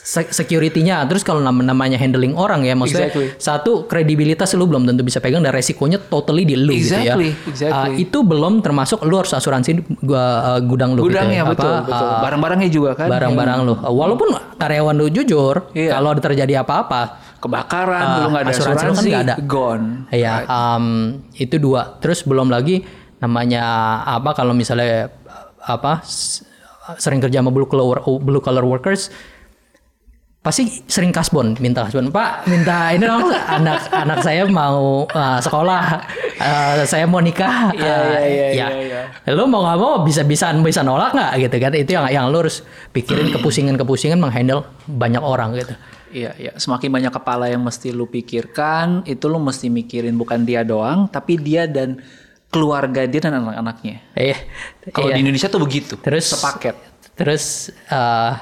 security-nya. 0.05 1.09
Terus 1.09 1.25
kalau 1.25 1.41
nam- 1.41 1.65
namanya 1.65 1.97
handling 1.97 2.37
orang 2.37 2.61
ya, 2.63 2.77
maksudnya 2.77 3.09
Exactly. 3.09 3.41
satu 3.41 3.89
kredibilitas 3.89 4.53
lu 4.53 4.69
belum 4.69 4.85
tentu 4.85 5.01
bisa 5.01 5.17
pegang 5.19 5.41
dan 5.41 5.51
resikonya 5.51 5.97
totally 5.99 6.45
di 6.45 6.55
lu 6.55 6.77
gitu 6.77 6.93
ya. 6.93 7.17
Exactly, 7.17 7.31
exactly. 7.49 7.73
Uh, 7.73 7.89
itu 7.97 8.19
belum 8.21 8.61
termasuk 8.61 9.01
lu 9.03 9.17
harus 9.17 9.33
asuransi 9.33 9.81
gua, 10.05 10.55
uh, 10.55 10.61
gudang 10.61 10.93
lu 10.93 11.09
Gudangnya 11.09 11.41
gitu 11.43 11.49
ya. 11.49 11.53
betul, 11.57 11.73
Apa, 11.73 11.87
betul. 11.89 12.05
uh, 12.07 12.21
Barang-barangnya 12.21 12.69
juga 12.69 12.91
kan. 12.93 13.09
barang-barang 13.09 13.59
lu. 13.65 13.75
Walaupun 13.81 14.29
karyawan 14.61 14.95
lu 14.95 15.07
jujur, 15.09 15.73
Iya. 15.73 15.97
kalau 15.97 16.13
ada 16.13 16.21
terjadi 16.21 16.61
apa-apa, 16.61 17.01
kebakaran, 17.41 18.05
lu 18.21 18.29
nggak 18.29 18.43
ada 18.45 18.53
asuransi 18.53 18.85
asuransi, 18.85 19.09
lu 19.09 19.11
kan 19.11 19.25
ada. 19.25 19.35
gone. 19.41 19.87
Iya, 20.13 20.33
um, 20.45 20.87
itu 21.33 21.57
dua. 21.57 21.97
Terus 21.99 22.21
belum 22.23 22.53
lagi 22.53 22.85
namanya 23.21 23.65
apa 24.05 24.37
kalau 24.37 24.53
misalnya 24.53 25.09
apa 25.65 26.05
sering 27.01 27.17
kerja 27.17 27.41
sama 27.41 27.49
blue 27.49 27.65
collar 27.65 28.05
blue 28.21 28.45
collar 28.45 28.61
workers 28.61 29.09
pasti 30.45 30.85
sering 30.85 31.09
kasbon 31.09 31.57
minta 31.57 31.89
kasbon 31.89 32.13
pak 32.13 32.45
minta 32.45 32.93
ini 32.93 33.09
dong 33.09 33.33
anak 33.33 33.89
anak 33.89 34.21
saya 34.21 34.45
mau 34.45 35.09
uh, 35.09 35.41
sekolah 35.41 36.05
uh, 36.37 36.85
saya 36.85 37.09
mau 37.09 37.25
nikah 37.25 37.73
Iya, 37.73 37.97
uh, 37.97 38.05
iya, 38.13 38.21
iya, 38.29 38.47
ya 38.53 38.69
iya, 39.25 39.33
lo 39.33 39.49
mau 39.49 39.65
nggak 39.65 39.79
mau 39.81 40.05
bisa 40.05 40.21
bisa 40.21 40.53
bisa 40.61 40.85
nolak 40.85 41.17
nggak 41.17 41.49
gitu 41.49 41.57
kan 41.57 41.73
itu 41.73 41.91
yang 41.97 42.05
yang 42.13 42.25
lo 42.29 42.45
harus 42.45 42.61
pikirin 42.93 43.33
kepusingan 43.33 43.81
kepusingan 43.81 44.21
menghandle 44.21 44.69
banyak 44.85 45.25
orang 45.25 45.57
gitu 45.57 45.73
Iya, 46.15 46.31
iya. 46.39 46.53
Semakin 46.55 46.95
banyak 46.95 47.11
kepala 47.11 47.51
yang 47.51 47.67
mesti 47.67 47.91
lu 47.91 48.07
pikirkan, 48.07 49.03
itu 49.03 49.27
lu 49.27 49.43
mesti 49.43 49.67
mikirin 49.67 50.15
bukan 50.15 50.47
dia 50.47 50.63
doang, 50.63 51.11
tapi 51.11 51.35
dia 51.35 51.67
dan 51.67 51.99
keluarga 52.55 53.03
dia 53.03 53.19
dan 53.19 53.43
anak-anaknya. 53.43 54.15
eh 54.15 54.39
Kalau 54.95 55.11
iya. 55.11 55.19
di 55.19 55.27
Indonesia 55.27 55.51
tuh 55.51 55.67
begitu. 55.67 55.99
Terus 55.99 56.31
sepaket. 56.31 56.79
Terus 57.19 57.75
eh, 57.91 58.33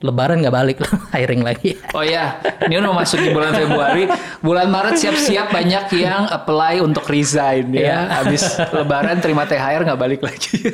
Lebaran 0.00 0.40
nggak 0.40 0.54
balik 0.54 0.76
loh, 0.80 0.92
hiring 1.14 1.44
lagi. 1.44 1.76
Oh 1.92 2.00
ya, 2.00 2.40
ini 2.64 2.72
udah 2.74 2.92
masuk 2.94 3.20
di 3.20 3.28
bulan 3.30 3.52
Februari. 3.52 4.08
Bulan 4.40 4.66
Maret 4.66 4.96
siap-siap 4.96 5.52
banyak 5.52 5.92
yang 5.94 6.24
apply 6.26 6.80
untuk 6.80 7.04
resign 7.04 7.68
ya. 7.70 8.08
Habis 8.18 8.42
Lebaran 8.70 9.20
terima 9.20 9.44
THR 9.44 9.84
nggak 9.84 10.00
balik 10.00 10.24
lagi. 10.24 10.72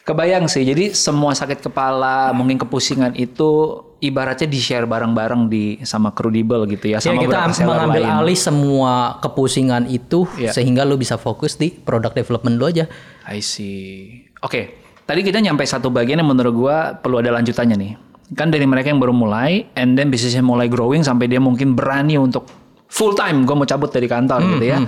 Kebayang 0.00 0.46
sih, 0.46 0.62
jadi 0.62 0.94
semua 0.94 1.34
sakit 1.34 1.60
kepala, 1.60 2.30
mungkin 2.30 2.56
kepusingan 2.56 3.12
itu 3.12 3.74
ibaratnya 3.98 4.46
di 4.46 4.56
share 4.56 4.86
bareng-bareng 4.86 5.50
di 5.50 5.82
sama 5.82 6.14
Crudable 6.14 6.62
gitu 6.70 6.86
ya, 6.86 6.96
Ya, 6.96 7.10
sama 7.10 7.18
kita 7.18 7.34
beberapa 7.42 7.50
seller 7.50 7.66
mengambil 7.74 8.02
lain. 8.06 8.16
alih 8.22 8.38
semua 8.38 8.92
kepusingan 9.18 9.90
itu 9.90 10.30
Iya. 10.38 10.54
sehingga 10.54 10.86
lu 10.86 10.94
bisa 10.94 11.18
fokus 11.18 11.58
di 11.58 11.74
product 11.74 12.14
development 12.14 12.54
lu 12.54 12.64
aja. 12.64 12.86
I 13.26 13.42
see. 13.42 14.30
Oke, 14.40 14.78
tadi 15.06 15.22
kita 15.22 15.38
nyampe 15.40 15.62
satu 15.64 15.88
bagian 15.88 16.20
yang 16.20 16.28
menurut 16.28 16.54
gua 16.54 16.76
perlu 16.98 17.22
ada 17.22 17.32
lanjutannya 17.32 17.76
nih. 17.78 17.92
Kan 18.34 18.50
dari 18.50 18.66
mereka 18.66 18.90
yang 18.90 18.98
baru 18.98 19.14
mulai, 19.14 19.70
and 19.78 19.94
then 19.94 20.10
bisnisnya 20.10 20.42
mulai 20.42 20.66
growing 20.66 21.06
sampai 21.06 21.30
dia 21.30 21.38
mungkin 21.38 21.78
berani 21.78 22.18
untuk 22.18 22.50
full 22.86 23.18
time 23.18 23.42
gue 23.42 23.52
mau 23.52 23.66
cabut 23.66 23.90
dari 23.90 24.06
kantor 24.06 24.40
gitu 24.56 24.64
ya. 24.64 24.78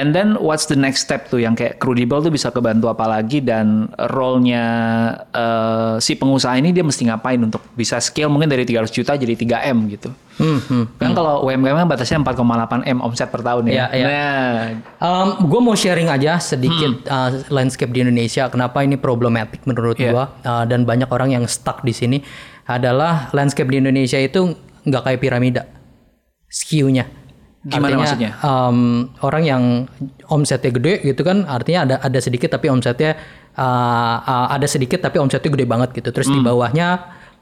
And 0.00 0.16
then 0.16 0.40
what's 0.40 0.66
the 0.66 0.74
next 0.74 1.04
step 1.04 1.28
tuh 1.28 1.38
yang 1.38 1.52
kayak 1.52 1.76
Crudable 1.76 2.24
tuh 2.24 2.32
bisa 2.32 2.48
kebantu 2.48 2.88
apa 2.88 3.04
lagi 3.04 3.44
dan 3.44 3.92
role-nya 3.96 4.64
eh, 5.30 5.94
si 6.00 6.16
pengusaha 6.16 6.56
ini 6.56 6.72
dia 6.72 6.80
mesti 6.82 7.04
ngapain 7.06 7.36
untuk 7.38 7.60
bisa 7.76 8.00
scale 8.00 8.32
mungkin 8.32 8.48
dari 8.48 8.64
300 8.64 8.88
juta 8.88 9.12
jadi 9.14 9.36
3 9.36 9.68
M 9.68 9.84
gitu. 9.92 10.10
Kan 11.00 11.12
kalau 11.12 11.44
UMKM 11.44 11.76
kan 11.84 11.88
batasnya 11.88 12.20
4,8 12.20 12.84
M 12.88 12.98
omset 13.00 13.28
per 13.28 13.40
tahun 13.40 13.68
ya. 13.68 13.88
Iya, 13.88 14.04
iya. 14.04 14.08
Nah, 15.00 15.40
gue 15.40 15.60
mau 15.60 15.72
sharing 15.72 16.12
aja 16.12 16.36
sedikit 16.36 17.04
uh, 17.08 17.40
landscape 17.48 17.88
di 17.88 18.04
Indonesia. 18.04 18.48
Kenapa 18.48 18.80
ini 18.80 18.96
problematik 18.96 19.64
menurut 19.64 19.96
Iya. 19.96 20.12
gua 20.12 20.24
uh, 20.44 20.64
dan 20.64 20.84
banyak 20.84 21.08
orang 21.08 21.32
yang 21.32 21.44
stuck 21.48 21.80
di 21.80 21.92
sini 21.92 22.20
adalah 22.64 23.28
landscape 23.32 23.68
di 23.68 23.80
Indonesia 23.80 24.20
itu 24.20 24.52
nggak 24.84 25.02
kayak 25.04 25.20
piramida, 25.20 25.62
skew-nya. 26.48 27.25
Gimana 27.66 27.98
maksudnya? 27.98 28.30
um, 28.40 29.10
orang 29.20 29.42
yang 29.42 29.62
omsetnya 30.26 30.70
gede 30.70 31.02
gitu 31.02 31.26
kan, 31.26 31.42
artinya 31.44 31.82
ada 31.82 31.94
ada 31.98 32.18
sedikit 32.18 32.54
tapi 32.54 32.70
omsetnya 32.70 33.18
uh, 33.58 34.16
uh, 34.22 34.46
ada 34.50 34.64
sedikit 34.64 35.02
tapi 35.02 35.18
omsetnya 35.18 35.50
gede 35.50 35.66
banget 35.66 35.90
gitu. 35.92 36.14
Terus 36.14 36.30
Hmm. 36.30 36.38
di 36.38 36.40
bawahnya 36.40 36.88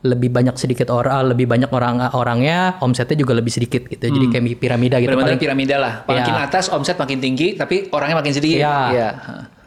lebih 0.05 0.29
banyak 0.29 0.57
sedikit 0.57 0.89
orang, 0.89 1.33
lebih 1.33 1.45
banyak 1.45 1.69
orang 1.69 1.97
orangnya, 2.13 2.77
omsetnya 2.81 3.17
juga 3.17 3.33
lebih 3.33 3.49
sedikit 3.49 3.85
gitu. 3.85 4.05
Jadi 4.05 4.27
kayak 4.29 4.45
piramida 4.57 4.97
gitu. 4.97 5.09
benar-benar 5.09 5.33
Paling- 5.33 5.45
piramida 5.45 5.77
lah. 5.77 5.93
Makin 6.05 6.35
Iya. 6.35 6.45
atas 6.45 6.65
omset 6.69 6.97
makin 6.97 7.21
tinggi, 7.21 7.57
tapi 7.57 7.89
orangnya 7.89 8.17
makin 8.17 8.33
sedikit. 8.33 8.61
Iya. 8.61 8.77
Iya. 8.91 9.09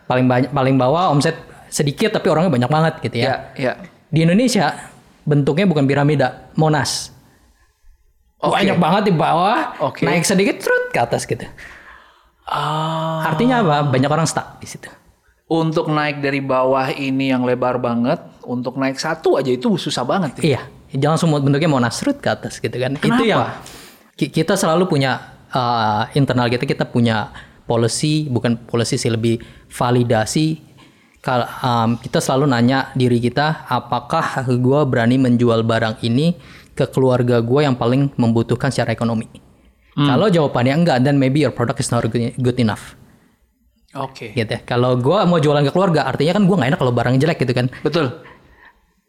paling 0.07 0.23
banyak 0.23 0.55
paling 0.55 0.79
bawah 0.79 1.11
omset 1.11 1.35
sedikit 1.67 2.15
tapi 2.15 2.31
orangnya 2.31 2.47
banyak 2.47 2.71
banget 2.71 2.93
gitu 3.03 3.19
Iya, 3.19 3.27
ya. 3.27 3.35
iya. 3.59 3.73
Di 4.07 4.23
Indonesia 4.23 4.71
bentuknya 5.21 5.67
bukan 5.67 5.83
piramida, 5.83 6.47
monas. 6.55 7.11
Oke. 8.37 8.53
Banyak 8.53 8.77
banget 8.77 9.03
di 9.09 9.13
bawah, 9.13 9.73
Oke. 9.81 10.05
naik 10.05 10.21
sedikit 10.21 10.61
terus 10.61 10.93
ke 10.93 10.99
atas 10.99 11.25
gitu. 11.25 11.41
Ah, 12.45 13.27
Artinya 13.27 13.59
apa? 13.59 13.89
Banyak 13.89 14.07
orang 14.07 14.27
stuck 14.27 14.57
di 14.57 14.67
situ. 14.67 14.87
untuk 15.47 15.87
naik 15.87 16.19
dari 16.19 16.43
bawah 16.43 16.91
ini 16.91 17.31
yang 17.31 17.47
lebar 17.47 17.79
banget, 17.79 18.19
untuk 18.43 18.75
naik 18.75 18.99
satu 18.99 19.39
aja 19.39 19.47
itu 19.47 19.79
susah 19.79 20.03
banget. 20.03 20.35
ya. 20.37 20.43
Iya, 20.43 20.61
jangan 20.99 21.15
semua 21.15 21.39
bentuknya 21.39 21.71
monas 21.71 21.95
terus 21.95 22.19
ke 22.19 22.27
atas 22.27 22.59
gitu 22.59 22.75
kan. 22.75 22.99
Itu 22.99 23.07
Kenapa? 23.07 23.23
yang 23.23 23.41
ki- 24.19 24.27
kita 24.27 24.59
selalu 24.59 24.91
punya 24.91 25.39
uh, 25.55 26.03
internal 26.13 26.51
kita 26.51 26.67
kita 26.67 26.83
punya 26.83 27.31
policy, 27.63 28.27
bukan 28.27 28.59
policy 28.59 28.99
sih 28.99 29.07
lebih 29.07 29.39
validasi. 29.71 30.67
Um, 31.63 31.95
kita 31.99 32.19
selalu 32.19 32.51
nanya 32.51 32.91
diri 32.91 33.19
kita, 33.19 33.67
apakah 33.67 34.43
gue 34.47 34.79
berani 34.83 35.15
menjual 35.15 35.63
barang 35.63 36.03
ini 36.03 36.35
ke 36.77 36.85
keluarga 36.93 37.41
gue 37.41 37.61
yang 37.65 37.73
paling 37.73 38.13
membutuhkan 38.21 38.69
secara 38.69 38.93
ekonomi. 38.93 39.25
Kalau 39.97 40.29
jawabannya 40.29 40.85
enggak, 40.85 40.97
then 41.01 41.17
maybe 41.17 41.41
your 41.41 41.49
product 41.49 41.81
is 41.81 41.89
not 41.89 42.05
good 42.13 42.57
enough. 42.61 42.93
Oke. 43.97 44.29
Gitu 44.37 44.45
ya. 44.45 44.61
Kalau 44.61 44.93
gue 44.93 45.17
mau 45.25 45.41
jualan 45.41 45.65
ke 45.65 45.73
keluarga, 45.73 46.05
artinya 46.05 46.37
kan 46.37 46.45
gue 46.45 46.53
nggak 46.53 46.69
enak 46.69 46.79
kalau 46.85 46.93
barangnya 46.93 47.19
jelek 47.25 47.41
gitu 47.41 47.53
kan. 47.57 47.65
Betul. 47.81 48.21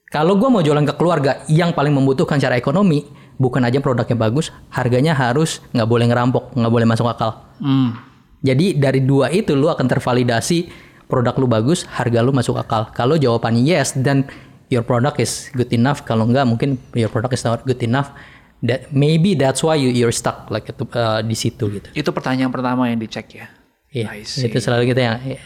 Kalau 0.09 0.41
gue 0.41 0.49
mau 0.49 0.65
jualan 0.65 0.89
ke 0.89 0.95
keluarga 0.97 1.45
yang 1.53 1.77
paling 1.77 1.93
membutuhkan 1.93 2.41
secara 2.41 2.57
ekonomi, 2.57 3.05
bukan 3.37 3.61
aja 3.69 3.85
produknya 3.85 4.17
bagus, 4.17 4.49
harganya 4.73 5.13
harus 5.13 5.61
nggak 5.77 5.85
boleh 5.85 6.09
ngerampok, 6.09 6.57
nggak 6.57 6.73
boleh 6.73 6.87
masuk 6.89 7.05
akal. 7.05 7.37
Hmm. 7.61 7.93
Jadi 8.41 8.81
dari 8.81 9.05
dua 9.05 9.29
itu 9.29 9.53
lu 9.53 9.69
akan 9.69 9.85
tervalidasi 9.85 10.73
produk 11.05 11.37
lu 11.37 11.45
bagus, 11.45 11.85
harga 11.93 12.25
lu 12.25 12.33
masuk 12.33 12.57
akal. 12.57 12.89
Kalau 12.97 13.21
jawabannya 13.21 13.61
yes, 13.61 13.93
then 13.93 14.25
your 14.69 14.85
product 14.85 15.21
is 15.21 15.49
good 15.53 15.69
enough. 15.73 16.05
Kalau 16.05 16.29
enggak, 16.29 16.45
mungkin 16.49 16.77
your 16.97 17.13
product 17.13 17.37
is 17.37 17.45
not 17.45 17.65
good 17.65 17.81
enough. 17.85 18.13
That 18.59 18.91
maybe 18.91 19.39
that's 19.39 19.63
why 19.63 19.79
you 19.79 19.95
you're 19.95 20.15
stuck 20.15 20.51
like 20.51 20.67
itu 20.67 20.85
uh, 20.95 21.23
di 21.23 21.37
situ 21.39 21.71
gitu. 21.71 21.89
Itu 21.95 22.11
pertanyaan 22.11 22.51
pertama 22.51 22.91
yang 22.91 22.99
dicek 22.99 23.27
ya. 23.31 23.47
Iya, 23.89 24.07
I 24.13 24.23
see. 24.27 24.45
itu 24.45 24.59
selalu 24.61 24.93
kita 24.93 25.01
yang 25.01 25.17
ya, 25.25 25.41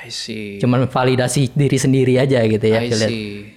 I 0.00 0.08
see. 0.08 0.56
cuman 0.56 0.88
validasi 0.88 1.52
diri 1.52 1.76
sendiri 1.76 2.16
aja 2.16 2.40
gitu 2.46 2.64
ya. 2.64 2.80
I 2.80 2.88
see. 2.88 3.52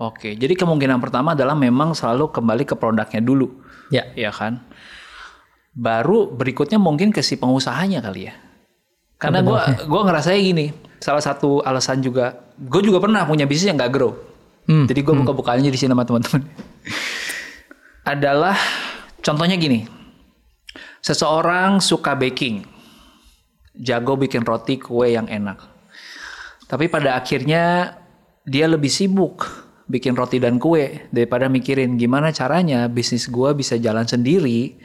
Oke, 0.00 0.32
jadi 0.32 0.56
kemungkinan 0.56 0.98
pertama 0.98 1.36
adalah 1.36 1.52
memang 1.52 1.92
selalu 1.92 2.32
kembali 2.32 2.64
ke 2.64 2.74
produknya 2.74 3.20
dulu. 3.20 3.60
Ya, 3.92 4.08
ya 4.16 4.32
kan? 4.32 4.64
Baru 5.76 6.32
berikutnya 6.32 6.80
mungkin 6.80 7.12
ke 7.12 7.20
si 7.20 7.36
pengusahanya 7.36 8.00
kali 8.00 8.32
ya. 8.32 8.34
Karena 9.20 9.44
gua 9.44 9.68
gua 9.84 10.08
ngerasanya 10.08 10.40
gini, 10.40 10.72
salah 11.04 11.20
satu 11.20 11.60
alasan 11.60 12.00
juga, 12.00 12.48
gue 12.56 12.80
juga 12.80 13.00
pernah 13.00 13.28
punya 13.28 13.44
bisnis 13.44 13.68
yang 13.72 13.76
gak 13.76 13.92
grow. 13.92 14.29
Hmm, 14.70 14.86
Jadi 14.86 15.02
gue 15.02 15.14
buka-bukanya 15.18 15.66
di 15.66 15.74
sini 15.74 15.90
sama 15.90 16.06
teman-teman. 16.06 16.46
Adalah 18.06 18.54
contohnya 19.18 19.58
gini, 19.58 19.82
seseorang 21.02 21.82
suka 21.82 22.14
baking, 22.14 22.62
jago 23.74 24.14
bikin 24.14 24.46
roti 24.46 24.78
kue 24.78 25.10
yang 25.18 25.26
enak. 25.26 25.58
Tapi 26.70 26.86
pada 26.86 27.18
akhirnya 27.18 27.96
dia 28.46 28.70
lebih 28.70 28.88
sibuk 28.88 29.42
bikin 29.90 30.14
roti 30.14 30.38
dan 30.38 30.62
kue 30.62 31.10
daripada 31.10 31.50
mikirin 31.50 31.98
gimana 31.98 32.30
caranya 32.30 32.86
bisnis 32.86 33.26
gua 33.26 33.50
bisa 33.58 33.74
jalan 33.74 34.06
sendiri 34.06 34.78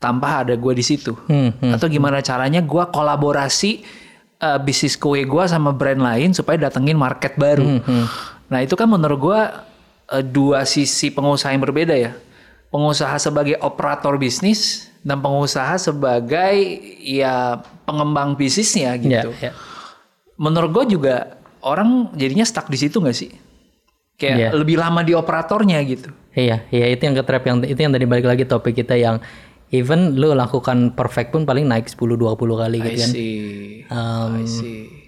tanpa 0.00 0.40
ada 0.40 0.56
gua 0.56 0.72
di 0.72 0.80
situ. 0.80 1.12
Hmm, 1.28 1.52
Atau 1.68 1.92
gimana 1.92 2.24
caranya 2.24 2.64
gua 2.64 2.88
kolaborasi 2.88 3.84
eh, 4.40 4.58
bisnis 4.64 4.96
kue 4.96 5.22
gua 5.28 5.44
sama 5.44 5.76
brand 5.76 6.00
lain 6.00 6.32
supaya 6.32 6.56
datengin 6.64 6.96
market 6.96 7.36
baru. 7.36 7.76
Hmm, 7.84 8.08
Nah 8.52 8.60
itu 8.60 8.76
kan 8.76 8.84
menurut 8.84 9.18
gua 9.18 9.64
eh, 10.12 10.20
dua 10.20 10.68
sisi 10.68 11.08
pengusaha 11.08 11.50
yang 11.50 11.64
berbeda 11.64 11.96
ya. 11.96 12.12
Pengusaha 12.68 13.16
sebagai 13.16 13.56
operator 13.60 14.16
bisnis 14.16 14.88
dan 15.00 15.20
pengusaha 15.20 15.76
sebagai 15.76 16.56
ya 17.00 17.60
pengembang 17.84 18.32
bisnisnya 18.32 18.94
ya, 18.96 19.00
gitu 19.00 19.28
ya. 19.40 19.52
menurut 20.38 20.70
gue 20.72 20.96
juga 20.96 21.36
orang 21.60 22.14
jadinya 22.14 22.46
stuck 22.46 22.70
di 22.70 22.78
situ 22.78 22.96
nggak 22.96 23.16
sih? 23.16 23.28
Kayak 24.16 24.36
Iya. 24.38 24.48
lebih 24.54 24.76
lama 24.78 25.02
di 25.02 25.12
operatornya 25.12 25.82
gitu. 25.84 26.08
Iya, 26.32 26.64
iya 26.70 26.86
itu 26.88 27.02
yang 27.04 27.12
ke 27.12 27.24
trap 27.26 27.44
yang 27.44 27.56
itu 27.60 27.76
yang 27.76 27.92
tadi 27.92 28.06
balik 28.08 28.24
lagi 28.24 28.44
topik 28.48 28.72
kita 28.72 28.96
yang 28.96 29.20
even 29.68 30.16
lu 30.16 30.32
lakukan 30.32 30.96
perfect 30.96 31.32
pun 31.32 31.44
paling 31.44 31.68
naik 31.68 31.90
10 31.90 32.16
20 32.16 32.38
kali 32.56 32.76
I 32.78 32.84
gitu 32.88 32.98
kan. 33.04 33.10
see. 33.12 33.34
Um, 33.90 34.32
I 34.40 34.44
see. 34.48 35.01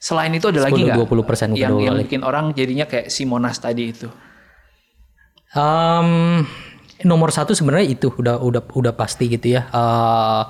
Selain 0.00 0.32
itu 0.32 0.48
ada 0.48 0.64
lagi 0.64 0.80
10, 0.80 0.88
nggak 0.88 0.98
20% 1.12 1.52
bukan 1.52 1.60
yang, 1.60 1.76
yang 1.76 1.96
bikin 2.00 2.24
orang 2.24 2.56
jadinya 2.56 2.88
kayak 2.88 3.12
si 3.12 3.28
Monas 3.28 3.60
tadi 3.60 3.92
itu? 3.92 4.08
Um, 5.52 6.40
nomor 7.04 7.28
satu 7.36 7.52
sebenarnya 7.52 8.00
itu 8.00 8.08
udah 8.08 8.40
udah 8.40 8.62
udah 8.72 8.92
pasti 8.96 9.28
gitu 9.28 9.60
ya. 9.60 9.68
Uh, 9.68 10.48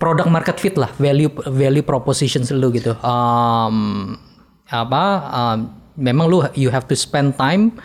product 0.00 0.32
market 0.32 0.56
fit 0.56 0.80
lah, 0.80 0.88
value 0.96 1.28
value 1.44 1.84
proposition 1.84 2.40
lu 2.56 2.72
gitu. 2.72 2.96
Um, 3.04 4.16
apa? 4.64 5.04
um, 5.28 5.58
memang 6.00 6.30
lu 6.30 6.40
you 6.56 6.72
have 6.72 6.88
to 6.88 6.96
spend 6.96 7.36
time 7.36 7.76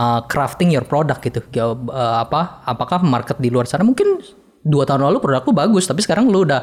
uh, 0.00 0.24
crafting 0.24 0.72
your 0.72 0.88
product 0.88 1.20
gitu. 1.28 1.44
Uh, 1.60 2.24
apa 2.24 2.64
apakah 2.64 3.04
market 3.04 3.36
di 3.36 3.52
luar 3.52 3.68
sana 3.68 3.84
mungkin 3.84 4.22
dua 4.66 4.82
tahun 4.82 5.06
lalu 5.06 5.18
produk 5.22 5.42
lu 5.46 5.54
bagus 5.54 5.86
tapi 5.86 6.02
sekarang 6.02 6.26
lu 6.26 6.42
udah 6.42 6.62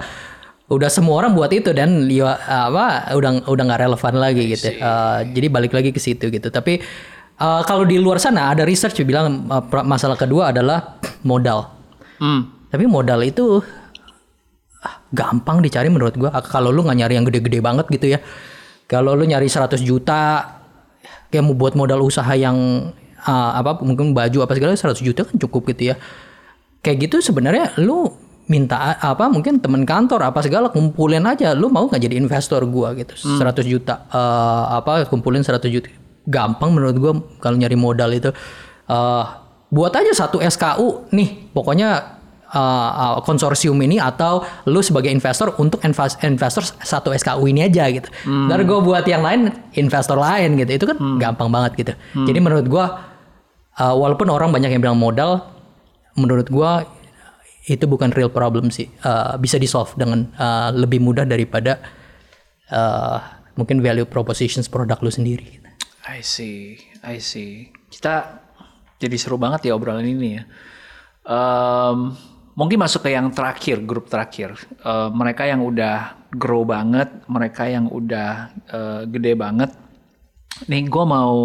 udah 0.71 0.87
semua 0.87 1.19
orang 1.19 1.35
buat 1.35 1.51
itu 1.51 1.75
dan 1.75 2.07
ya, 2.07 2.39
apa 2.47 3.11
udah 3.11 3.43
udah 3.51 3.63
nggak 3.67 3.81
relevan 3.83 4.15
lagi 4.15 4.43
gitu. 4.55 4.71
Uh, 4.79 5.19
jadi 5.35 5.47
balik 5.51 5.75
lagi 5.75 5.91
ke 5.91 5.99
situ 5.99 6.31
gitu. 6.31 6.47
Tapi 6.47 6.79
uh, 7.43 7.61
kalau 7.67 7.83
di 7.83 7.99
luar 7.99 8.21
sana 8.21 8.55
ada 8.55 8.63
research 8.63 9.03
yang 9.03 9.07
bilang 9.11 9.25
uh, 9.51 9.63
masalah 9.83 10.15
kedua 10.15 10.55
adalah 10.55 11.03
modal. 11.27 11.67
Hmm. 12.23 12.47
Tapi 12.71 12.87
modal 12.87 13.21
itu 13.27 13.59
ah, 14.81 14.95
gampang 15.11 15.59
dicari 15.59 15.91
menurut 15.91 16.15
gua. 16.15 16.31
Kalau 16.47 16.71
lu 16.71 16.87
nggak 16.87 16.97
nyari 17.03 17.13
yang 17.19 17.25
gede-gede 17.27 17.59
banget 17.59 17.85
gitu 17.91 18.15
ya. 18.15 18.19
Kalau 18.87 19.19
lu 19.19 19.27
nyari 19.27 19.51
100 19.51 19.83
juta 19.83 20.47
kayak 21.27 21.43
mau 21.43 21.57
buat 21.57 21.75
modal 21.75 21.99
usaha 22.07 22.29
yang 22.39 22.55
ah, 23.27 23.59
apa 23.59 23.83
mungkin 23.83 24.15
baju 24.15 24.47
apa 24.47 24.55
segala 24.55 24.79
100 24.79 25.03
juta 25.03 25.27
kan 25.27 25.35
cukup 25.35 25.75
gitu 25.75 25.91
ya. 25.91 25.95
Kayak 26.79 27.11
gitu 27.11 27.19
sebenarnya 27.19 27.75
lu 27.83 28.22
minta 28.43 28.99
apa 28.99 29.31
mungkin 29.31 29.63
temen 29.63 29.87
kantor 29.87 30.31
apa 30.31 30.43
segala 30.43 30.67
kumpulin 30.67 31.23
aja. 31.23 31.55
Lu 31.55 31.71
mau 31.71 31.87
nggak 31.87 32.01
jadi 32.03 32.15
investor 32.19 32.63
gua 32.67 32.91
gitu? 32.97 33.15
100 33.15 33.63
juta 33.63 34.05
Eh, 34.11 34.63
apa 34.79 35.07
kumpulin 35.07 35.43
100 35.43 35.69
juta. 35.71 35.89
Gampang 36.27 36.71
menurut 36.75 36.95
gua 36.99 37.13
kalau 37.39 37.55
nyari 37.55 37.75
modal 37.79 38.11
itu. 38.11 38.29
Eh, 38.87 39.25
buat 39.73 39.93
aja 39.95 40.13
satu 40.13 40.37
SKU 40.37 41.09
nih 41.09 41.49
pokoknya 41.49 42.21
uh, 42.53 42.89
uh, 42.93 43.19
konsorsium 43.25 43.75
ini 43.81 43.97
atau 43.97 44.45
lu 44.69 44.79
sebagai 44.85 45.09
investor 45.09 45.57
untuk 45.57 45.81
invest, 45.81 46.21
investor 46.21 46.61
satu 46.61 47.09
SKU 47.11 47.43
ini 47.49 47.65
aja 47.65 47.89
gitu. 47.89 48.05
Ntar 48.29 48.63
gue 48.63 48.79
buat 48.79 49.03
yang 49.09 49.25
lain 49.25 49.49
investor 49.73 50.15
lain 50.21 50.61
gitu. 50.61 50.71
Itu 50.77 50.85
kan 50.85 50.97
gampang 51.17 51.49
banget 51.49 51.71
gitu. 51.75 51.93
Jadi 52.29 52.39
menurut 52.39 52.65
gue 52.69 52.85
uh, 53.81 53.95
walaupun 53.97 54.29
orang 54.29 54.53
banyak 54.53 54.69
yang 54.77 54.81
bilang 54.81 54.99
modal, 55.01 55.41
menurut 56.13 56.47
gue 56.47 56.71
itu 57.63 57.85
bukan 57.87 58.11
real 58.11 58.31
problem 58.31 58.67
sih. 58.71 58.91
Uh, 59.03 59.39
bisa 59.39 59.55
di 59.55 59.67
solve 59.67 59.95
dengan 59.95 60.27
uh, 60.35 60.69
lebih 60.75 60.99
mudah 60.99 61.23
daripada 61.23 61.79
uh, 62.71 63.17
mungkin 63.55 63.79
value 63.79 64.07
propositions 64.09 64.67
produk 64.67 64.99
lu 65.01 65.11
sendiri. 65.13 65.63
I 66.03 66.19
see, 66.19 66.75
I 66.99 67.23
see. 67.23 67.71
Kita 67.87 68.43
jadi 68.99 69.15
seru 69.15 69.39
banget 69.39 69.71
ya 69.71 69.75
obrolan 69.75 70.03
ini 70.03 70.39
ya. 70.39 70.43
Em, 71.23 72.11
mungkin 72.55 72.77
masuk 72.79 73.07
ke 73.07 73.15
yang 73.15 73.31
terakhir, 73.31 73.79
grup 73.87 74.11
terakhir. 74.11 74.55
Eh, 74.83 75.09
mereka 75.11 75.47
yang 75.47 75.63
udah 75.63 76.27
grow 76.35 76.67
banget, 76.67 77.07
mereka 77.31 77.67
yang 77.67 77.87
udah 77.87 78.51
eh, 78.67 79.01
gede 79.07 79.33
banget. 79.39 79.71
Nih 80.69 80.85
gue 80.85 81.03
mau 81.07 81.35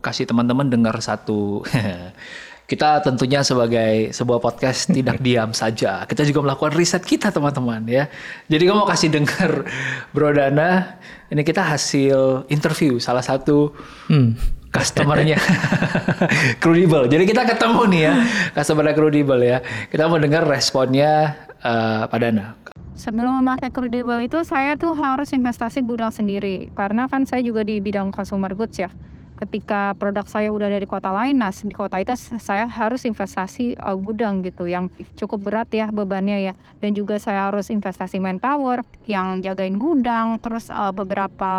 kasih 0.00 0.26
teman-teman 0.26 0.70
dengar 0.70 0.96
satu. 1.02 1.62
Kita 2.66 2.98
tentunya 2.98 3.46
sebagai 3.46 4.10
sebuah 4.10 4.42
podcast 4.42 4.90
tidak 4.96 5.22
diam 5.22 5.54
saja. 5.54 6.02
Kita 6.02 6.26
juga 6.26 6.50
melakukan 6.50 6.74
riset 6.74 7.06
kita 7.06 7.30
teman-teman 7.30 7.86
ya. 7.86 8.10
Jadi 8.50 8.62
gue 8.66 8.74
mau 8.74 8.90
kasih 8.90 9.14
dengar 9.14 9.62
Bro 10.10 10.34
Dana. 10.34 10.98
Ini 11.30 11.42
kita 11.46 11.62
hasil 11.62 12.50
interview 12.50 12.98
salah 12.98 13.22
satu 13.22 13.70
customernya 14.74 15.38
Crudable. 16.62 17.06
Jadi 17.06 17.24
kita 17.26 17.46
ketemu 17.46 17.82
nih 17.90 18.02
ya 18.02 18.14
customer 18.54 18.90
Crudable 18.92 19.42
ya. 19.42 19.58
Kita 19.86 20.10
mau 20.10 20.18
dengar 20.18 20.42
responnya 20.42 21.38
eh, 21.62 22.02
Pak 22.06 22.18
Dana. 22.18 22.46
Sebelum 22.96 23.44
memakai 23.44 23.70
Crudable 23.70 24.24
itu 24.24 24.40
saya 24.42 24.74
tuh 24.74 24.96
harus 24.96 25.30
investasi 25.30 25.84
gudang 25.84 26.10
sendiri 26.10 26.72
karena 26.72 27.06
kan 27.06 27.28
saya 27.28 27.44
juga 27.44 27.62
di 27.62 27.78
bidang 27.78 28.10
consumer 28.10 28.56
goods 28.56 28.80
ya. 28.80 28.90
Ketika 29.36 29.92
produk 30.00 30.24
saya 30.24 30.48
udah 30.48 30.72
dari 30.72 30.88
kota 30.88 31.12
lain, 31.12 31.36
nah 31.36 31.52
di 31.52 31.76
kota 31.76 32.00
itu 32.00 32.16
saya 32.40 32.64
harus 32.64 33.04
investasi 33.04 33.76
uh, 33.76 33.92
gudang 33.92 34.40
gitu 34.40 34.64
yang 34.64 34.88
cukup 35.12 35.52
berat 35.52 35.68
ya 35.76 35.92
bebannya 35.92 36.40
ya. 36.40 36.52
Dan 36.80 36.96
juga 36.96 37.20
saya 37.20 37.52
harus 37.52 37.68
investasi 37.68 38.16
manpower 38.16 38.80
yang 39.04 39.44
jagain 39.44 39.76
gudang, 39.76 40.40
terus 40.40 40.72
uh, 40.72 40.88
beberapa 40.88 41.52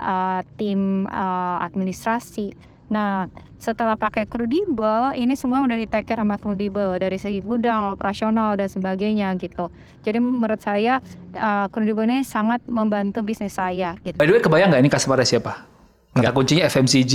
uh, 0.00 0.40
tim 0.56 1.04
uh, 1.04 1.60
administrasi. 1.60 2.56
Nah, 2.88 3.28
setelah 3.56 3.96
pakai 3.96 4.28
Crudable, 4.28 5.16
ini 5.16 5.36
semua 5.40 5.64
udah 5.64 5.76
di 5.76 5.88
take 5.88 6.04
care 6.04 6.20
sama 6.20 6.36
Crudable 6.36 7.00
dari 7.00 7.16
segi 7.16 7.40
gudang, 7.40 7.96
operasional 7.96 8.56
dan 8.60 8.68
sebagainya 8.68 9.32
gitu. 9.40 9.72
Jadi 10.04 10.20
menurut 10.20 10.60
saya 10.60 11.00
uh, 11.36 11.66
Crudable 11.72 12.04
ini 12.04 12.24
sangat 12.24 12.60
membantu 12.68 13.24
bisnis 13.24 13.56
saya 13.56 13.96
gitu. 14.04 14.16
By 14.20 14.28
the 14.28 14.36
way, 14.36 14.40
kebayang 14.44 14.72
nggak 14.72 14.80
ini 14.84 14.92
customernya 14.92 15.28
siapa? 15.28 15.73
Kata 16.14 16.30
kuncinya 16.30 16.64
FMCG, 16.70 17.14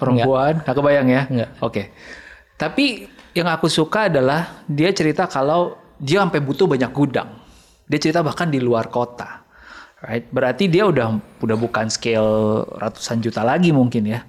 perempuan, 0.00 0.64
nggak 0.64 0.76
kebayang 0.76 1.08
ya? 1.12 1.22
Nggak. 1.28 1.50
Oke. 1.60 1.82
Tapi 2.56 3.04
yang 3.36 3.48
aku 3.52 3.68
suka 3.68 4.08
adalah 4.08 4.64
dia 4.64 4.90
cerita 4.96 5.28
kalau 5.28 5.76
dia 6.00 6.24
sampai 6.24 6.40
butuh 6.40 6.64
banyak 6.64 6.88
gudang. 6.90 7.28
Dia 7.84 7.98
cerita 8.00 8.24
bahkan 8.24 8.48
di 8.48 8.56
luar 8.56 8.88
kota. 8.88 9.44
Right? 10.00 10.24
Berarti 10.32 10.72
dia 10.72 10.88
udah 10.88 11.20
udah 11.44 11.56
bukan 11.60 11.92
scale 11.92 12.64
ratusan 12.80 13.20
juta 13.20 13.44
lagi 13.44 13.76
mungkin 13.76 14.08
ya. 14.08 14.24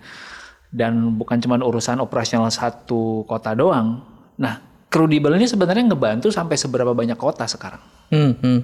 Dan 0.68 1.16
bukan 1.16 1.40
cuma 1.40 1.56
urusan 1.60 2.04
operasional 2.04 2.52
satu 2.52 3.24
kota 3.24 3.56
doang. 3.56 4.04
Nah, 4.36 4.72
Crudable 4.92 5.40
ini 5.40 5.48
sebenarnya 5.48 5.88
ngebantu 5.88 6.28
sampai 6.36 6.60
seberapa 6.60 6.92
banyak 6.92 7.16
kota 7.16 7.48
sekarang? 7.48 7.80
Hmm, 8.12 8.36
hmm. 8.44 8.60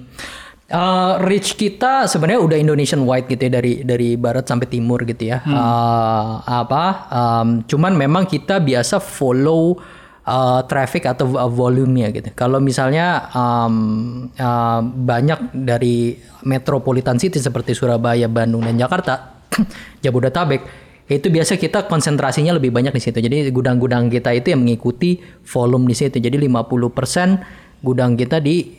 Uh, 0.67 1.15
reach 1.23 1.55
kita 1.55 2.11
sebenarnya 2.11 2.43
udah 2.43 2.57
Indonesian 2.59 3.07
wide 3.07 3.31
gitu 3.31 3.47
ya 3.47 3.51
dari 3.55 3.87
dari 3.87 4.19
barat 4.19 4.43
sampai 4.51 4.67
timur 4.67 5.07
gitu 5.07 5.31
ya. 5.31 5.39
Uh, 5.47 6.43
apa? 6.43 7.07
um, 7.07 7.47
cuman 7.63 7.95
memang 7.95 8.27
kita 8.27 8.59
biasa 8.59 8.99
follow 8.99 9.79
uh, 10.27 10.59
traffic 10.67 11.07
atau 11.07 11.39
uh, 11.39 11.47
volume-nya 11.47 12.11
gitu. 12.11 12.35
Kalau 12.35 12.59
misalnya 12.59 13.31
um, 13.31 14.27
uh, 14.35 14.83
banyak 14.83 15.55
dari 15.55 16.19
metropolitan 16.43 17.15
city 17.15 17.39
seperti 17.39 17.71
Surabaya, 17.71 18.27
Bandung 18.27 18.67
dan 18.67 18.75
Jakarta, 18.75 19.39
Jabodetabek 20.03 20.87
itu 21.07 21.31
biasa 21.31 21.55
kita 21.55 21.87
konsentrasinya 21.87 22.51
lebih 22.51 22.75
banyak 22.75 22.91
di 22.91 22.99
situ. 22.99 23.23
Jadi 23.23 23.47
gudang-gudang 23.55 24.11
kita 24.11 24.35
itu 24.35 24.51
yang 24.51 24.67
mengikuti 24.67 25.23
volume 25.47 25.87
di 25.87 25.95
situ. 25.95 26.19
Jadi 26.19 26.35
50% 26.35 27.79
gudang 27.79 28.19
kita 28.19 28.43
di 28.43 28.75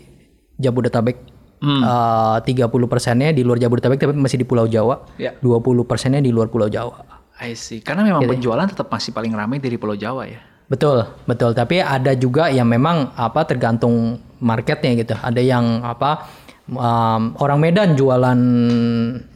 Jabodetabek. 0.61 1.38
Uh, 1.59 2.39
30 2.47 2.71
persennya 2.87 3.35
di 3.35 3.43
luar 3.43 3.59
Jabodetabek 3.59 3.99
tapi 3.99 4.15
masih 4.15 4.39
di 4.39 4.47
Pulau 4.47 4.71
Jawa. 4.71 5.11
Ya. 5.19 5.35
20 5.43 5.83
persennya 5.85 6.23
di 6.23 6.31
luar 6.31 6.47
Pulau 6.47 6.71
Jawa. 6.71 7.03
I 7.39 7.55
see. 7.55 7.83
Karena 7.83 8.03
memang 8.03 8.27
penjualan 8.27 8.67
tetap 8.67 8.91
masih 8.91 9.11
paling 9.15 9.35
ramai 9.35 9.59
dari 9.63 9.79
Pulau 9.79 9.95
Jawa 9.95 10.27
ya. 10.27 10.43
Betul, 10.69 11.07
betul. 11.25 11.57
Tapi 11.57 11.81
ada 11.81 12.13
juga 12.13 12.53
yang 12.53 12.69
memang 12.69 13.17
apa 13.17 13.49
tergantung 13.49 14.21
marketnya 14.39 14.93
gitu. 15.01 15.15
Ada 15.17 15.41
yang 15.41 15.81
apa 15.81 16.29
um, 16.69 17.33
orang 17.41 17.59
Medan 17.59 17.97
jualan 17.97 18.41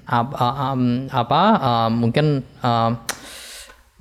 apa, 0.05 0.47
um, 0.77 1.09
apa 1.09 1.43
um, 1.57 1.91
mungkin 2.05 2.45
um, 2.61 2.91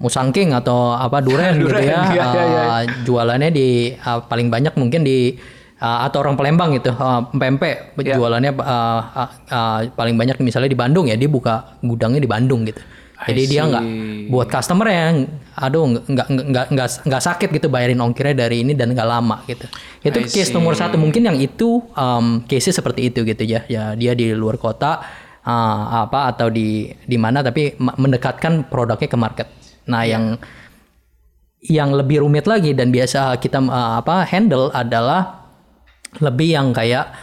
musangking 0.02 0.52
atau 0.52 0.98
apa 0.98 1.22
duren, 1.24 1.56
gitu 1.62 1.72
Duren, 1.72 1.88
ya. 1.88 2.02
iya, 2.12 2.26
iya, 2.26 2.44
iya. 2.44 2.64
Uh, 2.68 2.84
jualannya 3.06 3.50
di 3.54 3.96
uh, 3.96 4.26
paling 4.26 4.52
banyak 4.52 4.74
mungkin 4.76 5.06
di 5.06 5.38
uh, 5.82 6.06
atau 6.06 6.22
orang 6.22 6.38
Palembang 6.38 6.72
gitu, 6.78 6.94
uh, 6.94 7.26
pempek 7.34 7.98
Iya. 7.98 8.16
jualannya 8.16 8.54
uh, 8.56 9.02
uh, 9.12 9.30
uh, 9.50 9.80
paling 9.98 10.16
banyak 10.16 10.38
misalnya 10.46 10.70
di 10.70 10.78
Bandung 10.78 11.10
ya 11.10 11.18
dia 11.18 11.28
buka 11.28 11.82
gudangnya 11.82 12.22
di 12.22 12.30
Bandung 12.30 12.64
gitu. 12.64 12.80
Jadi 13.22 13.54
dia 13.54 13.70
nggak 13.70 13.86
buat 14.34 14.50
customer 14.50 14.90
yang 14.90 15.30
aduh 15.54 15.86
nggak 15.86 16.28
nggak 16.32 16.66
nggak 16.74 16.88
nggak 17.06 17.22
sakit 17.22 17.54
gitu 17.54 17.70
bayarin 17.70 18.02
ongkirnya 18.02 18.48
dari 18.48 18.66
ini 18.66 18.74
dan 18.74 18.98
nggak 18.98 19.06
lama 19.06 19.46
gitu 19.46 19.70
itu 20.02 20.18
I 20.18 20.26
case 20.26 20.50
see. 20.50 20.56
nomor 20.58 20.74
satu 20.74 20.98
mungkin 20.98 21.30
yang 21.30 21.38
itu 21.38 21.86
um, 21.94 22.42
case 22.50 22.74
seperti 22.74 23.14
itu 23.14 23.22
gitu 23.22 23.46
ya 23.46 23.62
ya 23.70 23.94
dia 23.94 24.18
di 24.18 24.34
luar 24.34 24.58
kota 24.58 25.06
uh, 25.46 26.08
apa 26.08 26.34
atau 26.34 26.50
di 26.50 26.90
di 27.06 27.18
mana 27.22 27.46
tapi 27.46 27.78
mendekatkan 27.78 28.72
produknya 28.72 29.06
ke 29.06 29.18
market 29.20 29.48
nah 29.86 30.02
yang 30.02 30.40
yang 31.62 31.94
lebih 31.94 32.26
rumit 32.26 32.50
lagi 32.50 32.74
dan 32.74 32.90
biasa 32.90 33.38
kita 33.38 33.62
uh, 33.62 34.02
apa 34.02 34.26
handle 34.26 34.74
adalah 34.74 35.41
lebih 36.20 36.60
yang 36.60 36.76
kayak 36.76 37.14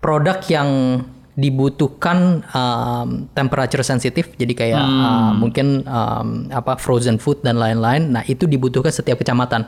produk 0.00 0.40
yang 0.48 0.68
dibutuhkan 1.32 2.44
um, 2.52 3.28
temperature 3.32 3.80
sensitif. 3.80 4.32
Jadi 4.36 4.52
kayak 4.52 4.84
uh, 4.84 5.32
mungkin 5.32 5.84
um, 5.88 6.52
apa 6.52 6.76
frozen 6.76 7.16
food 7.16 7.40
dan 7.40 7.56
lain-lain. 7.56 8.12
Nah 8.12 8.22
itu 8.28 8.44
dibutuhkan 8.44 8.92
setiap 8.92 9.20
kecamatan. 9.20 9.64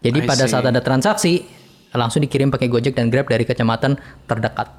Jadi 0.00 0.18
I 0.22 0.26
pada 0.26 0.46
see. 0.46 0.52
saat 0.54 0.64
ada 0.66 0.80
transaksi 0.80 1.44
langsung 1.90 2.22
dikirim 2.22 2.54
pakai 2.54 2.70
Gojek 2.70 2.94
dan 2.94 3.10
Grab 3.10 3.26
dari 3.26 3.42
kecamatan 3.42 3.98
terdekat. 4.30 4.70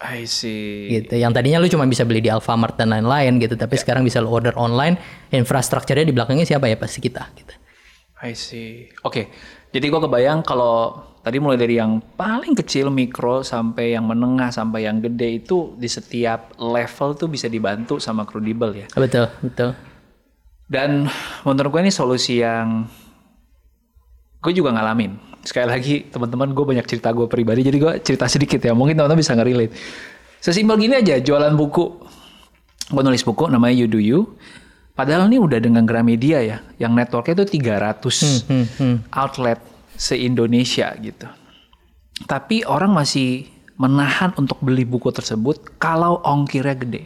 I 0.00 0.24
see. 0.24 0.88
gitu. 0.88 1.18
Yang 1.18 1.32
tadinya 1.36 1.58
lu 1.60 1.68
cuma 1.68 1.84
bisa 1.84 2.08
beli 2.08 2.24
di 2.24 2.30
Alfamart 2.32 2.78
dan 2.78 2.88
lain-lain 2.94 3.36
gitu 3.36 3.58
tapi 3.58 3.76
sekarang 3.76 4.00
bisa 4.06 4.22
lu 4.22 4.32
order 4.32 4.56
online 4.56 4.96
infrastrukturnya 5.28 6.06
di 6.06 6.14
belakangnya 6.14 6.46
siapa 6.46 6.70
ya? 6.70 6.78
Pasti 6.78 7.02
kita 7.02 7.26
gitu. 7.36 7.54
I 8.22 8.32
see. 8.38 8.88
Oke, 9.02 9.32
jadi 9.74 9.86
gua 9.90 10.04
kebayang 10.04 10.46
kalau 10.46 11.09
tadi 11.20 11.36
mulai 11.36 11.60
dari 11.60 11.76
yang 11.76 12.00
paling 12.16 12.56
kecil 12.56 12.88
mikro 12.88 13.44
sampai 13.44 13.92
yang 13.92 14.08
menengah 14.08 14.48
sampai 14.48 14.88
yang 14.88 15.04
gede 15.04 15.44
itu 15.44 15.76
di 15.76 15.88
setiap 15.88 16.56
level 16.56 17.16
tuh 17.16 17.28
bisa 17.28 17.46
dibantu 17.46 18.00
sama 18.00 18.24
Crudable 18.24 18.72
ya. 18.72 18.86
betul 18.96 19.28
betul 19.44 19.76
Dan 20.70 21.10
menurut 21.42 21.70
gue 21.74 21.82
ini 21.82 21.90
solusi 21.90 22.38
yang 22.38 22.86
gue 24.38 24.52
juga 24.54 24.70
ngalamin. 24.70 25.18
Sekali 25.42 25.66
lagi 25.66 25.94
teman-teman 26.06 26.54
gue 26.54 26.62
banyak 26.62 26.86
cerita 26.86 27.10
gue 27.10 27.26
pribadi 27.26 27.66
jadi 27.66 27.74
gue 27.74 27.92
cerita 28.06 28.30
sedikit 28.30 28.62
ya. 28.62 28.70
Mungkin 28.70 28.94
teman-teman 28.94 29.18
bisa 29.18 29.34
nge-relate. 29.34 29.74
Sesimpel 30.38 30.78
gini 30.78 30.94
aja 30.94 31.18
jualan 31.18 31.52
buku. 31.58 31.84
Gue 32.86 33.02
nulis 33.02 33.26
buku 33.26 33.50
namanya 33.50 33.74
You 33.82 33.90
Do 33.90 33.98
You. 33.98 34.30
Padahal 34.94 35.26
ini 35.26 35.42
udah 35.42 35.58
dengan 35.58 35.82
Gramedia 35.82 36.38
ya. 36.38 36.62
Yang 36.78 36.92
networknya 37.02 37.34
itu 37.42 37.46
300 37.58 39.10
outlet 39.10 39.58
se-Indonesia 40.00 40.96
gitu. 40.96 41.28
Tapi 42.24 42.64
orang 42.64 42.96
masih 42.96 43.44
menahan 43.76 44.32
untuk 44.40 44.60
beli 44.64 44.88
buku 44.88 45.12
tersebut 45.12 45.76
kalau 45.76 46.24
ongkirnya 46.24 46.76
gede. 46.76 47.04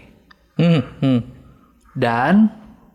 Hmm, 0.55 0.82
hmm. 1.03 1.20
Dan 1.99 2.51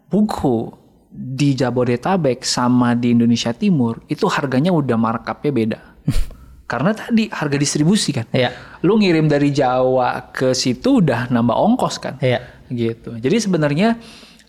buku 0.07 0.71
di 1.11 1.51
Jabodetabek 1.55 2.47
sama 2.47 2.95
di 2.95 3.11
Indonesia 3.11 3.51
Timur 3.51 3.99
itu 4.07 4.27
harganya 4.31 4.71
udah 4.71 4.95
markupnya 4.95 5.51
beda. 5.51 5.79
Karena 6.71 6.93
tadi 6.93 7.27
harga 7.27 7.57
distribusi 7.57 8.13
kan. 8.15 8.29
Iya. 8.31 8.53
Lu 8.85 9.01
ngirim 9.01 9.25
dari 9.27 9.49
Jawa 9.51 10.31
ke 10.31 10.53
situ 10.53 11.01
udah 11.01 11.27
nambah 11.33 11.55
ongkos 11.55 11.97
kan. 11.99 12.15
Iya. 12.21 12.45
Gitu. 12.69 13.17
Jadi 13.19 13.35
sebenarnya 13.41 13.97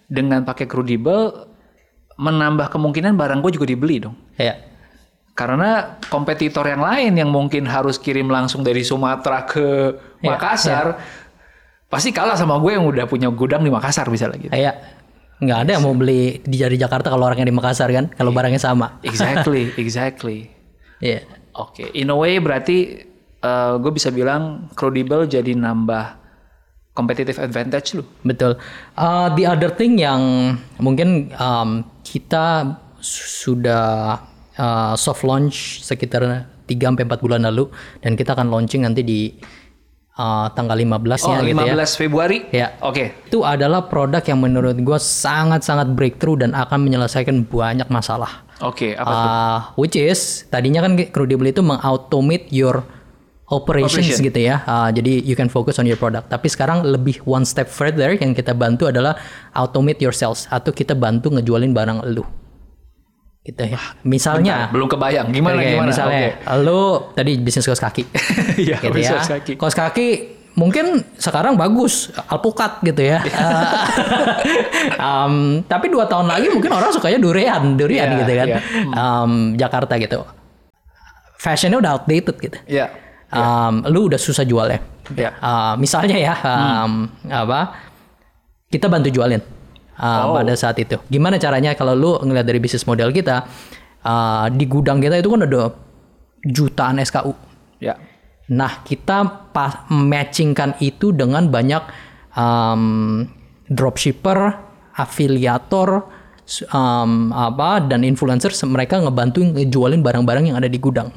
dengan 0.05 0.45
pakai 0.45 0.69
Crudable 0.69 1.49
menambah 2.21 2.69
kemungkinan 2.69 3.17
barang 3.17 3.41
gue 3.41 3.57
juga 3.57 3.67
dibeli 3.67 4.05
dong. 4.05 4.15
Iya. 4.37 4.70
Karena 5.41 5.97
kompetitor 6.13 6.69
yang 6.69 6.85
lain 6.85 7.17
yang 7.17 7.33
mungkin 7.33 7.65
harus 7.65 7.97
kirim 7.97 8.29
langsung 8.29 8.61
dari 8.61 8.85
Sumatera 8.85 9.49
ke 9.49 9.97
Iya, 10.21 10.37
Makassar 10.37 11.01
pasti 11.89 12.13
kalah 12.13 12.37
sama 12.37 12.61
gue 12.61 12.77
yang 12.77 12.85
udah 12.85 13.09
punya 13.09 13.33
gudang 13.33 13.65
di 13.65 13.73
Makassar 13.73 14.13
misalnya 14.13 14.37
gitu. 14.37 14.53
Iya. 14.53 14.77
Nggak 15.41 15.59
ada 15.65 15.71
yang 15.73 15.83
mau 15.89 15.97
beli 15.97 16.45
di 16.45 16.61
dari 16.61 16.77
Jakarta 16.77 17.09
kalau 17.09 17.25
orangnya 17.25 17.49
di 17.49 17.57
Makassar 17.57 17.89
kan, 17.89 18.13
kalau 18.13 18.37
barangnya 18.37 18.61
sama. 18.61 19.01
Exactly, 19.09 19.73
exactly. 19.81 20.53
Iya. 21.01 21.25
Oke, 21.57 21.89
in 21.97 22.13
a 22.13 22.17
way 22.21 22.37
berarti 22.37 23.09
eh, 23.41 23.75
gue 23.81 23.93
bisa 23.97 24.13
bilang 24.13 24.69
Credible 24.77 25.25
jadi 25.25 25.57
nambah 25.57 26.21
competitive 26.93 27.41
advantage 27.41 27.97
lu. 27.97 28.05
Betul. 28.29 28.61
Uh, 28.93 29.33
the 29.33 29.49
other 29.49 29.73
thing 29.73 29.97
yang 29.97 30.21
mungkin 30.77 31.33
um, 31.41 31.89
kita 32.05 32.77
sudah 33.01 34.21
uh, 34.61 34.93
soft 35.01 35.25
launch 35.25 35.81
sekitar 35.81 36.23
3 36.69 36.77
sampai 36.77 37.09
4 37.09 37.25
bulan 37.25 37.41
lalu 37.49 37.73
dan 38.05 38.15
kita 38.15 38.37
akan 38.37 38.53
launching 38.53 38.85
nanti 38.85 39.01
di 39.01 39.21
uh, 40.21 40.53
tanggal 40.53 40.77
15-nya 40.77 41.37
Oh, 41.41 41.43
15 41.43 41.49
gitu 41.49 41.65
ya. 41.65 41.87
Februari. 41.89 42.39
Ya. 42.53 42.67
Oke. 42.85 43.17
Itu 43.27 43.43
adalah 43.43 43.89
produk 43.89 44.21
yang 44.23 44.39
menurut 44.45 44.77
gue 44.77 44.99
sangat-sangat 45.01 45.97
breakthrough 45.97 46.45
dan 46.45 46.53
akan 46.53 46.85
menyelesaikan 46.85 47.49
banyak 47.49 47.89
masalah. 47.89 48.45
Oke, 48.61 48.93
apa 48.93 49.09
tuh? 49.09 49.29
Uh, 49.33 49.59
which 49.81 49.97
is 49.97 50.45
tadinya 50.53 50.85
kan 50.85 50.93
Credible 51.11 51.49
itu 51.49 51.65
mengautomate 51.65 52.53
your 52.53 52.85
operations 53.51 54.07
Operation. 54.15 54.29
gitu 54.31 54.41
ya. 54.47 54.63
Uh, 54.69 54.93
jadi 54.93 55.25
you 55.25 55.35
can 55.35 55.49
focus 55.49 55.81
on 55.81 55.89
your 55.89 55.97
product. 55.99 56.29
Tapi 56.29 56.47
sekarang 56.47 56.85
lebih 56.85 57.25
one 57.25 57.49
step 57.49 57.67
further 57.67 58.15
yang 58.15 58.37
kita 58.37 58.53
bantu 58.55 58.87
adalah 58.93 59.17
automate 59.57 59.99
your 59.99 60.15
sales 60.15 60.45
atau 60.53 60.71
kita 60.71 60.93
bantu 60.95 61.33
ngejualin 61.35 61.73
barang 61.75 61.99
lu. 62.15 62.23
Gitu 63.41 63.63
ya. 63.65 63.81
Misalnya 64.05 64.69
Belum 64.69 64.85
kebayang. 64.85 65.33
Gimana 65.33 65.57
Oke, 65.65 65.73
gimana? 65.73 65.89
misalnya 65.89 66.21
lu 66.61 67.09
tadi 67.17 67.33
bisnis 67.41 67.65
kaos 67.65 67.81
kaki. 67.81 68.05
Iya, 68.69 68.77
gitu 68.85 68.93
bisnis 68.93 69.25
ya. 69.25 69.41
kaki. 69.41 69.53
Kaos 69.57 69.73
kaki 69.73 70.09
mungkin 70.61 71.01
sekarang 71.17 71.57
bagus 71.57 72.13
alpukat 72.29 72.85
gitu 72.85 73.01
ya. 73.01 73.19
Um, 75.01 75.65
tapi 75.65 75.89
dua 75.89 76.05
tahun 76.09 76.29
lagi 76.29 76.49
mungkin 76.53 76.73
orang 76.73 76.93
sukanya 76.93 77.17
durian, 77.21 77.77
durian 77.77 78.09
Iya, 78.13 78.19
gitu 78.21 78.33
kan. 78.37 78.47
iya. 78.49 78.61
Um, 78.93 79.33
Jakarta 79.57 79.97
gitu. 79.97 80.25
Fashionnya 81.37 81.81
udah 81.81 81.91
outdated 81.97 82.37
gitu. 82.37 82.59
Iya. 82.69 82.93
Um, 83.33 83.85
lu 83.89 84.09
udah 84.13 84.21
susah 84.21 84.45
jualnya. 84.45 84.81
Iya. 85.13 85.31
Uh, 85.41 85.75
misalnya 85.81 86.17
ya, 86.21 86.35
um, 86.37 87.09
apa? 87.29 87.77
Kita 88.69 88.87
bantu 88.89 89.09
jualin 89.09 89.41
uh, 90.01 90.33
Oh. 90.33 90.35
pada 90.41 90.57
saat 90.57 90.81
itu. 90.81 90.97
Gimana 91.13 91.37
caranya 91.37 91.77
kalau 91.77 91.93
lu 91.93 92.11
ngeliat 92.25 92.49
dari 92.49 92.59
bisnis 92.59 92.89
model 92.89 93.13
kita 93.13 93.45
uh, 94.03 94.49
di 94.49 94.65
gudang 94.65 94.99
kita 94.99 95.21
itu 95.21 95.29
kan 95.29 95.45
ada 95.45 95.71
jutaan 96.49 96.97
SKU. 97.05 97.33
Ya. 97.85 98.01
Nah, 98.51 98.83
kita 98.83 99.51
pas 99.55 99.87
matchingkan 99.93 100.75
itu 100.83 101.15
dengan 101.15 101.47
banyak 101.47 101.87
um, 102.35 103.23
dropshipper, 103.71 104.59
afiliator, 104.99 106.11
um, 106.75 107.31
apa 107.31 107.79
dan 107.87 108.03
influencer 108.03 108.51
mereka 108.67 108.99
ngebantu 108.99 109.47
ngejualin 109.47 110.03
barang-barang 110.03 110.51
yang 110.51 110.59
ada 110.59 110.67
di 110.67 110.83
gudang. 110.83 111.15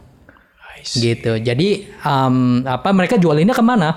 Gitu. 0.84 1.40
Jadi 1.42 1.88
um, 2.04 2.62
apa 2.68 2.92
mereka 2.92 3.16
jualinnya 3.16 3.56
ke 3.56 3.64
mana? 3.64 3.90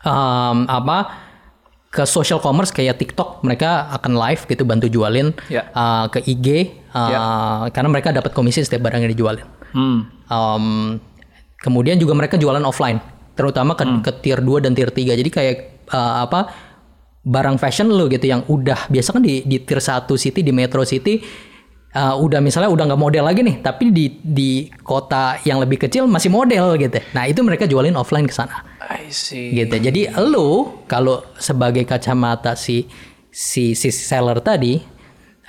Um, 0.00 0.64
apa 0.64 1.28
ke 1.90 2.06
social 2.06 2.38
commerce 2.38 2.70
kayak 2.70 3.02
TikTok 3.02 3.42
mereka 3.42 3.90
akan 3.90 4.14
live 4.14 4.46
gitu 4.46 4.62
bantu 4.62 4.86
jualin 4.86 5.34
Ya. 5.50 5.66
uh, 5.74 6.06
ke 6.06 6.22
IG 6.22 6.70
uh, 6.94 7.66
karena 7.74 7.88
mereka 7.90 8.14
dapat 8.14 8.30
komisi 8.30 8.62
setiap 8.62 8.86
barang 8.86 9.02
yang 9.02 9.10
dijualin. 9.10 9.46
Hmm. 9.74 10.06
Um, 10.30 10.64
kemudian 11.58 11.98
juga 11.98 12.14
mereka 12.14 12.38
jualan 12.38 12.62
offline, 12.62 13.02
terutama 13.34 13.74
ke, 13.74 13.82
ke 14.06 14.10
tier 14.22 14.38
2 14.38 14.62
dan 14.62 14.72
tier 14.72 14.94
3. 14.94 15.18
Jadi 15.18 15.30
kayak 15.30 15.56
uh, 15.90 16.22
apa 16.24 16.50
barang 17.20 17.58
fashion 17.60 17.90
lu 17.90 18.08
gitu 18.08 18.24
yang 18.24 18.46
udah 18.48 18.88
biasa 18.88 19.12
kan 19.12 19.20
di 19.20 19.42
di 19.44 19.60
tier 19.60 19.82
1 19.82 20.06
city 20.14 20.40
di 20.40 20.54
metro 20.54 20.86
city 20.86 21.20
uh, 21.94 22.14
udah 22.18 22.40
misalnya 22.42 22.70
udah 22.70 22.84
nggak 22.90 23.00
model 23.00 23.24
lagi 23.26 23.40
nih, 23.42 23.62
tapi 23.62 23.90
di 23.90 24.20
di 24.22 24.70
kota 24.82 25.38
yang 25.46 25.58
lebih 25.58 25.86
kecil 25.86 26.06
masih 26.06 26.30
model 26.30 26.78
gitu. 26.78 26.98
Nah, 27.14 27.26
itu 27.26 27.40
mereka 27.42 27.66
jualin 27.66 27.94
offline 27.98 28.26
ke 28.26 28.34
sana 28.34 28.62
I 28.90 29.10
see. 29.10 29.54
gitu. 29.54 29.78
Jadi 29.78 30.10
lu 30.30 30.82
kalau 30.90 31.22
sebagai 31.38 31.86
kacamata 31.86 32.54
si 32.58 32.86
si 33.30 33.78
si 33.78 33.88
seller 33.94 34.42
tadi 34.42 34.82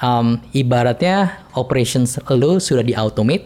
um, 0.02 0.38
ibaratnya 0.54 1.46
operations 1.58 2.22
lu 2.30 2.62
sudah 2.62 2.86
di 2.86 2.94
automate 2.94 3.46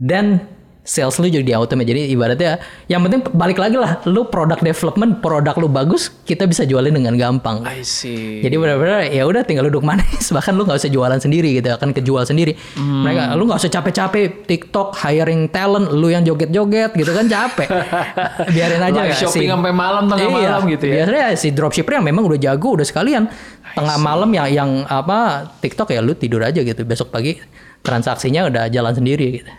dan 0.00 0.42
sales 0.84 1.16
lu 1.16 1.32
juga 1.32 1.44
di 1.48 1.56
automate. 1.56 1.88
Jadi 1.88 2.12
ibaratnya 2.12 2.60
yang 2.92 3.00
penting 3.00 3.24
balik 3.32 3.56
lagi 3.56 3.80
lah 3.80 4.04
lu 4.04 4.28
product 4.28 4.60
development, 4.60 5.24
produk 5.24 5.56
lu 5.56 5.72
bagus, 5.72 6.12
kita 6.28 6.44
bisa 6.44 6.68
jualin 6.68 6.92
dengan 6.92 7.16
gampang. 7.16 7.64
I 7.64 7.80
see. 7.80 8.44
Jadi 8.44 8.54
benar-benar 8.60 9.08
ya 9.08 9.24
udah 9.24 9.42
tinggal 9.48 9.72
duduk 9.72 9.80
manis 9.80 10.28
bahkan 10.36 10.52
lu 10.52 10.68
nggak 10.68 10.76
usah 10.76 10.92
jualan 10.92 11.16
sendiri 11.16 11.56
gitu 11.56 11.72
akan 11.72 11.96
kejual 11.96 12.28
sendiri. 12.28 12.52
Mereka 12.76 13.32
lu 13.32 13.48
nggak 13.48 13.64
usah 13.64 13.72
capek-capek 13.72 14.44
TikTok 14.44 14.92
hiring 15.00 15.48
talent 15.48 15.88
lu 15.88 16.12
yang 16.12 16.20
joget-joget 16.20 16.92
gitu 16.92 17.10
kan 17.16 17.24
capek. 17.32 17.68
Biarin 18.54 18.84
aja 18.84 19.00
Live 19.08 19.16
shopping 19.16 19.48
sih? 19.48 19.50
sampai 19.50 19.72
malam, 19.72 20.04
tengah 20.06 20.28
Iya, 20.28 20.60
malam 20.60 20.62
gitu 20.68 20.84
ya. 20.84 20.94
Biasanya 21.00 21.26
si 21.40 21.48
dropshipper 21.48 21.96
yang 21.96 22.04
memang 22.04 22.28
udah 22.28 22.36
jago 22.36 22.76
udah 22.76 22.84
sekalian 22.84 23.24
tengah 23.72 23.96
malam 23.96 24.28
yang 24.36 24.46
yang 24.52 24.70
apa 24.84 25.48
TikTok 25.64 25.96
ya 25.96 26.04
lu 26.04 26.12
tidur 26.12 26.44
aja 26.44 26.60
gitu 26.60 26.84
besok 26.84 27.08
pagi 27.08 27.40
transaksinya 27.80 28.52
udah 28.52 28.68
jalan 28.68 28.92
sendiri 28.92 29.40
gitu. 29.40 29.50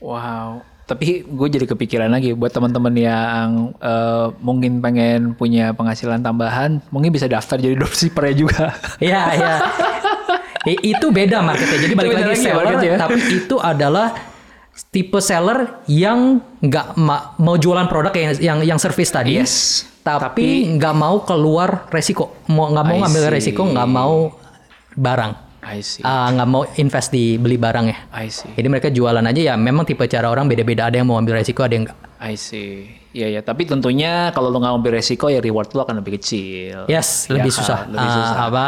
Wow. 0.00 0.64
Tapi 0.84 1.22
gue 1.22 1.48
jadi 1.48 1.70
kepikiran 1.70 2.10
lagi 2.10 2.34
buat 2.34 2.50
teman-teman 2.50 2.90
yang 2.98 3.48
eh, 3.78 4.26
mungkin 4.42 4.82
pengen 4.82 5.38
punya 5.38 5.70
penghasilan 5.70 6.18
tambahan, 6.18 6.82
mungkin 6.90 7.14
bisa 7.14 7.30
daftar 7.30 7.62
jadi 7.62 7.76
dropshipper 7.80 8.34
juga. 8.34 8.74
Iya, 8.98 9.22
iya. 9.38 9.54
Itu 10.66 11.14
beda 11.14 11.40
marketnya. 11.40 11.78
Jadi 11.78 11.94
balik 11.94 12.10
lagi 12.18 12.30
lagi 12.34 12.42
seller, 12.42 12.64
marketnya. 12.74 12.98
tapi 12.98 13.20
itu 13.32 13.56
adalah 13.56 14.12
tipe 14.90 15.20
seller 15.22 15.84
yang 15.86 16.42
nggak 16.58 16.98
ma- 16.98 17.32
mau 17.38 17.54
jualan 17.54 17.86
produk 17.86 18.12
yang 18.12 18.32
yang, 18.40 18.58
yang 18.74 18.78
service 18.82 19.14
tadi. 19.14 19.38
Yes. 19.38 19.86
Tapi 20.00 20.74
nggak 20.80 20.94
mau 20.96 21.22
keluar 21.22 21.86
resiko, 21.92 22.34
mau 22.48 22.72
nggak 22.72 22.84
mau 22.88 22.96
ngambil 23.04 23.22
resiko, 23.30 23.62
nggak 23.68 23.88
mau 23.88 24.32
barang, 24.96 25.32
I 25.70 25.80
see. 25.80 26.02
Ah, 26.02 26.26
nggak 26.28 26.48
mau 26.50 26.66
invest 26.74 27.14
di 27.14 27.38
beli 27.38 27.54
barangnya. 27.54 28.10
I 28.10 28.26
see. 28.26 28.50
Jadi 28.50 28.66
mereka 28.66 28.88
jualan 28.90 29.22
aja 29.22 29.40
ya. 29.40 29.54
Memang 29.54 29.86
tipe 29.86 30.02
cara 30.04 30.26
orang 30.26 30.50
beda-beda. 30.50 30.90
Ada 30.90 30.98
yang 30.98 31.06
mau 31.06 31.16
ambil 31.16 31.38
resiko, 31.38 31.62
ada 31.62 31.72
yang 31.72 31.86
nggak. 31.86 31.98
I 32.18 32.34
see. 32.34 32.90
Iya 33.10 33.38
ya, 33.38 33.40
tapi 33.40 33.66
tentunya 33.66 34.30
kalau 34.30 34.50
lo 34.50 34.58
nggak 34.58 34.74
ambil 34.76 34.92
resiko 34.94 35.26
ya 35.26 35.38
reward 35.38 35.70
lo 35.72 35.82
akan 35.82 35.98
lebih 35.98 36.18
kecil. 36.18 36.86
Yes, 36.86 37.26
Ya 37.26 37.38
lebih 37.38 37.50
kan? 37.50 37.58
susah. 37.62 37.78
Lebih 37.86 38.06
Ah, 38.06 38.14
susah. 38.18 38.36
apa? 38.46 38.66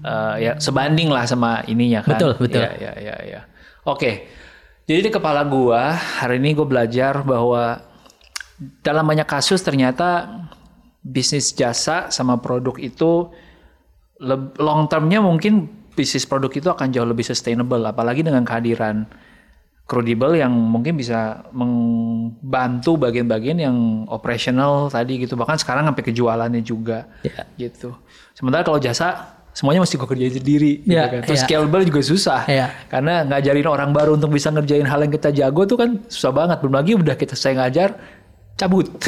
Eh, 0.00 0.34
ya 0.40 0.52
sebanding 0.56 1.08
lah 1.10 1.26
sama 1.26 1.60
ininya 1.66 2.00
kan. 2.00 2.14
Betul, 2.16 2.32
betul. 2.38 2.62
Ya, 2.62 2.72
ya, 2.78 2.92
ya, 2.98 3.16
ya. 3.26 3.40
Oke. 3.84 4.26
Jadi 4.86 5.06
di 5.06 5.10
kepala 5.10 5.46
gua 5.46 5.94
hari 5.94 6.38
ini 6.38 6.50
gue 6.50 6.66
belajar 6.66 7.22
bahwa 7.22 7.78
dalam 8.82 9.06
banyak 9.06 9.22
kasus 9.22 9.62
ternyata 9.62 10.26
bisnis 10.98 11.54
jasa 11.54 12.10
sama 12.10 12.42
produk 12.42 12.74
itu 12.76 13.30
long 14.58 14.84
termnya 14.84 15.22
mungkin 15.22 15.70
bisnis 15.92 16.24
produk 16.24 16.50
itu 16.50 16.68
akan 16.70 16.88
jauh 16.90 17.04
lebih 17.04 17.24
sustainable 17.24 17.82
apalagi 17.82 18.22
dengan 18.22 18.42
kehadiran 18.46 19.04
Credible 19.90 20.38
yang 20.38 20.54
mungkin 20.54 20.94
bisa 20.94 21.42
membantu 21.50 22.94
bagian-bagian 22.94 23.58
yang 23.58 23.76
operational 24.06 24.86
tadi 24.86 25.26
gitu 25.26 25.34
bahkan 25.34 25.58
sekarang 25.58 25.82
sampai 25.90 26.04
kejualannya 26.06 26.62
juga 26.62 27.10
Ya. 27.26 27.42
gitu 27.58 27.98
sementara 28.38 28.62
kalau 28.62 28.78
jasa 28.78 29.34
semuanya 29.50 29.82
mesti 29.82 29.98
gue 29.98 30.06
kerjain 30.06 30.30
sendiri 30.30 30.72
gitu 30.86 30.94
Iya, 30.94 31.04
kan. 31.10 31.20
Terus 31.26 31.42
iya. 31.42 31.46
scalable 31.50 31.82
juga 31.82 32.00
susah. 32.06 32.40
Iya. 32.46 32.70
Karena 32.86 33.26
ngajarin 33.26 33.66
orang 33.66 33.90
baru 33.90 34.14
untuk 34.14 34.30
bisa 34.30 34.46
ngerjain 34.54 34.86
hal 34.86 35.02
yang 35.02 35.10
kita 35.10 35.34
jago 35.34 35.66
tuh 35.66 35.74
kan 35.74 35.90
susah 36.06 36.30
banget. 36.30 36.62
Belum 36.62 36.74
lagi 36.78 36.94
udah 36.94 37.18
kita 37.18 37.34
saya 37.34 37.58
ngajar 37.58 37.98
cabut. 38.60 38.86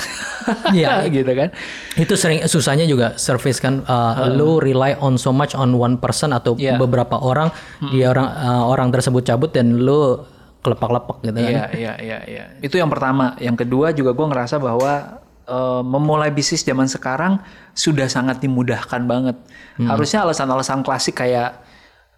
Iya. 0.74 1.06
gitu 1.14 1.30
kan. 1.38 1.54
itu 1.94 2.14
sering 2.18 2.42
susahnya 2.50 2.82
juga 2.82 3.14
service 3.14 3.62
kan 3.62 3.86
uh, 3.86 4.26
lu 4.26 4.58
rely 4.58 4.98
on 4.98 5.14
so 5.14 5.30
much 5.30 5.54
on 5.54 5.70
one 5.70 6.02
person 6.02 6.34
atau 6.34 6.58
Iya. 6.58 6.82
beberapa 6.82 7.14
orang 7.22 7.54
dia 7.94 8.10
orang 8.10 8.26
uh, 8.26 8.66
orang 8.66 8.90
tersebut 8.90 9.22
cabut 9.22 9.54
dan 9.54 9.78
lu 9.78 10.18
kelepak-lepak 10.66 11.22
gitu 11.22 11.38
kan 11.38 11.46
Iya, 11.46 11.64
iya, 11.78 11.92
iya, 12.02 12.18
iya. 12.26 12.44
Itu 12.58 12.74
yang 12.74 12.90
pertama. 12.90 13.38
Yang 13.38 13.66
kedua 13.66 13.94
juga 13.94 14.14
gue 14.14 14.26
ngerasa 14.30 14.62
bahwa 14.62 15.22
eh, 15.42 15.82
memulai 15.82 16.30
bisnis 16.30 16.62
zaman 16.62 16.86
sekarang 16.86 17.42
sudah 17.74 18.06
sangat 18.06 18.38
dimudahkan 18.38 19.02
banget. 19.02 19.34
Harusnya 19.82 20.22
alasan-alasan 20.22 20.86
klasik 20.86 21.18
kayak 21.18 21.58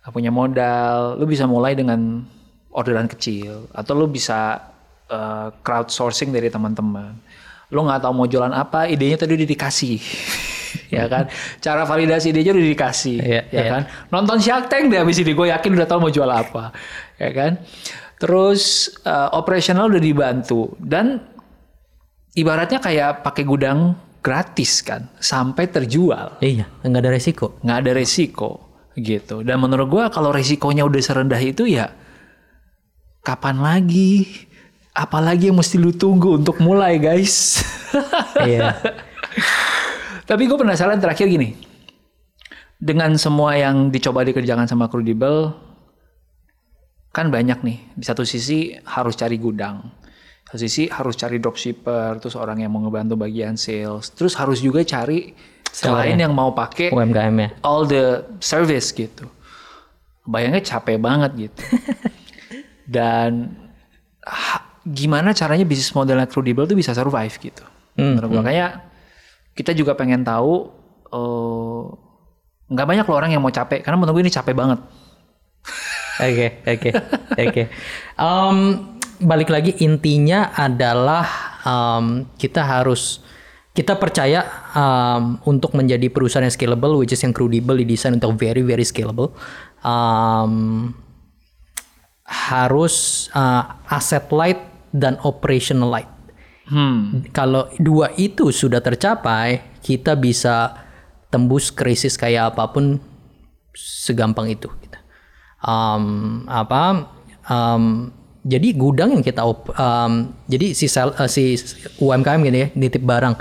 gak 0.05 0.13
punya 0.13 0.29
modal, 0.29 1.17
lu 1.17 1.25
bisa 1.25 1.49
mulai 1.49 1.73
dengan 1.73 2.21
orderan 2.69 3.09
kecil 3.09 3.65
atau 3.73 3.97
lu 3.97 4.13
bisa 4.13 4.61
eh, 5.11 5.49
crowdsourcing 5.65 6.31
dari 6.33 6.49
teman-teman. 6.49 7.17
Lu 7.73 7.83
nggak 7.83 8.05
tahu 8.05 8.13
mau 8.15 8.27
jualan 8.29 8.53
apa, 8.53 8.87
idenya 8.87 9.19
tadi 9.19 9.35
udah 9.35 9.49
dikasih. 9.49 9.99
ya 10.95 11.05
kan? 11.07 11.31
Cara 11.63 11.83
validasi 11.87 12.31
idenya 12.35 12.55
udah 12.55 12.67
dikasih 12.75 13.19
Iya, 13.23 13.43
ya 13.51 13.63
iya. 13.63 13.71
kan? 13.71 13.83
Nonton 14.11 14.39
Shark 14.43 14.67
Tank 14.71 14.91
deh 14.91 15.01
abis 15.01 15.23
ini 15.23 15.33
gue 15.35 15.47
yakin 15.51 15.71
udah 15.75 15.87
tahu 15.87 15.99
mau 16.09 16.13
jual 16.13 16.29
apa 16.29 16.75
ya 17.19 17.31
kan? 17.31 17.53
Terus 18.19 18.91
eh, 19.03 19.29
operasional 19.35 19.91
udah 19.91 20.03
dibantu. 20.03 20.75
Dan 20.79 21.19
ibaratnya 22.35 22.79
kayak 22.83 23.23
pakai 23.23 23.45
gudang 23.47 23.95
gratis 24.25 24.81
kan 24.81 25.11
sampai 25.21 25.69
terjual. 25.69 26.41
Iya 26.41 26.67
nggak 26.83 27.03
ada 27.03 27.11
resiko. 27.13 27.47
Nggak 27.63 27.79
ada 27.85 27.91
resiko 27.95 28.51
gitu. 28.97 29.43
Dan 29.43 29.61
menurut 29.63 29.89
gue 29.91 30.05
kalau 30.11 30.31
resikonya 30.31 30.87
udah 30.87 31.03
serendah 31.03 31.43
itu 31.43 31.67
ya 31.67 31.91
kapan 33.25 33.57
lagi 33.61 34.27
apalagi 34.95 35.51
yang 35.51 35.59
mesti 35.59 35.77
lu 35.77 35.91
tunggu 35.91 36.39
untuk 36.39 36.63
mulai 36.63 36.97
guys 37.03 37.61
iya 38.47 38.79
Tapi 40.25 40.49
gue 40.49 40.57
penasaran 40.57 40.97
terakhir 40.97 41.29
gini. 41.29 41.53
Dengan 42.81 43.17
semua 43.21 43.57
yang 43.57 43.93
dicoba 43.93 44.25
dikerjakan 44.25 44.69
sama 44.69 44.89
Crudable, 44.89 45.53
kan 47.13 47.29
banyak 47.29 47.61
nih. 47.61 47.79
Di 47.93 48.05
satu 48.05 48.25
sisi 48.25 48.73
harus 48.89 49.15
cari 49.21 49.37
gudang. 49.37 49.85
Di 49.85 50.49
satu 50.49 50.61
sisi 50.65 50.85
harus 50.89 51.15
cari 51.17 51.37
dropshipper, 51.41 52.25
terus 52.25 52.37
orang 52.41 52.65
yang 52.65 52.73
mau 52.73 52.81
ngebantu 52.85 53.21
bagian 53.21 53.61
sales. 53.61 54.13
Terus 54.17 54.37
harus 54.41 54.65
juga 54.65 54.81
cari 54.85 55.33
klien 55.75 56.21
yang 56.23 56.31
mau 56.31 56.55
pakai 56.55 56.95
UMKM 56.95 57.35
ya 57.35 57.49
all 57.67 57.83
the 57.85 58.23
service 58.39 58.95
gitu. 58.95 59.27
Bayangnya 60.25 60.65
capek 60.65 60.97
banget 60.97 61.51
gitu. 61.51 61.63
Dan 62.97 63.53
gimana 64.85 65.33
caranya 65.33 65.65
bisnis 65.65 65.93
modelnya 65.97 66.29
Crudable 66.29 66.69
tuh 66.69 66.77
bisa 66.77 66.93
survive 66.93 67.35
gitu. 67.41 67.65
Menurut 67.97 68.29
gue 68.31 68.43
kayak 68.53 68.71
kita 69.57 69.73
juga 69.73 69.97
pengen 69.97 70.23
tahu 70.23 70.69
eh, 71.09 71.83
nggak 72.69 72.87
banyak 72.87 73.05
loh 73.09 73.17
orang 73.17 73.31
yang 73.33 73.43
mau 73.45 73.53
capek 73.53 73.81
karena 73.81 73.97
menurut 73.97 74.21
gue 74.21 74.25
ini 74.29 74.35
capek 74.35 74.55
banget. 74.55 74.81
Oke, 76.15 76.63
oke, 76.63 76.91
oke. 77.43 77.63
Balik 79.25 79.51
lagi 79.51 79.73
intinya 79.83 80.51
adalah 80.53 81.27
em, 81.63 82.27
kita 82.35 82.67
harus 82.67 83.23
kita 83.75 83.95
percaya 83.95 84.43
em, 84.75 85.39
untuk 85.47 85.75
menjadi 85.79 86.11
perusahaan 86.11 86.43
yang 86.43 86.55
scalable, 86.55 86.99
which 86.99 87.15
is 87.15 87.23
yang 87.23 87.31
credible 87.31 87.79
didesain 87.79 88.15
untuk 88.15 88.35
very 88.35 88.67
very 88.67 88.83
scalable. 88.83 89.31
Em, 89.87 90.91
harus 92.27 93.27
eh, 93.31 93.65
asset 93.89 94.27
light 94.35 94.74
dan 94.95 95.19
operational 95.27 95.91
light. 95.91 96.09
Hmm. 96.71 97.27
Kalau 97.35 97.69
dua 97.77 98.15
itu 98.15 98.49
sudah 98.55 98.79
tercapai, 98.81 99.77
kita 99.83 100.15
bisa 100.17 100.73
tembus 101.29 101.75
krisis 101.75 102.15
kayak 102.15 102.55
apa 102.55 102.71
pun 102.71 103.03
segampang 103.75 104.55
itu. 104.55 104.71
Um, 105.61 106.47
apa? 106.47 107.11
um, 107.49 108.13
jadi 108.45 108.77
gudang 108.77 109.17
yang 109.17 109.25
kita 109.25 109.41
op, 109.41 109.73
um, 109.73 110.37
jadi 110.45 110.77
si 110.77 110.85
sel, 110.85 111.17
eh, 111.17 111.29
si 111.29 111.57
UMKM 111.97 112.45
gitu 112.45 112.59
ya 112.61 112.69
nitip 112.77 113.01
barang 113.01 113.35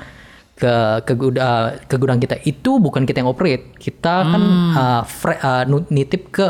ke 0.56 0.74
ke, 1.04 1.14
gud- 1.20 1.40
eh, 1.40 1.68
ke 1.84 1.96
gudang 2.00 2.24
kita 2.24 2.40
itu 2.48 2.80
bukan 2.80 3.04
kita 3.04 3.20
yang 3.20 3.32
operate, 3.32 3.76
kita 3.76 4.24
kan 4.24 4.44
eh, 4.72 5.02
fre- 5.04 5.42
eh, 5.44 5.64
nu- 5.68 5.88
nitip 5.92 6.32
ke 6.32 6.48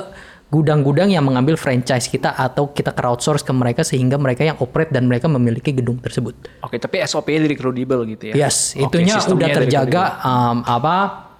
gudang-gudang 0.54 1.10
yang 1.10 1.26
mengambil 1.26 1.58
franchise 1.58 2.06
kita 2.06 2.38
atau 2.38 2.70
kita 2.70 2.94
crowdsource 2.94 3.42
ke 3.42 3.50
mereka 3.50 3.82
sehingga 3.82 4.22
mereka 4.22 4.46
yang 4.46 4.54
operate 4.62 4.94
dan 4.94 5.10
mereka 5.10 5.26
memiliki 5.26 5.74
gedung 5.74 5.98
tersebut. 5.98 6.38
Oke, 6.62 6.78
tapi 6.78 7.02
SOP 7.02 7.34
dari 7.34 7.58
Crudable 7.58 8.06
gitu 8.06 8.30
ya. 8.30 8.46
Yes, 8.46 8.78
Oke, 8.78 9.02
itunya 9.02 9.18
udah 9.18 9.50
terjaga 9.50 10.04
um, 10.22 10.62
apa 10.62 10.96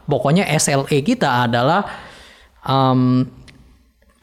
pokoknya 0.10 0.50
SLA 0.58 1.06
kita 1.06 1.46
adalah 1.46 1.86
um, 2.66 3.30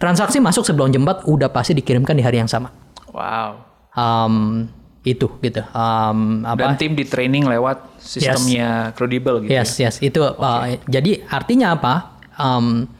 transaksi 0.03 0.43
masuk 0.43 0.66
sebelum 0.66 0.91
jembat 0.91 1.22
udah 1.22 1.55
pasti 1.55 1.78
dikirimkan 1.78 2.18
di 2.18 2.26
hari 2.26 2.43
yang 2.43 2.51
sama. 2.51 2.74
Wow. 3.14 3.62
Um, 3.95 4.66
itu 5.07 5.30
gitu. 5.38 5.62
Um, 5.70 6.43
apa? 6.43 6.66
Dan 6.66 6.74
tim 6.74 6.99
di 6.99 7.07
training 7.07 7.47
lewat 7.47 8.03
sistemnya 8.03 8.91
Crudable 8.99 9.47
gitu. 9.47 9.55
Yes, 9.55 9.78
yes, 9.78 10.03
itu 10.03 10.18
uh, 10.18 10.66
jadi 10.91 11.22
artinya 11.30 11.78
apa? 11.78 11.95
Um, 12.34 12.91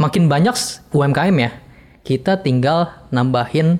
makin 0.00 0.32
banyak 0.32 0.56
UMKM 0.96 1.36
ya, 1.36 1.50
kita 2.00 2.40
tinggal 2.40 2.88
nambahin 3.12 3.76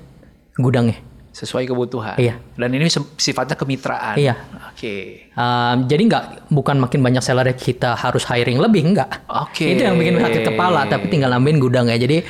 gudangnya. 0.60 1.00
Sesuai 1.32 1.64
kebutuhan. 1.64 2.20
Iya. 2.20 2.36
Dan 2.60 2.76
ini 2.76 2.92
sifatnya 3.16 3.56
kemitraan. 3.56 4.20
Iya. 4.20 4.36
Oke. 4.68 5.30
Um, 5.32 5.88
jadi 5.88 6.02
nggak 6.04 6.24
bukan 6.52 6.76
makin 6.76 7.00
banyak 7.00 7.24
seller 7.24 7.48
kita 7.56 7.96
harus 7.96 8.28
hiring 8.28 8.60
lebih 8.60 8.92
nggak. 8.92 9.24
Oke. 9.48 9.72
Itu 9.72 9.88
yang 9.88 9.96
bikin 9.96 10.20
sakit 10.20 10.42
kepala 10.52 10.84
tapi 10.84 11.08
tinggal 11.08 11.32
nambahin 11.32 11.56
gudang 11.56 11.88
ya. 11.88 11.96
Jadi 11.96 12.20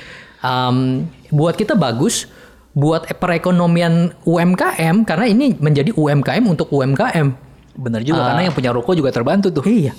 um, 0.46 1.10
buat 1.34 1.58
kita 1.58 1.74
bagus 1.74 2.30
buat 2.70 3.02
perekonomian 3.18 4.14
UMKM 4.22 5.02
karena 5.02 5.26
ini 5.26 5.58
menjadi 5.58 5.90
UMKM 5.90 6.44
untuk 6.46 6.70
UMKM. 6.70 7.34
Bener 7.74 8.06
juga 8.06 8.30
karena 8.30 8.46
yang 8.46 8.54
punya 8.54 8.70
ruko 8.70 8.94
juga 8.94 9.10
terbantu 9.10 9.50
tuh. 9.50 9.66
Iya. 9.66 9.96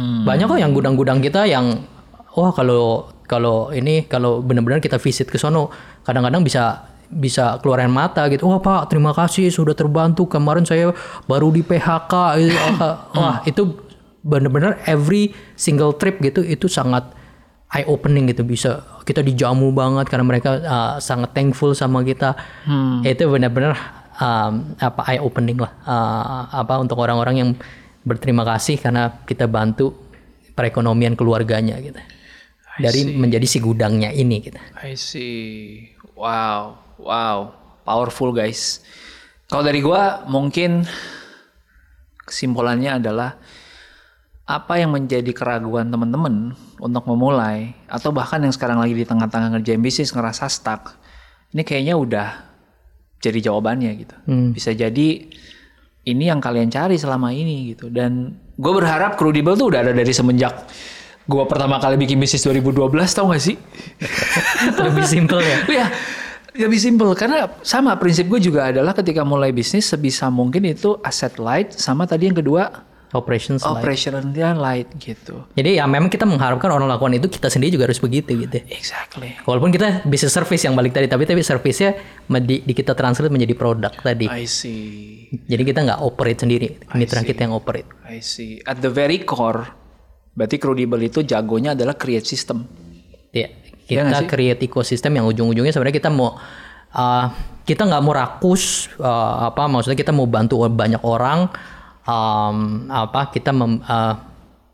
Banyak 0.00 0.46
kok 0.46 0.60
yang 0.62 0.72
gudang-gudang 0.72 1.18
kita 1.20 1.44
yang 1.44 1.82
wah 2.36 2.50
kalau 2.54 3.10
kalau 3.30 3.70
ini 3.70 4.10
kalau 4.10 4.42
benar-benar 4.42 4.82
kita 4.82 4.98
visit 4.98 5.30
ke 5.30 5.38
sono 5.38 5.70
kadang-kadang 6.02 6.42
bisa 6.42 6.90
bisa 7.10 7.58
keluarin 7.58 7.90
mata 7.90 8.30
gitu. 8.30 8.46
Wah 8.46 8.62
Pak, 8.62 8.94
terima 8.94 9.10
kasih 9.10 9.50
sudah 9.50 9.74
terbantu. 9.74 10.30
Kemarin 10.30 10.62
saya 10.62 10.94
baru 11.26 11.50
di 11.50 11.66
PHK. 11.66 12.14
gitu. 12.38 12.58
Wah 13.18 13.42
itu 13.42 13.62
benar-benar 14.22 14.78
every 14.86 15.34
single 15.58 15.96
trip 15.96 16.22
gitu 16.22 16.44
itu 16.44 16.70
sangat 16.70 17.10
eye 17.72 17.86
opening 17.88 18.28
gitu 18.28 18.44
bisa 18.44 18.84
kita 19.08 19.24
dijamu 19.24 19.72
banget 19.72 20.12
karena 20.12 20.26
mereka 20.26 20.50
uh, 20.62 20.94
sangat 21.02 21.34
thankful 21.34 21.74
sama 21.74 22.06
kita. 22.06 22.38
Itu 23.02 23.26
benar-benar 23.26 23.74
um, 24.22 24.78
apa 24.78 25.00
eye 25.10 25.20
opening 25.20 25.58
lah 25.58 25.72
Uh, 25.82 26.46
apa 26.62 26.78
untuk 26.78 26.98
orang-orang 27.02 27.34
yang 27.42 27.50
berterima 28.06 28.46
kasih 28.46 28.78
karena 28.78 29.22
kita 29.26 29.50
bantu 29.50 29.92
perekonomian 30.54 31.18
keluarganya 31.18 31.78
gitu. 31.82 31.98
Dari 32.78 33.16
menjadi 33.16 33.46
si 33.48 33.58
gudangnya 33.58 34.14
ini 34.14 34.38
gitu. 34.44 34.60
I 34.78 34.94
see. 34.94 35.90
Wow, 36.14 36.78
wow, 37.00 37.50
powerful 37.82 38.30
guys. 38.30 38.84
Kalau 39.50 39.66
dari 39.66 39.82
gua 39.82 40.22
mungkin 40.30 40.86
kesimpulannya 42.22 43.02
adalah 43.02 43.34
apa 44.50 44.82
yang 44.82 44.94
menjadi 44.94 45.30
keraguan 45.30 45.90
teman-teman 45.90 46.54
untuk 46.82 47.06
memulai 47.06 47.74
atau 47.86 48.10
bahkan 48.10 48.42
yang 48.42 48.54
sekarang 48.54 48.82
lagi 48.82 48.94
di 48.98 49.06
tengah-tengah 49.06 49.58
ngerjain 49.58 49.82
bisnis 49.82 50.14
ngerasa 50.14 50.46
stuck. 50.46 50.94
Ini 51.50 51.62
kayaknya 51.66 51.94
udah 51.98 52.28
jadi 53.22 53.50
jawabannya 53.50 53.90
gitu. 53.98 54.16
Bisa 54.54 54.74
jadi 54.74 55.08
ini 56.06 56.24
yang 56.26 56.42
kalian 56.42 56.70
cari 56.70 56.98
selama 56.98 57.30
ini 57.30 57.74
gitu. 57.74 57.90
Dan 57.90 58.34
gue 58.58 58.72
berharap 58.74 59.14
Crudable 59.14 59.54
tuh 59.54 59.70
udah 59.70 59.86
ada 59.86 59.92
dari 59.94 60.10
semenjak 60.10 60.66
gue 61.30 61.44
pertama 61.46 61.78
kali 61.78 61.94
bikin 61.94 62.18
bisnis 62.18 62.42
2012 62.42 62.90
tau 63.14 63.30
gak 63.30 63.42
sih? 63.42 63.54
Lebih 64.90 65.06
simple 65.06 65.38
ya. 65.38 65.58
ya 65.70 65.86
lebih 66.50 66.82
simpel 66.82 67.14
karena 67.14 67.46
sama 67.62 67.94
prinsip 67.94 68.26
gue 68.26 68.42
juga 68.42 68.74
adalah 68.74 68.90
ketika 68.90 69.22
mulai 69.22 69.54
bisnis 69.54 69.86
sebisa 69.86 70.26
mungkin 70.34 70.66
itu 70.66 70.98
aset 71.06 71.38
light 71.38 71.78
sama 71.78 72.10
tadi 72.10 72.26
yang 72.26 72.34
kedua 72.34 72.90
Operations 73.10 73.66
light. 73.66 73.82
operationnya 73.82 74.54
light 74.54 74.86
gitu. 75.02 75.42
Jadi 75.58 75.82
ya 75.82 75.84
memang 75.90 76.06
kita 76.06 76.22
mengharapkan 76.22 76.70
orang 76.70 76.86
lakukan 76.86 77.18
itu 77.18 77.26
kita 77.26 77.50
sendiri 77.50 77.74
juga 77.74 77.90
harus 77.90 77.98
begitu 77.98 78.38
gitu. 78.38 78.62
Exactly. 78.70 79.34
Walaupun 79.42 79.74
kita 79.74 80.06
bisnis 80.06 80.30
service 80.30 80.62
yang 80.62 80.78
balik 80.78 80.94
tadi, 80.94 81.10
tapi 81.10 81.26
tapi 81.26 81.42
service-nya 81.42 81.98
di, 82.38 82.62
di 82.62 82.70
kita 82.70 82.94
translate 82.94 83.34
menjadi 83.34 83.58
produk 83.58 83.90
tadi. 83.98 84.30
I 84.30 84.46
see. 84.46 85.26
Jadi 85.42 85.62
kita 85.66 85.82
nggak 85.90 86.00
operate 86.06 86.46
sendiri, 86.46 86.78
mitra 86.94 87.26
kita 87.26 87.50
yang 87.50 87.54
operate. 87.58 87.90
I 88.06 88.22
see. 88.22 88.62
At 88.62 88.78
the 88.78 88.94
very 88.94 89.18
core 89.26 89.79
Berarti 90.34 90.56
Credible 90.56 91.02
itu 91.04 91.20
jagonya 91.26 91.74
adalah 91.74 91.98
create 91.98 92.24
system. 92.24 92.64
Ya, 93.30 93.50
Iya 93.90 94.06
nggak 94.06 94.14
kita 94.14 94.22
sih? 94.22 94.30
create 94.30 94.60
ekosistem 94.70 95.12
yang 95.18 95.26
ujung-ujungnya 95.26 95.74
sebenarnya 95.74 95.96
kita 95.98 96.10
mau 96.14 96.38
uh, 96.94 97.26
kita 97.66 97.82
nggak 97.90 98.02
mau 98.06 98.14
rakus 98.14 98.86
uh, 99.02 99.50
apa 99.50 99.66
maksudnya 99.66 99.98
kita 99.98 100.14
mau 100.14 100.30
bantu 100.30 100.62
banyak 100.70 101.02
orang 101.02 101.50
um, 102.06 102.86
apa 102.86 103.34
kita 103.34 103.50
mem, 103.50 103.82
uh, 103.82 104.14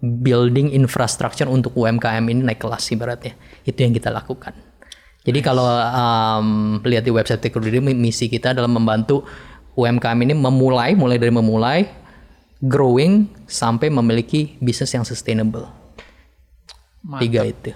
building 0.05 0.77
infrastructure 0.77 1.49
untuk 1.49 1.73
UMKM 1.73 2.25
ini 2.29 2.45
naik 2.45 2.61
kelas 2.61 2.93
ibaratnya 2.93 3.33
itu 3.65 3.81
yang 3.81 3.97
kita 3.97 4.13
lakukan. 4.13 4.53
Jadi 5.27 5.43
kalau 5.43 5.67
um, 5.67 6.79
lihat 6.87 7.03
di 7.03 7.11
website 7.11 7.43
Teknologi 7.43 7.83
misi 7.83 8.31
kita 8.31 8.55
adalah 8.55 8.71
membantu 8.71 9.27
UMKM 9.75 10.19
ini 10.23 10.39
memulai 10.39 10.95
mulai 10.95 11.17
dari 11.19 11.33
memulai 11.35 11.81
growing 12.67 13.31
sampai 13.47 13.89
memiliki 13.89 14.59
bisnis 14.59 14.91
yang 14.93 15.07
sustainable. 15.07 15.71
Tiga 17.23 17.47
itu. 17.47 17.71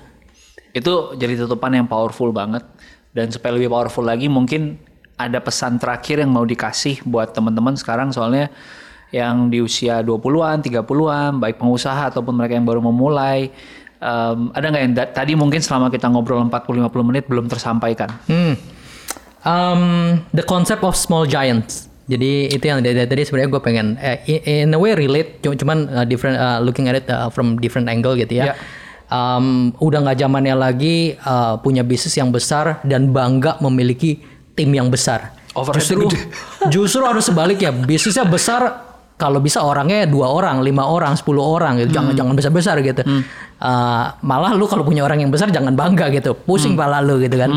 Itu 0.75 1.15
jadi 1.15 1.39
tutupan 1.39 1.71
yang 1.75 1.87
powerful 1.87 2.35
banget. 2.35 2.67
Dan 3.11 3.31
supaya 3.31 3.55
lebih 3.59 3.71
powerful 3.71 4.07
lagi 4.07 4.31
mungkin 4.31 4.79
ada 5.19 5.43
pesan 5.43 5.83
terakhir 5.83 6.23
yang 6.23 6.31
mau 6.31 6.47
dikasih 6.47 7.03
buat 7.03 7.35
teman-teman 7.35 7.75
sekarang 7.75 8.15
soalnya 8.15 8.49
yang 9.11 9.51
di 9.51 9.59
usia 9.59 10.01
20-an, 10.07 10.63
30-an, 10.63 11.43
baik 11.43 11.59
pengusaha 11.59 12.15
ataupun 12.15 12.35
mereka 12.39 12.55
yang 12.55 12.67
baru 12.67 12.79
memulai. 12.79 13.51
em, 14.01 14.49
ada 14.57 14.67
nggak 14.73 14.83
yang 14.87 14.95
tadi 15.13 15.33
mungkin 15.37 15.61
selama 15.61 15.93
kita 15.93 16.09
ngobrol 16.09 16.41
40-50 16.47 17.05
menit 17.05 17.25
belum 17.27 17.51
tersampaikan? 17.51 18.09
Hmm. 18.31 18.55
Um, 19.45 19.83
the 20.33 20.47
concept 20.47 20.87
of 20.87 20.95
small 20.95 21.27
giants. 21.27 21.90
Jadi 22.11 22.51
itu 22.51 22.65
yang 22.67 22.83
dari 22.83 23.07
tadi 23.07 23.23
sebenarnya 23.23 23.51
gue 23.55 23.63
pengen 23.63 23.87
eh, 23.97 24.19
in, 24.27 24.41
in 24.67 24.75
a 24.75 24.79
way 24.79 24.99
relate, 24.99 25.39
cu- 25.39 25.55
cuman 25.55 25.87
uh, 25.87 26.03
different 26.03 26.35
uh, 26.35 26.59
looking 26.59 26.91
at 26.91 26.99
it 26.99 27.07
uh, 27.07 27.31
from 27.31 27.55
different 27.57 27.87
angle 27.87 28.19
gitu 28.19 28.43
ya. 28.43 28.51
Ya. 28.51 28.55
Um, 29.11 29.71
udah 29.79 30.03
nggak 30.03 30.19
zamannya 30.19 30.55
lagi 30.55 31.15
uh, 31.23 31.59
punya 31.59 31.83
bisnis 31.83 32.15
yang 32.15 32.31
besar 32.31 32.83
dan 32.83 33.11
bangga 33.11 33.59
memiliki 33.59 34.19
tim 34.55 34.71
yang 34.71 34.91
besar. 34.91 35.35
Overhead 35.55 35.83
justru 35.83 36.07
justru 36.75 37.03
harus 37.03 37.27
sebaliknya 37.27 37.71
bisnisnya 37.71 38.23
besar 38.23 38.91
kalau 39.15 39.37
bisa 39.37 39.61
orangnya 39.61 40.09
dua 40.09 40.33
orang, 40.33 40.65
lima 40.65 40.87
orang, 40.87 41.13
sepuluh 41.13 41.45
orang 41.45 41.77
gitu. 41.79 41.93
Jangan 41.93 42.17
jangan 42.17 42.35
besar 42.35 42.51
besar 42.51 42.77
gitu. 42.81 43.03
Uh, 43.61 44.17
malah 44.25 44.57
lu 44.57 44.65
kalau 44.65 44.81
punya 44.81 45.05
orang 45.05 45.21
yang 45.21 45.29
besar 45.29 45.53
jangan 45.53 45.77
bangga 45.77 46.09
gitu. 46.09 46.33
Pusing 46.33 46.73
pala 46.73 47.05
lu 47.05 47.21
gitu 47.21 47.37
kan. 47.37 47.51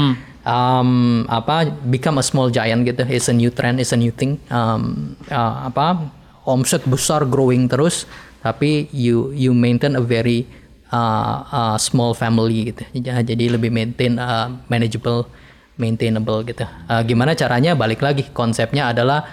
Um, 0.43 1.23
apa 1.31 1.71
become 1.87 2.19
a 2.19 2.25
small 2.25 2.51
giant 2.51 2.83
gitu. 2.83 3.07
It's 3.07 3.31
a 3.31 3.35
new 3.35 3.47
trend, 3.47 3.79
it's 3.79 3.95
a 3.95 3.99
new 3.99 4.11
thing. 4.11 4.43
Um, 4.51 5.15
uh, 5.31 5.71
apa 5.71 6.03
omset 6.43 6.83
besar 6.83 7.23
growing 7.23 7.71
terus, 7.71 8.03
tapi 8.43 8.91
you 8.91 9.31
you 9.31 9.55
maintain 9.55 9.95
a 9.95 10.03
very 10.03 10.43
uh, 10.91 11.47
uh, 11.47 11.77
small 11.79 12.11
family 12.11 12.75
gitu. 12.75 12.83
Jadi 13.07 13.55
lebih 13.55 13.71
maintain 13.71 14.19
uh, 14.19 14.51
manageable, 14.67 15.31
maintainable 15.79 16.43
gitu. 16.43 16.67
Uh, 16.91 16.99
gimana 17.07 17.33
caranya? 17.39 17.71
Balik 17.73 18.03
lagi 18.03 18.27
konsepnya 18.35 18.91
adalah 18.91 19.23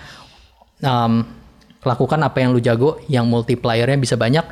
um, 0.78 1.26
lakukan 1.82 2.22
apa 2.22 2.38
yang 2.38 2.54
lu 2.54 2.62
jago, 2.62 3.02
yang 3.10 3.26
multipliernya 3.26 3.98
bisa 3.98 4.14
banyak, 4.14 4.46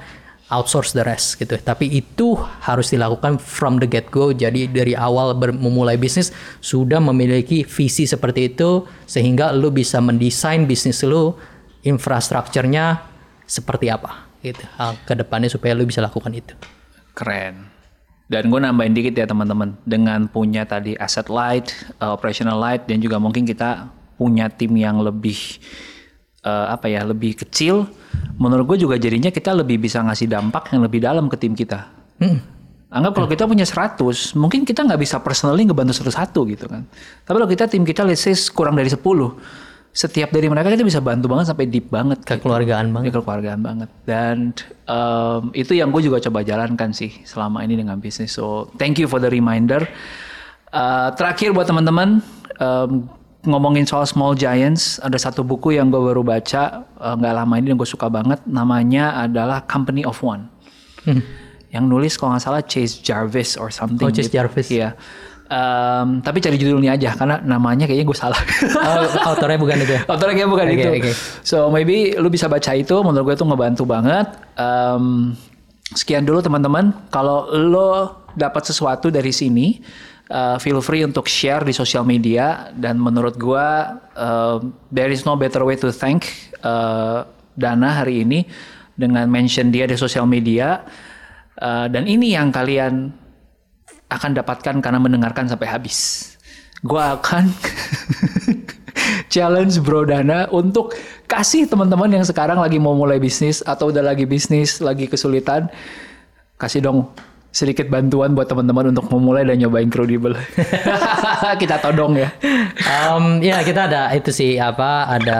outsource 0.48 0.96
the 0.96 1.04
rest 1.04 1.36
gitu. 1.36 1.56
Tapi 1.60 1.88
itu 1.92 2.36
harus 2.64 2.92
dilakukan 2.92 3.36
from 3.40 3.80
the 3.80 3.88
get 3.88 4.08
go. 4.08 4.32
Jadi 4.32 4.68
dari 4.68 4.96
awal 4.96 5.36
memulai 5.36 6.00
bisnis 6.00 6.32
sudah 6.60 7.00
memiliki 7.00 7.64
visi 7.64 8.08
seperti 8.08 8.52
itu 8.56 8.84
sehingga 9.04 9.52
lu 9.52 9.68
bisa 9.72 10.00
mendesain 10.00 10.64
bisnis 10.64 11.04
lu 11.04 11.36
infrastrukturnya 11.84 13.00
seperti 13.48 13.88
apa 13.88 14.28
gitu. 14.44 14.64
ke 15.04 15.14
depannya 15.16 15.48
supaya 15.48 15.72
lu 15.76 15.88
bisa 15.88 16.04
lakukan 16.04 16.32
itu. 16.32 16.52
Keren. 17.16 17.68
Dan 18.28 18.52
gue 18.52 18.60
nambahin 18.60 18.92
dikit 18.92 19.16
ya 19.16 19.24
teman-teman. 19.24 19.72
Dengan 19.88 20.28
punya 20.28 20.68
tadi 20.68 20.92
asset 21.00 21.32
light, 21.32 21.72
uh, 21.96 22.12
operational 22.12 22.60
light, 22.60 22.84
dan 22.84 23.00
juga 23.00 23.16
mungkin 23.16 23.48
kita 23.48 23.88
punya 24.20 24.52
tim 24.52 24.76
yang 24.76 25.00
lebih 25.00 25.56
uh, 26.48 26.72
apa 26.72 26.88
ya, 26.88 27.04
lebih 27.04 27.36
kecil. 27.36 27.84
Menurut 28.40 28.64
gue 28.74 28.88
juga 28.88 28.96
jadinya 28.96 29.28
kita 29.28 29.52
lebih 29.52 29.76
bisa 29.76 30.00
ngasih 30.00 30.32
dampak 30.32 30.72
yang 30.72 30.80
lebih 30.80 31.04
dalam 31.04 31.28
ke 31.28 31.36
tim 31.36 31.52
kita. 31.52 31.92
Anggap 32.88 33.20
kalau 33.20 33.28
kita 33.28 33.44
punya 33.44 33.68
100, 33.68 34.00
mungkin 34.32 34.64
kita 34.64 34.80
nggak 34.80 35.00
bisa 35.04 35.20
personally 35.20 35.68
ngebantu 35.68 35.92
satu-satu 36.00 36.40
gitu 36.48 36.64
kan. 36.72 36.88
Tapi 37.28 37.36
kalau 37.36 37.48
kita 37.50 37.68
tim 37.68 37.84
kita 37.84 38.00
let's 38.00 38.24
say 38.24 38.32
kurang 38.48 38.80
dari 38.80 38.88
10, 38.88 38.96
setiap 39.92 40.32
dari 40.32 40.48
mereka 40.48 40.72
kita 40.72 40.88
bisa 40.88 41.04
bantu 41.04 41.28
banget 41.28 41.52
sampai 41.52 41.68
deep 41.68 41.92
banget. 41.92 42.24
Kekeluargaan 42.24 42.88
banget. 42.88 43.12
Ini 43.12 43.14
kekeluargaan 43.20 43.60
banget. 43.60 43.90
Dan 44.08 44.56
um, 44.88 45.52
itu 45.52 45.76
yang 45.76 45.92
gue 45.92 46.00
juga 46.00 46.16
coba 46.24 46.40
jalankan 46.40 46.88
sih 46.96 47.12
selama 47.28 47.60
ini 47.60 47.76
dengan 47.76 48.00
bisnis. 48.00 48.32
So 48.32 48.72
thank 48.80 48.96
you 48.96 49.04
for 49.04 49.20
the 49.20 49.28
reminder. 49.28 49.84
Uh, 50.72 51.12
terakhir 51.12 51.52
buat 51.52 51.68
teman-teman 51.68 52.24
um, 52.56 53.04
ngomongin 53.46 53.86
soal 53.86 54.02
small 54.02 54.34
giants, 54.34 54.98
ada 54.98 55.14
satu 55.14 55.46
buku 55.46 55.78
yang 55.78 55.94
gue 55.94 56.00
baru 56.00 56.26
baca 56.26 56.82
uh, 56.98 57.14
nggak 57.14 57.34
lama 57.38 57.54
ini 57.60 57.70
dan 57.70 57.76
gue 57.78 57.86
suka 57.88 58.10
banget. 58.10 58.42
Namanya 58.48 59.14
adalah 59.22 59.62
Company 59.68 60.02
of 60.02 60.18
One. 60.24 60.50
Yang 61.68 61.84
nulis 61.84 62.12
kalau 62.18 62.34
nggak 62.34 62.44
salah 62.44 62.62
Chase 62.64 62.98
Jarvis 63.04 63.54
or 63.54 63.70
something. 63.70 64.08
Oh, 64.08 64.10
Chase 64.10 64.32
gitu. 64.32 64.42
Jarvis. 64.42 64.68
Iya. 64.72 64.98
Um, 65.48 66.20
tapi 66.20 66.44
cari 66.44 66.60
judulnya 66.60 66.92
aja 66.92 67.16
karena 67.16 67.40
namanya 67.40 67.88
kayaknya 67.88 68.04
gue 68.04 68.18
salah. 68.18 68.36
Oh, 68.76 69.32
autornya 69.32 69.56
bukan 69.56 69.80
itu 69.80 69.92
ya? 69.96 70.02
Autornya 70.12 70.34
kayak 70.44 70.50
bukan 70.52 70.66
Oke, 70.68 70.76
itu. 70.76 70.90
oke. 71.00 71.12
So 71.40 71.56
maybe 71.72 72.12
lu 72.20 72.28
bisa 72.28 72.52
baca 72.52 72.76
itu, 72.76 72.92
menurut 73.00 73.32
gue 73.32 73.34
itu 73.40 73.46
ngebantu 73.48 73.88
banget. 73.88 74.28
Em, 74.60 75.32
sekian 75.96 76.28
dulu 76.28 76.44
teman-teman. 76.44 76.92
Kalau 77.08 77.48
lo 77.48 78.20
dapat 78.36 78.68
sesuatu 78.68 79.08
dari 79.08 79.32
sini, 79.32 79.80
uh, 80.30 80.56
feel 80.60 80.80
free 80.80 81.04
untuk 81.04 81.28
share 81.28 81.64
di 81.64 81.72
sosial 81.76 82.04
media. 82.04 82.72
Dan 82.72 83.00
menurut 83.00 83.36
gue, 83.36 83.68
um, 84.16 84.72
there 84.92 85.12
is 85.12 85.24
no 85.28 85.36
better 85.36 85.64
way 85.64 85.76
to 85.76 85.92
thank 85.92 86.28
uh, 86.64 87.24
Dana 87.58 88.04
hari 88.04 88.22
ini 88.22 88.46
dengan 88.94 89.26
mention 89.26 89.74
dia 89.74 89.84
di 89.84 89.98
sosial 89.98 90.26
media. 90.26 90.86
Uh, 91.58 91.90
dan 91.90 92.06
ini 92.06 92.38
yang 92.38 92.54
kalian 92.54 93.10
akan 94.08 94.30
dapatkan 94.32 94.80
karena 94.80 94.98
mendengarkan 94.98 95.50
sampai 95.50 95.68
habis. 95.68 96.32
Gua 96.80 97.18
akan 97.18 97.50
challenge 99.32 99.82
Bro 99.82 100.08
Dana 100.08 100.48
untuk 100.48 100.96
kasih 101.28 101.68
teman-teman 101.68 102.08
yang 102.08 102.24
sekarang 102.24 102.62
lagi 102.62 102.80
mau 102.80 102.96
mulai 102.96 103.20
bisnis 103.20 103.60
atau 103.66 103.92
udah 103.92 104.00
lagi 104.00 104.24
bisnis, 104.24 104.80
lagi 104.80 105.10
kesulitan, 105.10 105.68
kasih 106.56 106.80
dong 106.80 107.10
sedikit 107.48 107.88
bantuan 107.88 108.32
buat 108.32 108.44
teman-teman 108.44 108.92
untuk 108.92 109.08
memulai 109.08 109.42
dan 109.42 109.56
nyobain 109.56 109.88
Credible. 109.88 110.36
Kita 111.60 111.80
todong 111.80 112.14
ya. 112.14 112.28
Um, 112.84 113.40
ya 113.40 113.60
kita 113.62 113.88
ada 113.88 114.12
itu 114.12 114.30
sih 114.30 114.56
apa 114.56 115.08
ada 115.08 115.38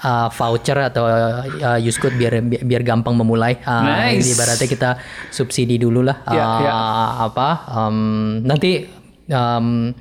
uh, 0.00 0.28
voucher 0.30 0.78
atau 0.80 1.04
uh, 1.04 1.78
use 1.78 1.96
code 1.96 2.16
biar 2.16 2.40
bi- 2.40 2.64
biar 2.64 2.82
gampang 2.82 3.12
memulai. 3.12 3.60
Uh, 3.60 3.84
Nice. 3.84 4.24
Ini 4.24 4.28
ibaratnya 4.34 4.68
kita 4.68 4.90
subsidi 5.28 5.76
dulu 5.76 6.00
lah. 6.02 6.16
Ya, 6.26 6.42
Uh, 6.42 6.60
ya. 6.64 6.74
Apa 7.28 7.48
um, 7.76 7.98
nanti 8.42 8.88
um, 9.28 9.92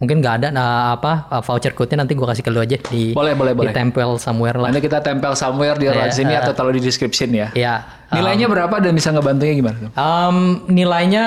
mungkin 0.00 0.24
nggak 0.24 0.34
ada 0.40 0.48
nah, 0.48 0.96
apa 0.96 1.28
uh, 1.28 1.44
voucher 1.44 1.76
code-nya 1.76 2.08
nanti 2.08 2.16
gua 2.16 2.32
kasih 2.32 2.40
ke 2.40 2.48
lu 2.48 2.64
aja 2.64 2.80
di 2.88 3.12
Boleh, 3.12 3.36
boleh, 3.36 3.52
boleh. 3.52 3.68
ditempel 3.68 4.16
somewhere 4.16 4.56
lah. 4.56 4.72
Nanti 4.72 4.80
kita 4.88 5.04
tempel 5.04 5.36
somewhere 5.36 5.76
di 5.76 5.92
Ya, 5.92 6.08
sini 6.08 6.32
uh, 6.32 6.40
atau 6.40 6.56
taruh 6.56 6.72
di 6.72 6.80
description 6.80 7.28
ya. 7.36 7.52
Ya. 7.52 7.84
Nilainya 8.10 8.48
berapa 8.48 8.80
dan 8.80 8.96
bisa 8.96 9.12
ngebantunya 9.12 9.54
gimana? 9.54 9.92
Um, 9.94 10.64
nilainya 10.72 11.24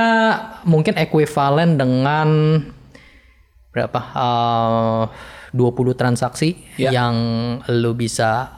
mungkin 0.65 0.97
ekuivalen 0.97 1.77
dengan 1.77 2.27
berapa? 3.69 3.99
Uh, 4.17 5.03
20 5.53 5.93
transaksi 5.93 6.57
Ya. 6.81 6.89
yang 6.89 7.13
lu 7.69 7.93
bisa 7.93 8.49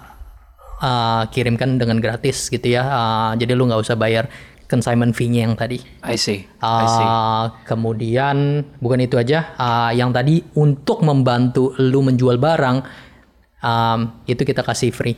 uh, 0.79 1.27
kirimkan 1.27 1.75
dengan 1.75 1.99
gratis 1.99 2.47
gitu 2.47 2.71
ya. 2.71 2.87
Uh, 2.87 3.31
jadi 3.35 3.51
lu 3.51 3.67
nggak 3.67 3.83
usah 3.83 3.99
bayar 3.99 4.31
consignment 4.65 5.13
fee-nya 5.13 5.45
yang 5.49 5.55
tadi. 5.57 5.81
I 6.01 6.17
see. 6.17 6.45
I 6.61 6.85
see. 6.89 7.05
Uh, 7.05 7.43
kemudian 7.65 8.65
bukan 8.81 8.99
itu 9.01 9.15
aja, 9.17 9.53
uh, 9.57 9.91
yang 9.93 10.09
tadi 10.11 10.41
untuk 10.57 11.05
membantu 11.05 11.73
lu 11.77 12.01
menjual 12.01 12.37
barang 12.41 12.77
um, 13.61 13.99
itu 14.25 14.41
kita 14.41 14.61
kasih 14.65 14.89
free. 14.93 15.17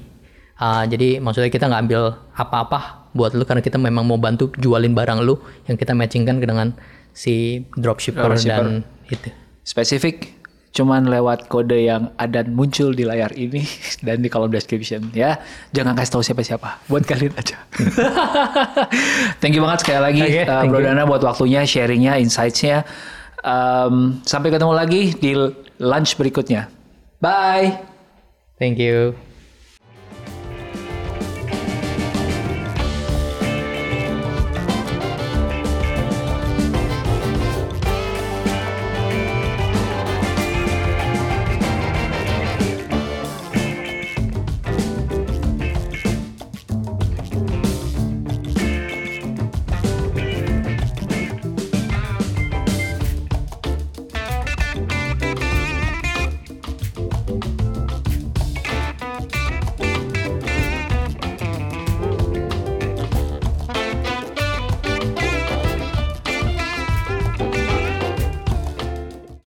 Uh, 0.57 0.83
jadi 0.89 1.21
maksudnya 1.21 1.53
kita 1.53 1.69
nggak 1.69 1.81
ambil 1.85 2.01
apa-apa 2.33 3.11
buat 3.13 3.33
lu 3.33 3.45
karena 3.45 3.61
kita 3.61 3.77
memang 3.77 4.05
mau 4.05 4.17
bantu 4.17 4.49
jualin 4.57 4.93
barang 4.93 5.21
lu 5.21 5.37
yang 5.69 5.77
kita 5.77 5.93
matchingkan 5.93 6.41
dengan 6.41 6.73
si 7.13 7.65
dropshipper, 7.73 8.37
Dropshipper. 8.37 8.65
dan 8.65 8.85
itu. 9.09 9.29
spesifik 9.65 10.37
cuman 10.75 11.09
lewat 11.09 11.49
kode 11.49 11.89
yang 11.89 12.13
ada 12.19 12.45
muncul 12.45 12.93
di 12.93 13.07
layar 13.07 13.33
ini 13.33 13.65
dan 14.05 14.21
di 14.21 14.29
kolom 14.29 14.51
description 14.51 15.09
ya. 15.11 15.39
Jangan 15.73 15.93
kasih 15.97 16.11
tahu 16.17 16.23
siapa-siapa. 16.23 16.89
Buat 16.89 17.03
kalian 17.05 17.33
aja. 17.35 17.57
Thank 19.41 19.57
you 19.57 19.63
banget 19.63 19.85
sekali 19.85 19.99
lagi 20.01 20.21
Oke, 20.23 20.43
uh, 20.45 20.63
Bro 20.69 20.79
you. 20.81 20.85
Dana 20.85 21.03
buat 21.05 21.21
waktunya 21.23 21.61
sharingnya 21.65 22.17
insightsnya. 22.21 22.85
Um, 23.41 24.19
sampai 24.25 24.49
ketemu 24.51 24.73
lagi 24.73 25.01
di 25.15 25.31
lunch 25.79 26.17
berikutnya. 26.17 26.67
Bye. 27.21 27.81
Thank 28.57 28.81
you. 28.81 29.26